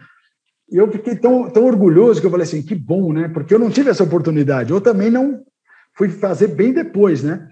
E 0.72 0.78
eu 0.78 0.90
fiquei 0.92 1.16
tão, 1.16 1.50
tão 1.50 1.66
orgulhoso 1.66 2.22
que 2.22 2.26
eu 2.26 2.32
falei 2.32 2.46
assim, 2.46 2.62
que 2.62 2.74
bom, 2.74 3.12
né? 3.12 3.28
Porque 3.28 3.54
eu 3.54 3.60
não 3.60 3.70
tive 3.70 3.90
essa 3.90 4.04
oportunidade. 4.04 4.72
Eu 4.72 4.80
também 4.80 5.12
não 5.12 5.44
fui 5.98 6.08
fazer 6.08 6.48
bem 6.48 6.72
depois, 6.72 7.22
né? 7.22 7.48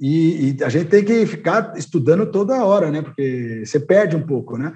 E, 0.00 0.56
e, 0.58 0.64
a 0.64 0.68
gente 0.68 0.88
tem 0.88 1.04
que 1.04 1.24
ficar 1.26 1.76
estudando 1.76 2.30
toda 2.30 2.64
hora, 2.64 2.90
né? 2.90 3.02
Porque 3.02 3.62
você 3.64 3.78
perde 3.78 4.16
um 4.16 4.26
pouco, 4.26 4.58
né? 4.58 4.72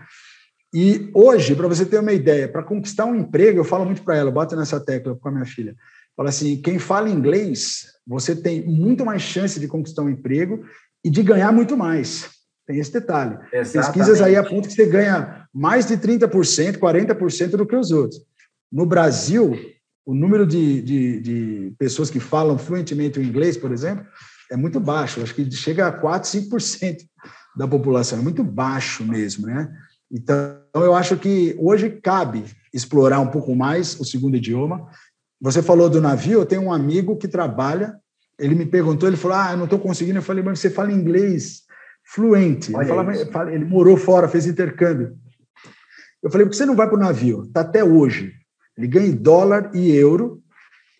E 0.74 1.11
hoje, 1.12 1.55
para 1.55 1.68
você 1.68 1.85
ter 1.85 1.99
uma 1.99 2.12
ideia, 2.12 2.49
para 2.49 2.62
conquistar 2.62 3.05
um 3.05 3.16
emprego, 3.16 3.59
eu 3.59 3.64
falo 3.64 3.85
muito 3.85 4.03
para 4.03 4.16
ela, 4.16 4.30
bato 4.30 4.57
nessa 4.57 4.80
tecla 4.80 5.16
com 5.16 5.28
a 5.28 5.33
minha 5.33 5.45
filha. 5.45 5.76
Fala 6.16 6.28
assim, 6.28 6.61
quem 6.62 6.78
fala 6.78 7.11
inglês, 7.11 7.87
você 8.07 8.35
tem 8.35 8.64
muito 8.64 9.05
mais 9.05 9.22
chance 9.22 9.59
de 9.59 9.68
conquistar 9.68 10.03
um 10.03 10.09
emprego 10.09 10.64
e 11.05 11.11
de 11.11 11.22
ganhar 11.22 11.53
muito 11.53 11.76
mais. 11.76 12.30
Tem 12.73 12.81
esse 12.81 12.93
detalhe. 12.93 13.39
Exatamente. 13.53 13.73
Pesquisas 13.73 14.23
aí 14.23 14.35
apontam 14.35 14.62
que 14.62 14.73
você 14.73 14.87
ganha 14.87 15.47
mais 15.53 15.87
de 15.87 15.99
30%, 15.99 16.79
40% 16.79 17.51
do 17.51 17.66
que 17.66 17.77
os 17.77 17.91
outros. 17.91 18.18
No 18.73 18.87
Brasil, 18.87 19.55
o 20.07 20.14
número 20.14 20.47
de, 20.47 20.81
de, 20.81 21.20
de, 21.20 21.75
pessoas 21.79 22.09
que 22.09 22.18
falam 22.18 22.57
fluentemente 22.57 23.18
o 23.18 23.23
inglês, 23.23 23.59
por 23.59 23.70
exemplo, 23.73 24.07
é 24.51 24.57
muito 24.57 24.81
baixo. 24.81 25.23
Acho 25.23 25.35
que 25.35 25.51
chega 25.51 25.87
a 25.87 25.93
4, 25.93 26.31
5% 26.31 26.97
da 27.55 27.68
população. 27.68 28.18
É 28.18 28.23
muito 28.23 28.43
baixo 28.43 29.05
mesmo, 29.05 29.47
né? 29.47 29.70
Então, 30.11 30.59
eu 30.75 30.95
acho 30.95 31.18
que 31.18 31.55
hoje 31.59 31.91
cabe 31.91 32.45
explorar 32.73 33.20
um 33.20 33.29
pouco 33.29 33.55
mais 33.55 34.01
o 34.01 34.05
segundo 34.05 34.39
idioma. 34.39 34.89
Você 35.43 35.62
falou 35.62 35.91
do 35.91 36.01
navio, 36.01 36.41
eu 36.41 36.47
tenho 36.47 36.62
um 36.62 36.73
amigo 36.73 37.16
que 37.18 37.29
trabalha, 37.29 37.97
ele 38.39 38.55
me 38.55 38.64
perguntou, 38.64 39.07
ele 39.07 39.18
falou, 39.18 39.37
ah, 39.37 39.51
eu 39.51 39.59
não 39.59 39.64
estou 39.64 39.79
conseguindo. 39.79 40.18
Eu 40.18 40.23
falei, 40.23 40.43
mas 40.43 40.59
você 40.59 40.70
fala 40.70 40.91
inglês 40.91 41.64
fluente. 42.15 42.75
Ele, 42.75 42.85
falava, 42.85 43.53
ele 43.53 43.65
morou 43.65 43.97
fora, 43.97 44.29
fez 44.29 44.47
intercâmbio. 44.47 45.17
Eu 46.23 46.31
falei, 46.31 46.47
por 46.47 46.51
que 46.51 46.57
você 46.57 46.67
não 46.67 46.77
vai 46.77 46.87
para 46.87 46.97
o 46.97 47.01
navio? 47.01 47.45
Está 47.45 47.63
até 47.63 47.83
hoje. 47.83 48.33
Ele 48.77 48.87
ganha 48.87 49.09
em 49.09 49.17
dólar 49.17 49.71
e 49.75 49.91
euro, 49.93 50.41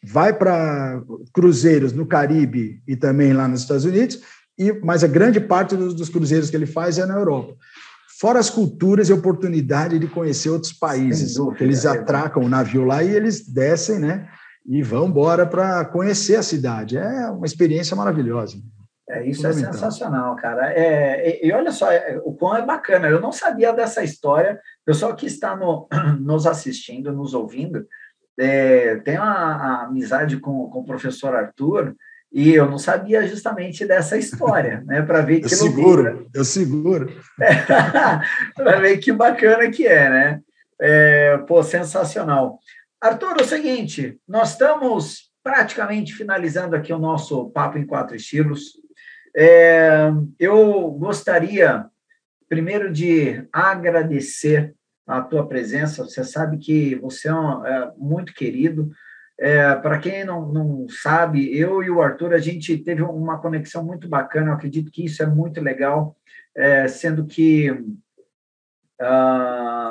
vai 0.03 0.33
para 0.33 1.03
cruzeiros 1.33 1.93
no 1.93 2.07
Caribe 2.07 2.83
e 2.89 2.97
também 2.97 3.33
lá 3.33 3.47
nos 3.47 3.61
Estados 3.61 3.85
Unidos, 3.85 4.21
e, 4.59 4.73
mas 4.85 5.05
a 5.05 5.07
grande 5.07 5.41
parte 5.41 5.77
dos, 5.77 5.95
dos 5.95 6.09
cruzeiros 6.09 6.51
que 6.51 6.57
ele 6.57 6.67
faz 6.67 6.99
é 6.99 7.07
na 7.07 7.15
Europa. 7.15 7.55
Fora 8.21 8.39
as 8.39 8.51
culturas 8.51 9.09
e 9.09 9.13
oportunidade 9.13 9.99
de 9.99 10.07
conhecer 10.07 10.51
outros 10.51 10.73
países. 10.73 11.35
Dúvida, 11.35 11.65
eles 11.65 11.85
é. 11.85 11.89
atracam 11.89 12.43
o 12.45 12.49
navio 12.49 12.85
lá 12.85 13.03
e 13.03 13.15
eles 13.15 13.49
descem, 13.49 13.99
né? 13.99 14.29
E 14.65 14.83
vão 14.83 15.09
embora 15.09 15.45
para 15.45 15.85
conhecer 15.87 16.37
a 16.37 16.43
cidade. 16.43 16.97
É 16.97 17.29
uma 17.31 17.47
experiência 17.47 17.97
maravilhosa. 17.97 18.59
É, 19.09 19.27
isso 19.27 19.47
é 19.47 19.53
sensacional, 19.53 20.37
cara. 20.37 20.73
É, 20.73 21.43
e, 21.43 21.49
e, 21.49 21.53
olha 21.53 21.73
só, 21.73 21.91
é, 21.91 22.21
o 22.25 22.33
quão 22.35 22.57
é 22.57 22.65
bacana. 22.65 23.09
Eu 23.09 23.21
não 23.21 23.33
sabia 23.33 23.73
dessa 23.73 24.03
história. 24.03 24.55
O 24.83 24.85
pessoal 24.87 25.15
que 25.15 25.27
está 25.27 25.57
no, 25.57 25.89
nos 26.21 26.47
assistindo, 26.47 27.13
nos 27.13 27.35
ouvindo, 27.35 27.87
é, 28.39 28.97
tem 28.97 29.17
a, 29.17 29.25
a, 29.25 29.83
amizade 29.85 30.39
com, 30.39 30.69
com 30.71 30.81
o 30.81 30.85
professor 30.85 31.35
Arthur, 31.35 31.95
e 32.33 32.55
eu 32.55 32.71
não 32.71 32.79
sabia 32.79 33.27
justamente 33.27 33.85
dessa 33.85 34.17
história, 34.17 34.83
né? 34.87 35.03
Para 35.03 35.21
ver 35.21 35.41
que 35.43 35.47
eu 35.47 35.59
seguro, 35.59 36.31
eu 36.33 36.45
seguro. 36.45 37.13
Para 38.57 38.81
ver 38.81 38.99
que 38.99 39.13
bacana 39.13 39.71
que 39.71 39.87
é, 39.87 40.09
né? 40.09 40.41
É, 40.81 41.37
pô, 41.47 41.63
sensacional. 41.63 42.59
Arthur, 43.01 43.37
é 43.41 43.43
o 43.43 43.47
seguinte, 43.47 44.19
nós 44.27 44.53
estamos 44.53 45.31
praticamente 45.43 46.15
finalizando 46.15 46.75
aqui 46.75 46.93
o 46.93 46.99
nosso 46.99 47.51
Papo 47.51 47.77
em 47.77 47.87
Quatro 47.87 48.17
Estilos. 48.17 48.81
É, 49.35 50.11
eu 50.39 50.91
gostaria, 50.93 51.87
primeiro, 52.49 52.93
de 52.93 53.47
agradecer 53.53 54.75
a 55.07 55.21
tua 55.21 55.47
presença. 55.47 56.05
Você 56.05 56.25
sabe 56.25 56.59
que 56.59 56.95
você 56.97 57.29
é, 57.29 57.35
um, 57.35 57.67
é 57.67 57.93
muito 57.97 58.35
querido. 58.35 58.91
É, 59.39 59.75
Para 59.77 59.99
quem 59.99 60.25
não, 60.25 60.53
não 60.53 60.87
sabe, 60.89 61.57
eu 61.57 61.83
e 61.83 61.91
o 61.91 62.03
Arthur, 62.03 62.35
a 62.35 62.39
gente 62.39 62.77
teve 62.79 63.03
uma 63.03 63.41
conexão 63.41 63.85
muito 63.85 64.09
bacana. 64.09 64.51
Eu 64.51 64.55
acredito 64.55 64.93
que 64.93 65.05
isso 65.05 65.23
é 65.23 65.27
muito 65.27 65.61
legal, 65.61 66.17
é, 66.55 66.87
sendo 66.87 67.27
que 67.27 67.71
uh, 67.71 68.01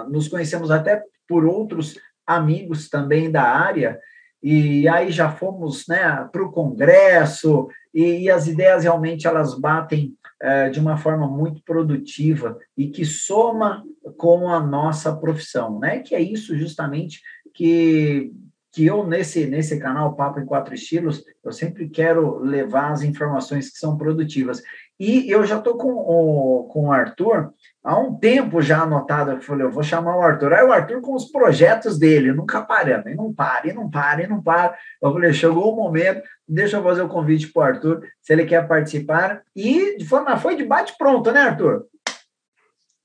nos 0.10 0.28
conhecemos 0.28 0.72
até 0.72 1.04
por 1.28 1.46
outros 1.46 2.00
amigos 2.26 2.89
também 2.89 3.32
da 3.32 3.44
área 3.44 4.00
e 4.42 4.88
aí 4.88 5.12
já 5.12 5.30
fomos 5.30 5.86
né, 5.88 6.28
para 6.32 6.44
o 6.44 6.52
Congresso, 6.52 7.68
e, 7.94 8.24
e, 8.24 8.30
as 8.30 8.48
ideias 8.48 8.84
realmente 8.84 9.28
elas 9.28 9.58
batem 9.58 10.14
é, 10.42 10.70
de 10.70 10.80
uma 10.80 10.98
forma 10.98 11.28
muito 11.28 11.62
produtiva 11.64 12.58
e 12.78 12.88
que 12.88 13.06
soma 13.06 13.84
com 14.18 14.50
a 14.50 14.60
nossa 14.60 15.16
profissão, 15.16 15.80
né? 15.80 16.00
Que 16.00 16.16
é 16.16 16.22
isso 16.22 16.58
justamente 16.58 17.22
que 17.54 18.32
que 18.72 18.86
eu 18.86 19.06
nesse 19.06 19.46
nesse 19.46 19.80
canal 19.80 20.16
Papo 20.16 20.40
em 20.40 20.46
Quatro 20.46 20.74
Estilos 20.74 21.24
eu 21.44 21.52
sempre 21.52 21.90
quero 21.90 22.40
levar 22.40 22.92
as 22.92 23.02
informações 23.02 23.70
que 23.70 23.78
são 23.78 23.98
produtivas 23.98 24.64
e 25.04 25.32
eu 25.32 25.44
já 25.44 25.58
estou 25.58 25.78
com 25.78 25.94
o, 25.94 26.66
com 26.66 26.88
o 26.88 26.92
Arthur 26.92 27.52
há 27.84 27.98
um 27.98 28.16
tempo 28.16 28.62
já 28.62 28.84
anotado, 28.84 29.32
eu 29.32 29.42
falei, 29.42 29.66
eu 29.66 29.72
vou 29.72 29.82
chamar 29.82 30.16
o 30.16 30.22
Arthur. 30.22 30.54
Aí 30.54 30.64
o 30.64 30.72
Arthur 30.72 31.02
com 31.02 31.16
os 31.16 31.26
projetos 31.26 31.98
dele, 31.98 32.32
nunca 32.32 32.62
parando, 32.62 33.10
e 33.10 33.16
não 33.16 33.34
para, 33.34 33.68
e 33.68 33.74
não 33.74 33.90
para, 33.90 34.24
e 34.24 34.28
não 34.28 34.44
para. 34.44 34.78
Eu 35.02 35.12
falei, 35.12 35.34
chegou 35.34 35.74
o 35.74 35.76
momento, 35.76 36.22
deixa 36.48 36.78
eu 36.78 36.84
fazer 36.84 37.02
o 37.02 37.10
convite 37.10 37.48
para 37.48 37.60
o 37.60 37.64
Arthur, 37.64 38.08
se 38.22 38.32
ele 38.32 38.46
quer 38.46 38.68
participar. 38.68 39.42
E 39.56 39.98
de 39.98 40.06
forma, 40.06 40.38
foi 40.38 40.56
de 40.56 40.64
bate 40.64 40.96
pronto, 40.98 41.32
né, 41.32 41.42
Arthur? 41.42 41.88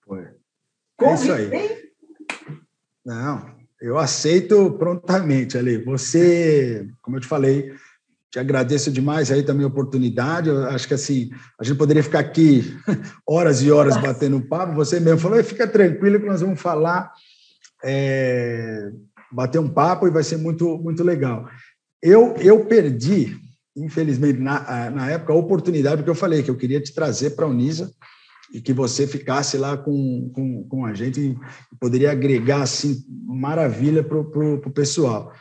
Foi. 0.05 0.29
É 1.01 1.14
isso 1.14 1.33
aí. 1.33 1.91
Não, 3.05 3.55
eu 3.81 3.99
aceito 3.99 4.72
prontamente, 4.72 5.59
Ali. 5.59 5.79
Você, 5.85 6.89
como 7.03 7.16
eu 7.16 7.20
te 7.20 7.27
falei, 7.27 7.72
te 8.31 8.39
agradeço 8.39 8.91
demais 8.91 9.31
aí 9.31 9.43
também 9.43 9.64
a 9.64 9.68
oportunidade. 9.68 10.49
Eu 10.49 10.64
acho 10.66 10.89
que 10.89 10.95
assim, 10.95 11.31
a 11.59 11.64
gente 11.64 11.77
poderia 11.77 12.03
ficar 12.03 12.20
aqui 12.20 12.77
horas 13.27 13.62
e 13.62 13.70
horas 13.70 13.97
batendo 13.97 14.41
papo. 14.41 14.74
Você 14.74 14.99
mesmo 14.99 15.20
falou, 15.20 15.43
fica 15.45 15.66
tranquilo 15.66 16.20
que 16.20 16.27
nós 16.27 16.41
vamos 16.41 16.61
falar, 16.61 17.12
é, 17.85 18.91
bater 19.31 19.59
um 19.59 19.68
papo 19.68 20.07
e 20.07 20.11
vai 20.11 20.22
ser 20.22 20.39
muito, 20.39 20.79
muito 20.79 21.05
legal. 21.05 21.49
Eu, 22.03 22.35
eu 22.39 22.64
perdi, 22.64 23.37
infelizmente, 23.77 24.39
na, 24.39 24.91
na 24.91 25.11
época, 25.11 25.33
a 25.33 25.37
oportunidade, 25.37 25.97
porque 25.97 26.11
eu 26.11 26.14
falei 26.14 26.43
que 26.43 26.51
eu 26.51 26.57
queria 26.57 26.81
te 26.81 26.95
trazer 26.95 27.31
para 27.31 27.45
a 27.45 27.49
Unisa 27.49 27.93
e 28.53 28.61
que 28.61 28.72
você 28.72 29.07
ficasse 29.07 29.57
lá 29.57 29.76
com, 29.76 30.30
com, 30.34 30.64
com 30.68 30.86
a 30.86 30.94
gente 30.94 31.20
e 31.20 31.36
poderia 31.78 32.12
agregar 32.12 32.62
assim 32.62 33.05
maravilha 33.26 34.03
para 34.03 34.18
o 34.18 34.70
pessoal. 34.70 35.32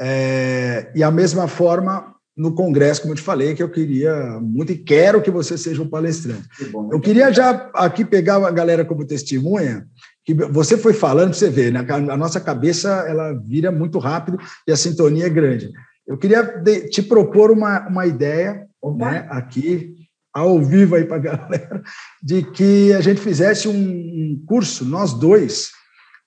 É, 0.00 0.90
e 0.94 1.02
a 1.02 1.10
mesma 1.10 1.46
forma 1.46 2.12
no 2.36 2.54
congresso, 2.54 3.02
como 3.02 3.12
eu 3.12 3.16
te 3.16 3.22
falei, 3.22 3.54
que 3.54 3.62
eu 3.62 3.68
queria 3.68 4.40
muito 4.40 4.72
e 4.72 4.78
quero 4.78 5.20
que 5.20 5.30
você 5.30 5.58
seja 5.58 5.82
um 5.82 5.88
palestrante. 5.88 6.48
Que 6.56 6.64
eu 6.74 7.00
queria 7.00 7.30
já 7.30 7.70
aqui 7.74 8.04
pegar 8.04 8.36
a 8.36 8.50
galera 8.50 8.84
como 8.84 9.06
testemunha, 9.06 9.86
que 10.24 10.32
você 10.34 10.78
foi 10.78 10.94
falando 10.94 11.30
para 11.30 11.38
você 11.38 11.50
ver, 11.50 11.72
né? 11.72 11.84
a 11.88 12.16
nossa 12.16 12.40
cabeça 12.40 13.04
ela 13.06 13.32
vira 13.32 13.70
muito 13.70 13.98
rápido 13.98 14.38
e 14.66 14.72
a 14.72 14.76
sintonia 14.76 15.26
é 15.26 15.30
grande. 15.30 15.70
Eu 16.06 16.16
queria 16.16 16.62
te 16.90 17.02
propor 17.02 17.50
uma, 17.50 17.86
uma 17.86 18.06
ideia 18.06 18.66
né, 18.96 19.26
aqui, 19.30 19.94
ao 20.32 20.62
vivo 20.62 20.94
aí 20.94 21.04
para 21.04 21.16
a 21.16 21.20
galera, 21.20 21.82
de 22.22 22.42
que 22.42 22.92
a 22.92 23.00
gente 23.00 23.20
fizesse 23.20 23.68
um 23.68 24.42
curso, 24.46 24.84
nós 24.84 25.12
dois, 25.12 25.70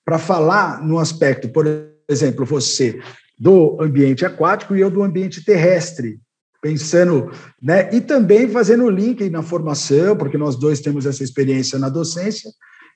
para 0.04 0.18
falar 0.18 0.82
no 0.82 0.98
aspecto, 0.98 1.48
por 1.48 1.66
exemplo, 2.08 2.44
você 2.46 3.00
do 3.38 3.76
ambiente 3.80 4.24
aquático 4.24 4.74
e 4.74 4.80
eu 4.80 4.90
do 4.90 5.02
ambiente 5.02 5.44
terrestre, 5.44 6.20
pensando, 6.62 7.30
né? 7.60 7.92
E 7.92 8.00
também 8.00 8.48
fazendo 8.48 8.84
o 8.84 8.90
link 8.90 9.28
na 9.28 9.42
formação, 9.42 10.16
porque 10.16 10.38
nós 10.38 10.56
dois 10.56 10.80
temos 10.80 11.04
essa 11.04 11.22
experiência 11.22 11.78
na 11.78 11.88
docência 11.88 12.50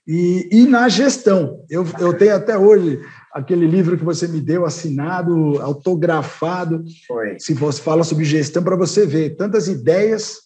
e, 0.07 0.49
e 0.51 0.67
na 0.67 0.89
gestão. 0.89 1.65
Eu, 1.69 1.87
eu 1.99 2.17
tenho 2.17 2.35
até 2.35 2.57
hoje 2.57 3.01
aquele 3.33 3.67
livro 3.67 3.99
que 3.99 4.05
você 4.05 4.27
me 4.27 4.41
deu 4.41 4.65
assinado, 4.65 5.61
autografado. 5.61 6.83
Foi. 7.07 7.39
Se 7.39 7.55
você 7.55 7.83
fala 7.83 8.03
sobre 8.03 8.25
gestão, 8.25 8.63
para 8.63 8.77
você 8.77 9.07
ver 9.07 9.37
tantas 9.37 9.69
ideias 9.69 10.39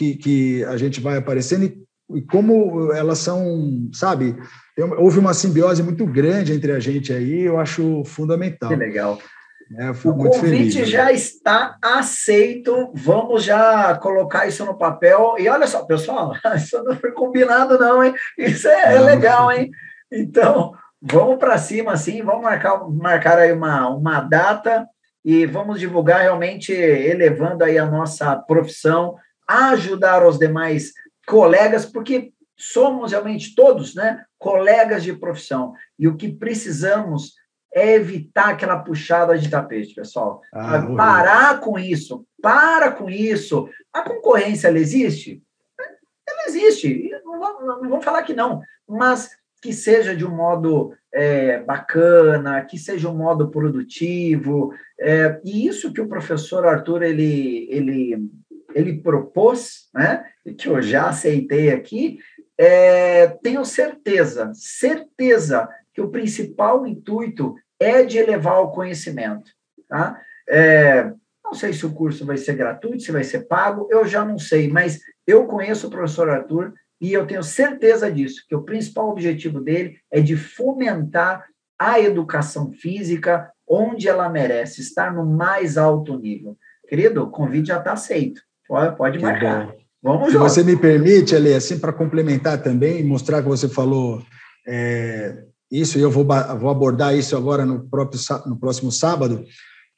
que, 0.00 0.14
que 0.16 0.64
a 0.64 0.78
gente 0.78 0.98
vai 0.98 1.18
aparecendo 1.18 1.64
e, 1.64 1.78
e 2.16 2.22
como 2.22 2.90
elas 2.92 3.18
são, 3.18 3.90
sabe? 3.92 4.34
Houve 4.96 5.18
uma 5.18 5.34
simbiose 5.34 5.82
muito 5.82 6.06
grande 6.06 6.54
entre 6.54 6.72
a 6.72 6.80
gente 6.80 7.12
aí, 7.12 7.42
eu 7.42 7.60
acho 7.60 8.02
fundamental. 8.06 8.70
Que 8.70 8.76
legal. 8.76 9.18
É, 9.78 9.90
o 9.90 9.94
convite 9.94 10.40
feliz, 10.40 10.74
né? 10.74 10.84
já 10.86 11.12
está 11.12 11.76
aceito. 11.82 12.90
Vamos 12.94 13.44
já 13.44 13.94
colocar 13.98 14.46
isso 14.46 14.64
no 14.64 14.76
papel. 14.76 15.36
E 15.38 15.48
olha 15.50 15.66
só, 15.66 15.84
pessoal, 15.84 16.32
isso 16.56 16.82
não 16.82 16.96
foi 16.96 17.12
combinado, 17.12 17.78
não, 17.78 18.02
hein? 18.02 18.14
Isso 18.38 18.66
é, 18.66 18.96
é 18.96 19.00
legal, 19.00 19.52
hein? 19.52 19.70
Então, 20.10 20.72
vamos 21.00 21.36
para 21.36 21.58
cima, 21.58 21.94
sim. 21.98 22.22
Vamos 22.22 22.42
marcar, 22.42 22.88
marcar 22.88 23.38
aí 23.38 23.52
uma, 23.52 23.90
uma 23.90 24.20
data 24.20 24.88
e 25.22 25.44
vamos 25.44 25.78
divulgar 25.78 26.22
realmente 26.22 26.72
elevando 26.72 27.62
aí 27.62 27.76
a 27.78 27.84
nossa 27.84 28.34
profissão, 28.36 29.14
ajudar 29.50 30.26
os 30.26 30.38
demais 30.38 30.92
colegas, 31.26 31.84
porque 31.84 32.32
somos 32.56 33.12
realmente 33.12 33.54
todos, 33.54 33.94
né, 33.94 34.24
colegas 34.38 35.02
de 35.02 35.12
profissão. 35.12 35.72
E 35.98 36.06
o 36.06 36.16
que 36.16 36.28
precisamos 36.32 37.34
é 37.74 37.94
evitar 37.94 38.50
aquela 38.50 38.78
puxada 38.78 39.38
de 39.38 39.48
tapete, 39.48 39.94
pessoal. 39.94 40.40
Ah, 40.52 40.82
parar 40.96 41.60
com 41.60 41.78
isso, 41.78 42.26
para 42.42 42.90
com 42.92 43.08
isso. 43.08 43.68
A 43.92 44.02
concorrência, 44.02 44.68
ela 44.68 44.78
existe? 44.78 45.42
Ela 46.28 46.44
existe, 46.48 47.10
não, 47.24 47.64
não, 47.64 47.88
vamos 47.88 48.04
falar 48.04 48.22
que 48.22 48.34
não, 48.34 48.60
mas 48.88 49.30
que 49.62 49.72
seja 49.72 50.16
de 50.16 50.24
um 50.24 50.34
modo 50.34 50.94
é, 51.12 51.58
bacana, 51.60 52.64
que 52.64 52.78
seja 52.78 53.08
um 53.08 53.16
modo 53.16 53.50
produtivo, 53.50 54.72
é, 54.98 55.40
e 55.44 55.66
isso 55.66 55.92
que 55.92 56.00
o 56.00 56.08
professor 56.08 56.66
Arthur, 56.66 57.02
ele, 57.02 57.66
ele, 57.70 58.30
ele 58.74 59.00
propôs, 59.00 59.88
né, 59.94 60.24
que 60.58 60.68
eu 60.68 60.80
já 60.80 61.08
aceitei 61.08 61.70
aqui, 61.70 62.18
é, 62.58 63.26
tenho 63.42 63.64
certeza, 63.64 64.52
certeza 64.54 65.68
que 65.94 66.00
o 66.00 66.10
principal 66.10 66.86
intuito 66.86 67.54
é 67.78 68.04
de 68.04 68.18
elevar 68.18 68.60
o 68.60 68.70
conhecimento. 68.70 69.50
Tá? 69.88 70.20
É, 70.48 71.10
não 71.42 71.54
sei 71.54 71.72
se 71.72 71.84
o 71.86 71.92
curso 71.92 72.24
vai 72.24 72.36
ser 72.36 72.54
gratuito, 72.54 73.02
se 73.02 73.12
vai 73.12 73.24
ser 73.24 73.46
pago, 73.46 73.88
eu 73.90 74.06
já 74.06 74.24
não 74.24 74.38
sei, 74.38 74.68
mas 74.68 75.00
eu 75.26 75.46
conheço 75.46 75.86
o 75.86 75.90
professor 75.90 76.28
Arthur 76.28 76.74
e 77.00 77.12
eu 77.12 77.26
tenho 77.26 77.42
certeza 77.42 78.12
disso, 78.12 78.44
que 78.46 78.54
o 78.54 78.62
principal 78.62 79.08
objetivo 79.08 79.60
dele 79.60 79.98
é 80.10 80.20
de 80.20 80.36
fomentar 80.36 81.46
a 81.78 81.98
educação 81.98 82.70
física 82.70 83.50
onde 83.66 84.08
ela 84.08 84.28
merece, 84.28 84.80
estar 84.80 85.14
no 85.14 85.24
mais 85.24 85.78
alto 85.78 86.18
nível. 86.18 86.58
Querido, 86.86 87.22
o 87.22 87.30
convite 87.30 87.68
já 87.68 87.78
está 87.78 87.92
aceito. 87.92 88.42
Pode, 88.70 88.96
pode 88.96 89.18
marcar. 89.18 89.74
Vamos 90.00 90.30
Se 90.30 90.38
você 90.38 90.62
me 90.62 90.76
permite, 90.76 91.34
Ali, 91.34 91.52
assim, 91.52 91.76
para 91.76 91.92
complementar 91.92 92.62
também, 92.62 93.02
mostrar 93.02 93.42
que 93.42 93.48
você 93.48 93.68
falou 93.68 94.22
é, 94.64 95.42
isso, 95.68 95.98
e 95.98 96.02
eu 96.02 96.10
vou, 96.10 96.24
vou 96.24 96.70
abordar 96.70 97.16
isso 97.16 97.36
agora 97.36 97.66
no, 97.66 97.80
próprio, 97.90 98.20
no 98.46 98.56
próximo 98.56 98.92
sábado, 98.92 99.44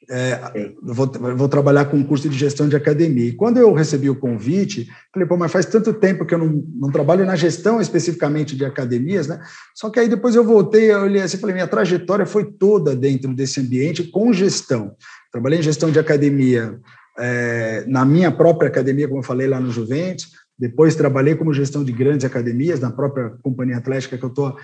é, 0.09 0.39
vou, 0.81 1.05
vou, 1.37 1.47
trabalhar 1.47 1.85
com 1.85 1.97
um 1.97 2.03
curso 2.03 2.27
de 2.27 2.35
gestão 2.35 2.67
de 2.67 2.75
academia. 2.75 3.27
E 3.27 3.33
quando 3.33 3.57
eu 3.57 3.71
recebi 3.73 4.09
o 4.09 4.19
convite, 4.19 4.89
falei, 5.13 5.29
pô, 5.29 5.37
mas 5.37 5.51
faz 5.51 5.67
tanto 5.67 5.93
tempo 5.93 6.25
que 6.25 6.33
eu 6.33 6.39
não, 6.39 6.63
não 6.75 6.91
trabalho 6.91 7.25
na 7.25 7.35
gestão 7.35 7.79
especificamente 7.79 8.55
de 8.55 8.65
academias, 8.65 9.27
né? 9.27 9.39
Só 9.75 9.91
que 9.91 9.99
aí 9.99 10.09
depois 10.09 10.35
eu 10.35 10.43
voltei, 10.43 10.91
eu 10.91 11.03
olhei 11.03 11.21
assim, 11.21 11.37
falei, 11.37 11.53
minha 11.53 11.67
trajetória 11.67 12.25
foi 12.25 12.43
toda 12.43 12.95
dentro 12.95 13.33
desse 13.35 13.61
ambiente 13.61 14.03
com 14.03 14.33
gestão. 14.33 14.95
Trabalhei 15.31 15.59
em 15.59 15.63
gestão 15.63 15.91
de 15.91 15.99
academia 15.99 16.79
é, 17.17 17.85
na 17.87 18.05
minha 18.05 18.31
própria 18.31 18.69
academia, 18.69 19.07
como 19.07 19.19
eu 19.19 19.25
falei 19.25 19.47
lá 19.47 19.59
no 19.59 19.71
Juventus, 19.71 20.31
depois 20.57 20.95
trabalhei 20.95 21.35
como 21.35 21.53
gestão 21.53 21.83
de 21.83 21.91
grandes 21.91 22.25
academias 22.25 22.79
na 22.79 22.91
própria 22.91 23.31
companhia 23.41 23.77
atlética 23.77 24.17
que 24.17 24.23
eu 24.23 24.29
tô 24.29 24.55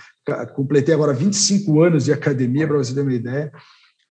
completei 0.54 0.94
agora 0.94 1.14
25 1.14 1.82
anos 1.82 2.06
de 2.06 2.14
academia 2.14 2.68
para 2.68 2.78
você 2.78 2.94
ter 2.94 3.02
uma 3.02 3.14
ideia 3.14 3.52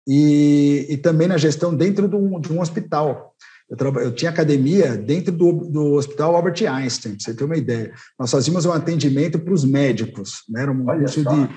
e, 0.07 0.87
e 0.89 0.97
também 0.97 1.29
na 1.29 1.37
gestão 1.37 1.75
dentro 1.75 2.09
de 2.09 2.17
um, 2.17 2.41
de 2.41 2.53
um 2.53 2.61
hospital. 2.61 3.35
Eu, 3.69 3.77
eu, 4.01 4.15
tinha 4.15 4.31
academia 4.31 4.97
dentro 4.97 5.31
do, 5.31 5.53
do 5.53 5.93
Hospital 5.93 6.35
Albert 6.35 6.67
Einstein, 6.67 7.13
para 7.13 7.21
você 7.23 7.35
ter 7.35 7.45
uma 7.45 7.57
ideia. 7.57 7.93
Nós 8.19 8.31
fazíamos 8.31 8.65
um 8.65 8.73
atendimento 8.73 9.39
para 9.39 9.53
os 9.53 9.65
médicos, 9.65 10.43
né? 10.49 10.63
era 10.63 10.73
um 10.73 10.87
curso 10.87 11.23
de 11.23 11.49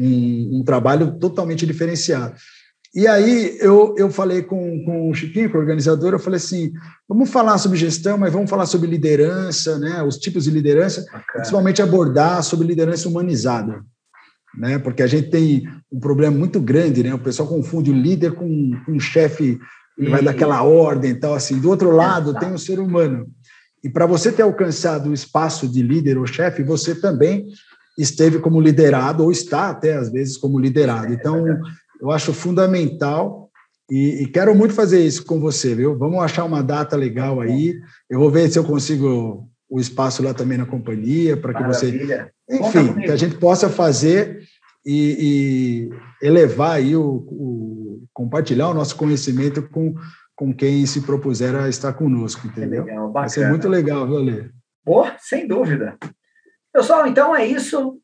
um, 0.00 0.60
um 0.60 0.64
trabalho 0.64 1.18
totalmente 1.18 1.66
diferenciado. 1.66 2.34
E 2.94 3.06
aí 3.06 3.56
eu, 3.58 3.94
eu 3.96 4.10
falei 4.10 4.42
com, 4.42 4.84
com 4.84 5.08
o 5.08 5.14
Chiquinho, 5.14 5.50
com 5.50 5.56
o 5.56 5.60
organizador, 5.60 6.12
eu 6.12 6.18
falei 6.18 6.36
assim, 6.36 6.72
vamos 7.08 7.30
falar 7.30 7.56
sobre 7.56 7.78
gestão, 7.78 8.18
mas 8.18 8.32
vamos 8.32 8.50
falar 8.50 8.66
sobre 8.66 8.86
liderança, 8.86 9.78
né, 9.78 10.02
os 10.02 10.18
tipos 10.18 10.44
de 10.44 10.50
liderança, 10.50 11.00
Bacana. 11.06 11.24
principalmente 11.32 11.80
abordar 11.80 12.42
sobre 12.42 12.66
liderança 12.66 13.08
humanizada, 13.08 13.82
né, 14.54 14.78
porque 14.78 15.02
a 15.02 15.06
gente 15.06 15.30
tem 15.30 15.66
um 15.90 15.98
problema 15.98 16.36
muito 16.36 16.60
grande, 16.60 17.02
né, 17.02 17.14
o 17.14 17.18
pessoal 17.18 17.48
confunde 17.48 17.90
o 17.90 17.94
líder 17.96 18.32
com, 18.32 18.72
com 18.84 18.92
um 18.92 19.00
chefe 19.00 19.58
que 19.98 20.10
vai 20.10 20.22
daquela 20.22 20.62
ordem 20.62 21.12
e 21.12 21.14
tal, 21.14 21.32
assim, 21.32 21.58
do 21.58 21.70
outro 21.70 21.90
lado 21.92 22.38
tem 22.38 22.50
o 22.50 22.54
um 22.54 22.58
ser 22.58 22.78
humano, 22.78 23.26
e 23.82 23.88
para 23.88 24.04
você 24.04 24.30
ter 24.30 24.42
alcançado 24.42 25.08
o 25.08 25.14
espaço 25.14 25.66
de 25.66 25.82
líder 25.82 26.18
ou 26.18 26.26
chefe, 26.26 26.62
você 26.62 26.94
também 26.94 27.46
esteve 27.98 28.38
como 28.38 28.60
liderado, 28.60 29.22
ou 29.22 29.32
está 29.32 29.70
até 29.70 29.94
às 29.94 30.10
vezes 30.10 30.36
como 30.36 30.58
liderado, 30.58 31.12
é 31.12 31.14
então 31.14 31.44
eu 32.02 32.10
acho 32.10 32.34
fundamental 32.34 33.48
e, 33.88 34.22
e, 34.22 34.26
quero 34.26 34.54
muito 34.54 34.74
fazer 34.74 35.04
isso 35.04 35.24
com 35.24 35.38
você, 35.38 35.74
viu? 35.74 35.96
Vamos 35.96 36.22
achar 36.22 36.44
uma 36.44 36.62
data 36.62 36.96
legal 36.96 37.40
aí. 37.40 37.74
Eu 38.08 38.18
vou 38.18 38.30
ver 38.30 38.50
se 38.50 38.58
eu 38.58 38.64
consigo 38.64 39.48
o 39.68 39.80
espaço 39.80 40.22
lá 40.22 40.34
também 40.34 40.58
na 40.58 40.66
companhia 40.66 41.36
para 41.36 41.54
que 41.54 41.60
Maravilha. 41.60 42.32
você, 42.48 42.56
enfim, 42.56 43.00
que 43.02 43.10
a 43.10 43.16
gente 43.16 43.36
possa 43.36 43.68
fazer 43.68 44.40
e, 44.84 45.90
e 46.20 46.26
elevar 46.26 46.72
aí 46.72 46.96
o, 46.96 47.24
o, 47.28 48.04
compartilhar 48.12 48.68
o 48.68 48.74
nosso 48.74 48.96
conhecimento 48.96 49.62
com 49.62 49.94
com 50.34 50.52
quem 50.52 50.84
se 50.86 51.02
propuser 51.02 51.54
a 51.54 51.68
estar 51.68 51.92
conosco, 51.92 52.46
entendeu? 52.48 52.84
Legal, 52.84 53.12
Vai 53.12 53.28
ser 53.28 53.48
muito 53.48 53.68
legal, 53.68 54.06
viu, 54.06 54.16
Ale? 54.18 54.50
Pô, 54.84 55.06
sem 55.18 55.46
dúvida. 55.46 55.96
Pessoal, 56.72 57.06
então 57.06 57.36
é 57.36 57.46
isso. 57.46 58.00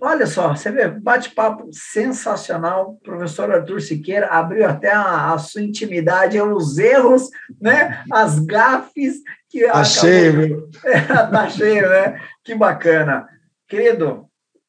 Olha 0.00 0.26
só, 0.26 0.54
você 0.54 0.70
vê, 0.70 0.88
bate-papo 0.88 1.68
sensacional. 1.72 2.90
O 2.90 3.00
professor 3.00 3.50
Arthur 3.50 3.80
Siqueira 3.80 4.26
abriu 4.26 4.66
até 4.66 4.90
a, 4.90 5.32
a, 5.32 5.38
sua 5.38 5.62
intimidade, 5.62 6.40
os 6.40 6.78
erros, 6.78 7.30
né? 7.60 8.02
As 8.10 8.38
gafes 8.38 9.16
que. 9.48 9.66
Tá 9.66 9.84
cheio, 9.84 10.68
é, 10.84 11.00
tá 11.00 11.48
cheio, 11.48 11.88
né? 11.88 12.20
Que 12.44 12.54
bacana. 12.54 13.26
Querido, 13.68 14.26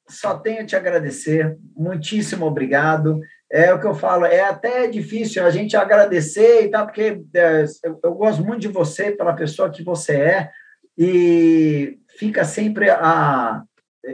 só 0.09 0.37
tenho 0.37 0.61
a 0.61 0.65
te 0.65 0.75
agradecer. 0.75 1.57
Muitíssimo 1.75 2.45
obrigado. 2.45 3.19
É 3.49 3.73
o 3.73 3.79
que 3.79 3.87
eu 3.87 3.95
falo, 3.95 4.25
é 4.25 4.41
até 4.41 4.87
difícil 4.87 5.45
a 5.45 5.49
gente 5.49 5.77
agradecer 5.77 6.65
e 6.65 6.69
tal, 6.69 6.85
porque 6.85 7.21
é, 7.33 7.65
eu, 7.83 7.97
eu 8.03 8.13
gosto 8.13 8.43
muito 8.43 8.61
de 8.61 8.67
você, 8.67 9.11
pela 9.11 9.33
pessoa 9.33 9.69
que 9.69 9.83
você 9.83 10.15
é, 10.17 10.49
e 10.97 11.97
fica 12.17 12.43
sempre 12.43 12.89
a 12.89 13.63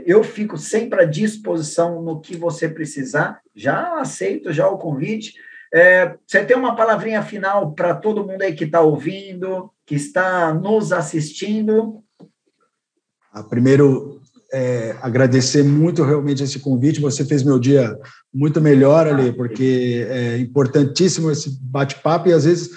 eu 0.05 0.23
fico 0.23 0.57
sempre 0.57 1.01
à 1.01 1.05
disposição 1.05 2.01
no 2.01 2.19
que 2.19 2.35
você 2.35 2.67
precisar. 2.67 3.39
Já 3.55 3.99
aceito 3.99 4.51
já 4.51 4.67
o 4.67 4.77
convite. 4.77 5.33
É, 5.73 6.15
você 6.25 6.43
tem 6.43 6.57
uma 6.57 6.75
palavrinha 6.75 7.21
final 7.23 7.73
para 7.73 7.95
todo 7.95 8.25
mundo 8.25 8.41
aí 8.41 8.53
que 8.53 8.63
está 8.63 8.81
ouvindo, 8.81 9.71
que 9.85 9.95
está 9.95 10.53
nos 10.53 10.91
assistindo? 10.91 12.03
Ah, 13.31 13.43
primeiro, 13.43 14.21
é, 14.53 14.95
agradecer 15.01 15.63
muito 15.63 16.03
realmente 16.03 16.43
esse 16.43 16.59
convite. 16.59 17.01
Você 17.01 17.25
fez 17.25 17.41
meu 17.41 17.57
dia 17.57 17.97
muito 18.31 18.61
melhor 18.61 19.07
ali, 19.07 19.31
porque 19.31 20.05
é 20.09 20.37
importantíssimo 20.37 21.31
esse 21.31 21.59
bate-papo 21.59 22.29
e 22.29 22.33
às 22.33 22.45
vezes 22.45 22.69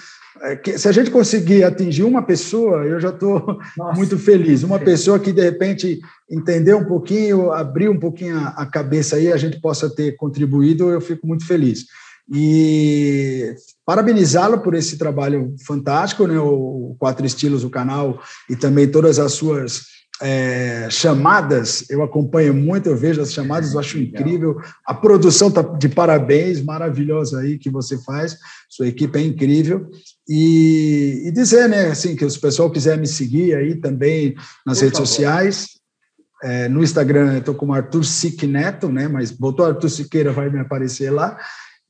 se 0.77 0.87
a 0.87 0.91
gente 0.91 1.11
conseguir 1.11 1.63
atingir 1.63 2.03
uma 2.03 2.21
pessoa, 2.21 2.85
eu 2.85 2.99
já 2.99 3.09
estou 3.09 3.59
muito 3.95 4.17
feliz. 4.17 4.63
Uma 4.63 4.79
pessoa 4.79 5.19
que, 5.19 5.31
de 5.31 5.41
repente, 5.41 5.99
entendeu 6.29 6.77
um 6.77 6.85
pouquinho, 6.85 7.51
abriu 7.51 7.91
um 7.91 7.99
pouquinho 7.99 8.37
a 8.37 8.65
cabeça 8.65 9.15
aí, 9.15 9.31
a 9.31 9.37
gente 9.37 9.59
possa 9.59 9.89
ter 9.89 10.15
contribuído, 10.15 10.89
eu 10.89 11.01
fico 11.01 11.25
muito 11.27 11.45
feliz. 11.45 11.85
E 12.33 13.55
parabenizá-lo 13.85 14.59
por 14.59 14.73
esse 14.73 14.97
trabalho 14.97 15.55
fantástico, 15.65 16.27
né? 16.27 16.37
O 16.39 16.95
Quatro 16.99 17.25
Estilos, 17.25 17.63
o 17.63 17.69
canal, 17.69 18.21
e 18.49 18.55
também 18.55 18.87
todas 18.87 19.17
as 19.17 19.33
suas 19.33 19.96
é, 20.21 20.87
chamadas, 20.89 21.85
eu 21.89 22.01
acompanho 22.01 22.53
muito, 22.53 22.87
eu 22.87 22.97
vejo 22.97 23.21
as 23.21 23.31
chamadas, 23.31 23.73
eu 23.73 23.79
acho 23.79 23.99
incrível. 23.99 24.59
A 24.85 24.93
produção 24.93 25.49
está 25.49 25.61
de 25.61 25.89
parabéns, 25.89 26.61
maravilhosa 26.61 27.39
aí 27.39 27.57
que 27.57 27.69
você 27.69 27.97
faz, 28.03 28.37
sua 28.69 28.87
equipe 28.87 29.17
é 29.17 29.21
incrível. 29.21 29.89
E, 30.27 31.23
e 31.25 31.31
dizer, 31.31 31.69
né, 31.69 31.87
assim, 31.87 32.15
que 32.15 32.27
se 32.29 32.37
o 32.37 32.41
pessoal 32.41 32.71
quiser 32.71 32.97
me 32.97 33.07
seguir 33.07 33.55
aí 33.55 33.75
também 33.75 34.35
nas 34.65 34.79
Por 34.79 34.85
redes 34.85 34.97
favor. 34.97 35.07
sociais, 35.07 35.67
é, 36.43 36.67
no 36.67 36.83
Instagram 36.83 37.33
eu 37.33 37.39
estou 37.39 37.55
como 37.55 37.73
Arthur 37.73 38.03
Sique 38.03 38.47
Neto, 38.47 38.89
né, 38.89 39.07
mas 39.07 39.31
botou 39.31 39.65
Arthur 39.65 39.89
Siqueira, 39.89 40.31
vai 40.31 40.49
me 40.49 40.59
aparecer 40.59 41.11
lá. 41.11 41.37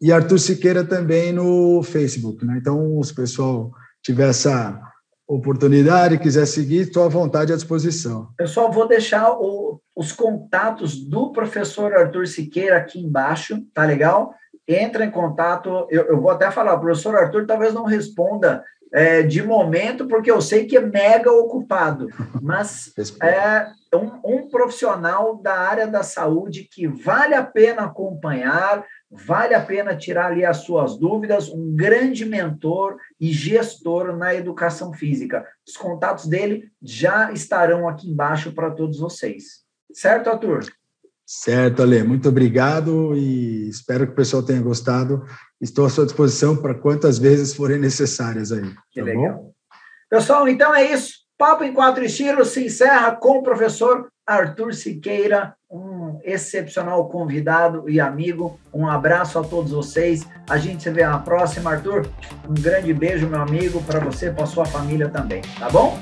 E 0.02 0.12
Arthur 0.12 0.40
Siqueira 0.40 0.84
também 0.84 1.32
no 1.32 1.82
Facebook, 1.82 2.46
né? 2.46 2.58
Então, 2.62 3.02
se 3.02 3.12
o 3.12 3.16
pessoal 3.16 3.72
tiver 4.04 4.30
essa 4.30 4.80
oportunidade, 5.28 6.18
quiser 6.20 6.46
seguir, 6.46 6.82
estou 6.82 7.04
à 7.04 7.10
vontade 7.10 7.52
à 7.52 7.56
disposição. 7.56 8.30
Pessoal, 8.38 8.72
vou 8.72 8.88
deixar 8.88 9.32
o, 9.32 9.82
os 9.96 10.12
contatos 10.14 10.96
do 10.96 11.34
professor 11.34 11.94
Arthur 11.94 12.26
Siqueira 12.28 12.78
aqui 12.78 13.00
embaixo, 13.00 13.62
tá 13.74 13.84
legal? 13.84 14.34
Entra 14.66 15.04
em 15.04 15.12
contato, 15.12 15.86
eu, 15.90 16.06
eu 16.06 16.22
vou 16.22 16.32
até 16.32 16.50
falar, 16.50 16.76
o 16.76 16.80
professor 16.80 17.16
Arthur 17.16 17.46
talvez 17.46 17.74
não 17.74 17.84
responda 17.84 18.64
é, 18.94 19.22
de 19.22 19.44
momento, 19.44 20.08
porque 20.08 20.32
eu 20.32 20.40
sei 20.40 20.66
que 20.66 20.78
é 20.78 20.82
mega 20.82 21.32
ocupado, 21.32 22.08
mas 22.42 22.94
é 23.22 23.68
um, 23.94 24.38
um 24.38 24.50
profissional 24.50 25.36
da 25.42 25.60
área 25.60 25.88
da 25.88 26.04
saúde 26.04 26.68
que 26.72 26.88
vale 26.88 27.34
a 27.34 27.44
pena 27.44 27.84
acompanhar, 27.84 28.86
Vale 29.10 29.54
a 29.54 29.62
pena 29.62 29.96
tirar 29.96 30.32
ali 30.32 30.44
as 30.44 30.58
suas 30.58 30.98
dúvidas, 30.98 31.50
um 31.50 31.74
grande 31.74 32.26
mentor 32.26 32.98
e 33.20 33.32
gestor 33.32 34.16
na 34.18 34.36
educação 34.36 34.94
física. 34.94 35.46
Os 35.66 35.78
contatos 35.78 36.28
dele 36.28 36.70
já 36.82 37.32
estarão 37.32 37.88
aqui 37.88 38.10
embaixo 38.10 38.52
para 38.52 38.72
todos 38.72 39.00
vocês. 39.00 39.64
Certo, 39.94 40.30
Arthur? 40.30 40.66
Certo, 41.26 41.82
Ale. 41.82 42.04
Muito 42.04 42.30
obrigado 42.30 43.16
e 43.16 43.68
espero 43.70 44.08
que 44.08 44.14
o 44.14 44.16
pessoal 44.16 44.44
tenha 44.44 44.62
gostado. 44.62 45.26
Estou 45.60 45.86
à 45.86 45.90
sua 45.90 46.06
disposição 46.06 46.56
para 46.56 46.74
quantas 46.74 47.18
vezes 47.18 47.54
forem 47.54 47.80
necessárias 47.80 48.52
aí. 48.52 48.74
Que 48.92 49.02
tá 49.02 49.06
legal. 49.06 49.36
Bom? 49.36 49.54
Pessoal, 50.10 50.48
então 50.48 50.74
é 50.74 50.92
isso. 50.92 51.28
Papo 51.38 51.64
em 51.64 51.74
Quatro 51.74 52.04
Estilos 52.04 52.50
se 52.50 52.66
encerra 52.66 53.16
com 53.16 53.40
o 53.40 53.44
professor 53.44 54.10
Arthur 54.26 54.74
Siqueira, 54.74 55.56
um 56.18 56.22
excepcional 56.24 57.08
convidado 57.08 57.90
e 57.90 58.00
amigo. 58.00 58.60
Um 58.74 58.88
abraço 58.88 59.40
a 59.40 59.44
todos 59.44 59.72
vocês. 59.72 60.28
A 60.50 60.58
gente 60.58 60.84
se 60.84 60.90
vê 60.90 61.06
na 61.06 61.20
próxima, 61.20 61.72
Arthur. 61.72 62.08
Um 62.48 62.54
grande 62.54 62.94
beijo, 62.94 63.28
meu 63.28 63.42
amigo, 63.42 63.82
para 63.84 64.00
você, 64.00 64.32
para 64.32 64.46
sua 64.46 64.66
família 64.66 65.10
também, 65.10 65.42
tá 65.60 65.70
bom? 65.70 65.98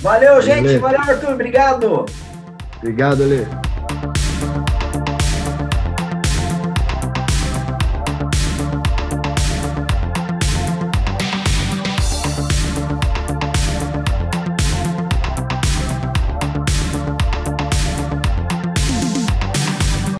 Valeu, 0.00 0.40
gente. 0.40 0.78
Valeu, 0.78 1.00
Arthur. 1.00 1.32
Obrigado. 1.32 2.06
Obrigado, 2.78 3.24
Lê. 3.24 3.44